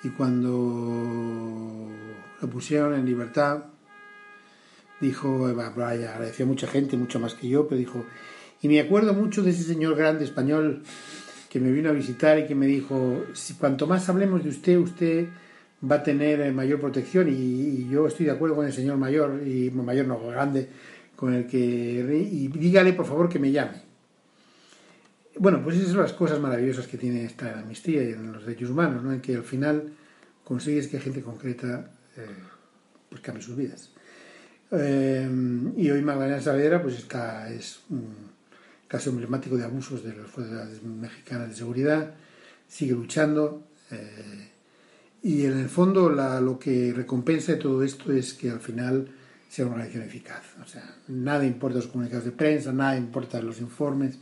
y 0.05 0.11
cuando 0.11 1.89
lo 2.41 2.49
pusieron 2.49 2.95
en 2.95 3.07
libertad, 3.07 3.65
dijo, 5.01 5.47
agradeció 5.47 6.45
a 6.45 6.49
mucha 6.49 6.67
gente, 6.67 6.97
mucho 6.97 7.21
más 7.21 7.35
que 7.35 7.49
yo, 7.49 7.69
pero 7.69 7.79
dijo, 7.79 8.05
y 8.61 8.69
me 8.69 8.81
acuerdo 8.81 9.15
mucho 9.15 9.43
de 9.43 9.51
ese 9.51 9.63
señor 9.65 9.97
grande 9.97 10.25
español 10.25 10.83
que 11.49 11.61
me 11.61 11.71
vino 11.71 11.91
a 11.91 11.93
visitar 11.93 12.39
y 12.39 12.47
que 12.47 12.55
me 12.55 12.67
dijo, 12.67 13.25
si 13.35 13.55
cuanto 13.55 13.87
más 13.87 14.09
hablemos 14.09 14.43
de 14.43 14.51
usted, 14.51 14.79
usted 14.79 15.29
va 15.91 15.97
a 15.97 16.03
tener 16.03 16.41
eh, 16.41 16.53
mayor 16.53 16.81
protección 16.81 17.29
y, 17.29 17.89
yo 17.89 18.07
estoy 18.07 18.27
de 18.27 18.33
acuerdo 18.33 18.57
con 18.57 18.67
el 18.67 18.73
señor 18.73 18.97
mayor, 18.97 19.43
y 19.47 19.71
mayor 19.71 20.07
no, 20.07 20.19
grande, 20.29 20.69
con 21.15 21.35
el 21.35 21.47
que, 21.47 21.59
y 21.59 22.49
dígale 22.49 22.93
por 22.93 23.07
favor 23.07 23.29
que 23.29 23.39
me 23.39 23.51
llame. 23.51 23.92
Bueno, 25.43 25.61
pues 25.61 25.77
esas 25.77 25.91
son 25.91 26.03
las 26.03 26.13
cosas 26.13 26.39
maravillosas 26.39 26.87
que 26.87 26.97
tiene 26.97 27.25
esta 27.25 27.59
amnistía 27.59 28.01
y 28.05 28.13
en 28.13 28.31
los 28.33 28.47
derechos 28.47 28.71
humanos, 28.71 29.03
¿no? 29.03 29.13
en 29.13 29.21
que 29.21 29.35
al 29.35 29.43
final 29.43 29.93
consigues 30.45 30.87
que 30.87 31.01
gente 31.01 31.21
concreta 31.21 31.91
eh, 32.17 32.27
pues 33.09 33.21
cambie 33.23 33.43
sus 33.43 33.57
vidas. 33.57 33.91
Eh, 34.71 35.29
y 35.77 35.91
hoy 35.91 36.01
Magdalena 36.01 36.41
Saavedra 36.41 36.81
pues 36.81 36.97
está, 36.97 37.53
es 37.53 37.81
un 37.91 38.15
caso 38.87 39.11
emblemático 39.11 39.57
de 39.57 39.65
abusos 39.65 40.05
de 40.05 40.15
las 40.15 40.31
fuerzas 40.31 40.81
mexicanas 40.85 41.49
de 41.49 41.57
seguridad, 41.57 42.15
sigue 42.69 42.93
luchando 42.93 43.67
eh, 43.91 44.49
y 45.25 45.45
en 45.45 45.59
el 45.59 45.69
fondo 45.69 46.09
lo 46.09 46.57
que 46.61 46.93
recompensa 46.95 47.51
de 47.51 47.59
todo 47.59 47.83
esto 47.83 48.13
es 48.13 48.33
que 48.35 48.49
al 48.49 48.61
final 48.61 49.09
sea 49.49 49.65
una 49.65 49.75
organización 49.75 50.05
eficaz. 50.05 50.45
O 50.65 50.69
sea, 50.69 50.99
nada 51.09 51.45
importa 51.45 51.79
los 51.79 51.89
comunicados 51.89 52.27
de 52.27 52.31
prensa, 52.31 52.73
nada 52.73 52.97
importa 52.97 53.43
los 53.43 53.61
informes, 53.61 54.21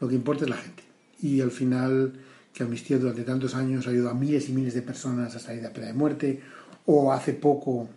lo 0.00 0.08
que 0.08 0.14
importa 0.14 0.44
es 0.44 0.50
la 0.50 0.56
gente. 0.56 0.82
Y 1.22 1.40
al 1.40 1.50
final, 1.50 2.12
que 2.52 2.62
Amnistía 2.62 2.98
durante 2.98 3.22
tantos 3.22 3.54
años 3.54 3.86
ha 3.86 3.90
ayudado 3.90 4.10
a 4.10 4.14
miles 4.14 4.48
y 4.48 4.52
miles 4.52 4.74
de 4.74 4.82
personas 4.82 5.34
a 5.36 5.38
salir 5.38 5.62
de 5.62 5.68
la 5.68 5.74
pena 5.74 5.86
de 5.88 5.92
muerte, 5.92 6.40
o 6.86 7.12
hace 7.12 7.34
poco, 7.34 7.88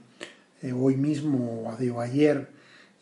eh, 0.62 0.74
hoy 0.74 0.98
mismo, 0.98 1.64
o 1.64 2.02
ayer, 2.02 2.50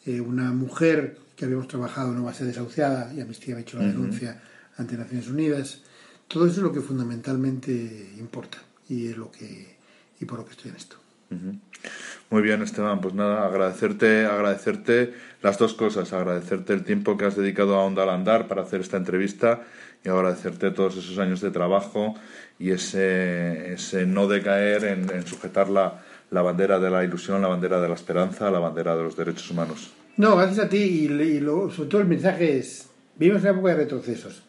eh, 0.06 0.22
una 0.22 0.52
mujer 0.52 1.18
que 1.36 1.46
habíamos 1.46 1.68
trabajado 1.68 2.14
no 2.14 2.24
va 2.24 2.32
a 2.32 2.34
ser 2.34 2.48
desahuciada 2.48 3.12
y 3.14 3.22
Amnistía 3.22 3.56
ha 3.56 3.60
hecho 3.60 3.80
la 3.80 3.88
denuncia 3.88 4.42
ante 4.78 4.96
Naciones 4.96 5.28
Unidas. 5.28 5.82
Todo 6.28 6.46
eso 6.46 6.58
es 6.58 6.64
lo 6.64 6.72
que 6.72 6.82
fundamentalmente 6.82 8.14
importa 8.20 8.60
y 8.88 9.08
es 9.08 9.18
lo 9.18 9.32
que 9.32 9.82
y 10.20 10.26
por 10.26 10.40
lo 10.40 10.46
que 10.46 10.52
estoy 10.52 10.70
en 10.70 10.78
esto. 10.78 11.01
Muy 12.30 12.42
bien, 12.42 12.62
Esteban. 12.62 13.02
Pues 13.02 13.14
nada, 13.14 13.46
agradecerte, 13.46 14.26
agradecerte 14.26 15.14
las 15.42 15.58
dos 15.58 15.74
cosas. 15.74 16.14
Agradecerte 16.14 16.74
el 16.74 16.84
tiempo 16.84 17.18
que 17.18 17.26
has 17.26 17.36
dedicado 17.36 17.76
a 17.76 17.84
Onda 17.84 18.04
al 18.04 18.10
Andar 18.10 18.48
para 18.48 18.62
hacer 18.62 18.82
esta 18.82 18.98
entrevista 18.98 19.64
y 20.04 20.10
agradecerte 20.10 20.72
todos 20.72 20.98
esos 20.98 21.18
años 21.20 21.42
de 21.42 21.52
trabajo 21.52 22.16
y 22.58 22.72
ese, 22.72 23.74
ese 23.74 24.06
no 24.06 24.28
decaer 24.28 24.86
en, 24.86 25.28
sujetar 25.28 25.70
la, 25.70 26.04
la, 26.32 26.42
bandera 26.42 26.80
de 26.80 26.90
la 26.90 27.04
ilusión, 27.04 27.42
la 27.42 27.48
bandera 27.48 27.82
de 27.82 27.88
la 27.88 27.96
esperanza, 27.96 28.50
la 28.50 28.60
bandera 28.60 28.96
de 28.96 29.04
los 29.04 29.16
derechos 29.16 29.50
humanos. 29.52 29.92
No, 30.18 30.38
gracias 30.38 30.66
a 30.66 30.70
ti 30.70 30.78
y, 30.78 31.08
sobre 31.76 31.90
todo 31.90 32.02
el 32.02 32.08
mensaje 32.08 32.58
es, 32.58 32.88
vivimos 33.18 33.42
una 33.42 33.52
época 33.52 33.70
de 33.70 33.76
retrocesos 33.76 34.44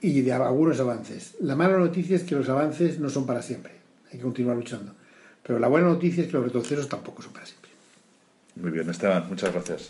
y 0.00 0.20
de 0.22 0.32
algunos 0.32 0.80
avances. 0.80 1.36
La 1.40 1.56
mala 1.56 1.78
noticia 1.78 2.16
es 2.16 2.24
que 2.24 2.34
los 2.34 2.48
avances 2.48 2.98
no 2.98 3.08
son 3.08 3.26
para 3.26 3.42
siempre, 3.42 3.72
hay 4.10 4.18
que 4.18 4.24
continuar 4.24 4.56
luchando. 4.56 4.94
Pero 5.48 5.58
la 5.58 5.66
buena 5.66 5.88
noticia 5.88 6.22
es 6.22 6.26
que 6.26 6.34
los 6.34 6.44
retrocesos 6.44 6.86
tampoco 6.90 7.22
son 7.22 7.32
para 7.32 7.46
siempre. 7.46 7.70
Muy 8.56 8.70
bien, 8.70 8.90
Esteban, 8.90 9.26
muchas 9.30 9.50
gracias. 9.50 9.88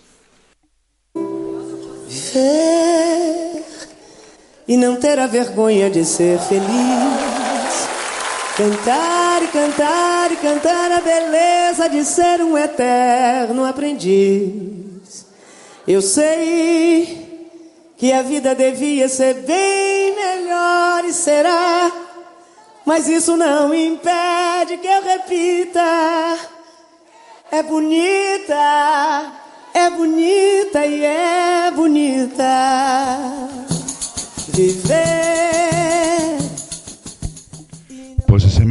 Viver 1.17 3.65
e 4.69 4.77
não 4.77 5.01
ter 5.01 5.19
a 5.19 5.27
vergonha 5.27 5.91
de 5.91 6.05
ser 6.05 6.39
feliz. 6.39 6.63
Cantar 8.57 9.43
e 9.43 9.49
cantar 9.49 10.31
e 10.31 10.37
cantar 10.37 10.93
a 10.93 11.01
beleza 11.01 11.89
de 11.89 12.05
ser 12.05 12.41
um 12.41 12.57
eterno 12.57 13.65
aprendiz. 13.65 15.27
Eu 15.89 16.01
sei 16.01 17.51
que 17.97 18.13
a 18.13 18.23
vida 18.23 18.55
devia 18.55 19.09
ser 19.09 19.43
bem 19.43 20.15
melhor 20.15 21.05
e 21.05 21.13
será 21.13 22.08
mas 22.89 23.07
isso 23.07 23.37
não 23.37 23.75
impede 23.75 24.79
que 24.79 24.87
eu 24.87 25.03
repita. 25.03 26.39
É 27.53 27.63
bonita, 27.63 29.33
é 29.75 29.91
bonita 29.91 30.87
e 30.87 31.05
é 31.05 31.71
bonita. 31.71 33.29
Viver 34.55 35.69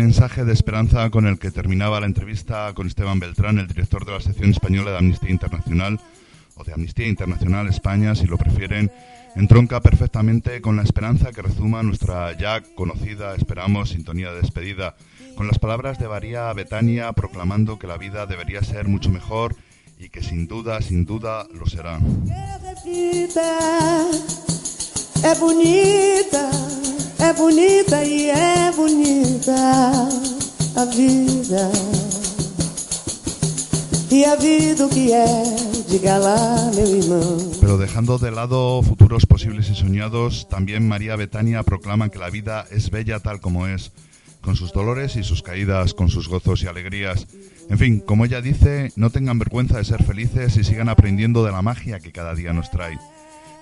mensaje 0.07 0.45
de 0.45 0.53
esperanza 0.53 1.09
con 1.09 1.27
el 1.27 1.37
que 1.37 1.51
terminaba 1.51 1.99
la 1.99 2.05
entrevista 2.05 2.73
con 2.73 2.87
Esteban 2.87 3.19
Beltrán, 3.19 3.59
el 3.59 3.67
director 3.67 4.05
de 4.05 4.13
la 4.13 4.19
sección 4.19 4.51
española 4.51 4.91
de 4.91 4.97
Amnistía 4.97 5.29
Internacional, 5.29 5.99
o 6.55 6.63
de 6.63 6.73
Amnistía 6.73 7.07
Internacional 7.07 7.67
España, 7.67 8.15
si 8.15 8.25
lo 8.25 8.37
prefieren, 8.37 8.91
entronca 9.37 9.81
perfectamente 9.81 10.61
con 10.61 10.75
la 10.77 10.81
esperanza 10.81 11.31
que 11.31 11.43
rezuma 11.43 11.83
nuestra 11.83 12.35
ya 12.37 12.61
conocida, 12.75 13.35
esperamos, 13.35 13.89
sintonía 13.89 14.31
de 14.31 14.41
despedida, 14.41 14.95
con 15.35 15.45
las 15.47 15.59
palabras 15.59 15.99
de 15.99 16.07
María 16.07 16.51
Betania 16.53 17.13
proclamando 17.13 17.77
que 17.77 17.85
la 17.85 17.97
vida 17.97 18.25
debería 18.25 18.63
ser 18.63 18.87
mucho 18.87 19.11
mejor 19.11 19.55
y 19.99 20.09
que 20.09 20.23
sin 20.23 20.47
duda, 20.47 20.81
sin 20.81 21.05
duda 21.05 21.45
lo 21.53 21.67
será. 21.67 21.99
Es 25.23 25.39
bonita, 25.39 26.49
es 27.19 27.37
bonita 27.37 28.05
y 28.05 28.29
es 28.29 28.75
bonita 28.75 29.91
a 30.75 30.85
vida. 30.85 31.71
Y 34.09 34.23
a 34.23 34.35
vida 34.35 34.89
que 34.89 35.23
es, 35.23 35.66
Pero 37.61 37.77
dejando 37.77 38.17
de 38.17 38.31
lado 38.31 38.81
futuros 38.81 39.25
posibles 39.25 39.69
y 39.69 39.75
soñados, 39.75 40.47
también 40.49 40.87
María 40.87 41.15
Betania 41.15 41.63
proclama 41.63 42.09
que 42.09 42.19
la 42.19 42.29
vida 42.29 42.65
es 42.71 42.89
bella 42.89 43.19
tal 43.19 43.39
como 43.39 43.67
es, 43.67 43.91
con 44.41 44.55
sus 44.55 44.73
dolores 44.73 45.15
y 45.15 45.23
sus 45.23 45.41
caídas, 45.41 45.93
con 45.93 46.09
sus 46.09 46.27
gozos 46.27 46.61
y 46.63 46.67
alegrías. 46.67 47.27
En 47.69 47.77
fin, 47.77 47.99
como 48.01 48.25
ella 48.25 48.41
dice, 48.41 48.91
no 48.95 49.09
tengan 49.09 49.39
vergüenza 49.39 49.77
de 49.77 49.85
ser 49.85 50.03
felices 50.03 50.57
y 50.57 50.63
sigan 50.63 50.89
aprendiendo 50.89 51.45
de 51.45 51.51
la 51.51 51.61
magia 51.61 51.99
que 51.99 52.11
cada 52.11 52.35
día 52.35 52.53
nos 52.53 52.69
trae. 52.69 52.99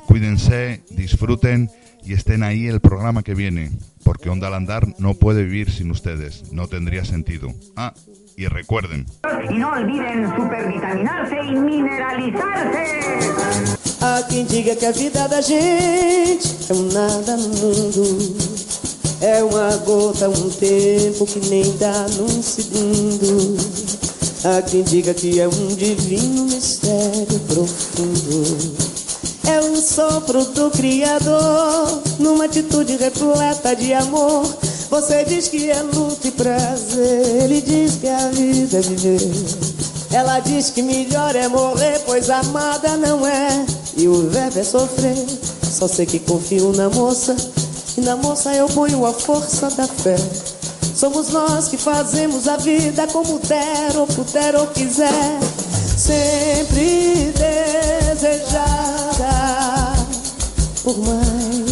Cuídense, 0.08 0.84
disfruten 0.92 1.70
y 2.04 2.14
estén 2.14 2.44
ahí 2.44 2.68
el 2.68 2.80
programa 2.80 3.24
que 3.24 3.34
viene, 3.34 3.72
porque 4.04 4.30
Onda 4.30 4.48
al 4.48 4.54
Andar 4.54 4.88
no 5.00 5.16
puede 5.16 5.44
vivir 5.44 5.72
sin 5.72 5.92
ustedes, 5.92 6.52
no 6.52 6.68
tendría 6.68 7.06
sentido. 7.06 7.54
Ah, 7.76 7.94
y 8.38 8.48
recuerden, 8.48 9.06
Y 9.50 9.58
no 9.58 9.72
olviden 9.72 10.34
supervitaminarse 10.36 11.36
y 11.36 11.56
mineralizarse. 11.56 13.00
Há 14.02 14.22
quem 14.28 14.46
diga 14.46 14.76
que 14.76 14.86
a 14.86 14.92
vida 14.92 15.28
da 15.28 15.42
gente 15.42 16.48
é 16.70 16.74
um 16.74 16.92
nada 16.92 17.38
no 17.38 17.50
mundo. 17.50 18.36
É 19.22 19.44
uma 19.44 19.76
gota, 19.78 20.30
um 20.30 20.50
tempo 20.50 21.26
que 21.26 21.40
nem 21.50 21.78
dá 21.78 22.06
num 22.18 22.42
segundo. 22.44 23.58
Há 24.44 24.62
quem 24.62 24.84
diga 24.84 25.14
que 25.14 25.40
é 25.40 25.48
um 25.48 25.68
divino 25.76 26.46
mistério 26.46 27.40
profundo. 27.48 28.76
É 29.48 29.62
um 29.62 29.76
sopro 29.76 30.44
do 30.46 30.70
Criador, 30.72 32.02
numa 32.20 32.46
atitude 32.46 32.98
repleta 32.98 33.76
de 33.76 33.94
amor. 33.94 34.46
Você 34.90 35.24
diz 35.26 35.48
que 35.48 35.70
é 35.70 35.82
luta 35.82 36.28
e 36.28 36.32
prazer, 36.32 37.44
ele 37.44 37.62
diz 37.62 37.96
que 37.96 38.08
a 38.08 38.30
vida 38.30 38.78
é 38.78 38.82
viver. 38.82 39.20
Ela 40.12 40.40
diz 40.40 40.70
que 40.70 40.82
melhor 40.82 41.36
é 41.36 41.48
morrer, 41.48 42.00
pois 42.06 42.30
amada 42.30 42.96
não 42.96 43.28
é. 43.28 43.66
E 43.98 44.08
o 44.08 44.30
verbo 44.30 44.60
é 44.60 44.64
sofrer. 44.64 45.26
Só 45.64 45.88
sei 45.88 46.06
que 46.06 46.20
confio 46.20 46.72
na 46.72 46.90
moça, 46.90 47.36
e 47.98 48.02
na 48.02 48.16
moça 48.16 48.54
eu 48.54 48.68
ponho 48.68 49.06
a 49.06 49.12
força 49.12 49.70
da 49.72 49.88
fé. 49.88 50.16
Somos 50.96 51.30
nós 51.30 51.68
que 51.68 51.76
fazemos 51.76 52.48
a 52.48 52.56
vida 52.56 53.06
como 53.08 53.40
der 53.40 53.98
ou 53.98 54.08
puder 54.08 54.56
ou 54.56 54.68
quiser. 54.68 55.40
Sempre 55.98 57.34
desejada, 58.14 58.66
por 60.84 60.98
mais 61.00 61.66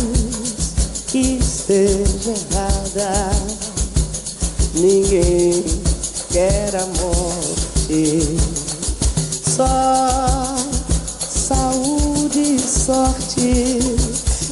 que 1.07 1.39
esteja 1.39 2.31
errada. 2.31 2.72
Ninguém 4.75 5.65
quer 6.31 6.75
a 6.75 6.85
morte, 6.85 8.37
só 9.55 10.55
saúde 11.17 12.39
e 12.39 12.59
sorte. 12.59 13.79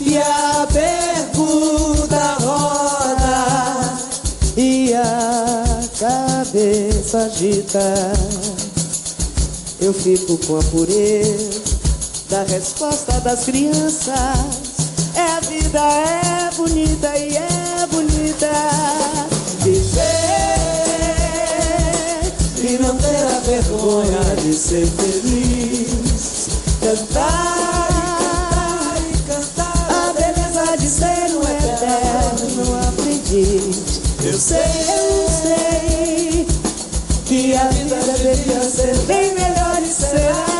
E 0.02 0.18
a 0.18 0.68
pergunta 0.74 2.38
roda 2.40 3.94
e 4.58 4.92
a 4.96 5.64
cabeça 6.00 7.20
agita. 7.20 7.94
Eu 9.80 9.94
fico 9.94 10.38
com 10.48 10.58
a 10.58 10.64
pureza 10.64 11.62
da 12.28 12.42
resposta 12.44 13.20
das 13.20 13.44
crianças. 13.44 14.16
É 15.16 15.22
a 15.22 15.40
vida, 15.42 15.80
é 15.80 16.56
bonita 16.56 17.18
e 17.18 17.36
é 17.36 17.51
vida. 18.32 18.52
Viver 19.64 20.02
e 22.64 22.78
não 22.82 22.96
ter 22.98 23.26
a 23.26 23.40
vergonha 23.42 24.36
de 24.42 24.54
ser 24.54 24.88
feliz. 24.88 26.48
Cantar 26.82 27.88
e 28.98 29.12
cantar 29.12 29.12
e 29.12 29.14
cantar. 29.28 29.88
a 29.90 30.14
beleza 30.14 30.78
de 30.78 30.88
ser 30.88 31.36
um 31.36 31.42
eterno 31.44 32.64
aprendiz. 32.88 34.02
Eu 34.24 34.38
sei, 34.40 34.60
eu 34.60 35.28
sei 35.30 36.48
que 37.26 37.56
a 37.56 37.68
vida 37.70 37.96
deveria 37.96 38.62
ser 38.64 38.96
bem 39.08 39.34
melhor 39.34 39.82
e 39.82 39.88
será. 39.88 40.51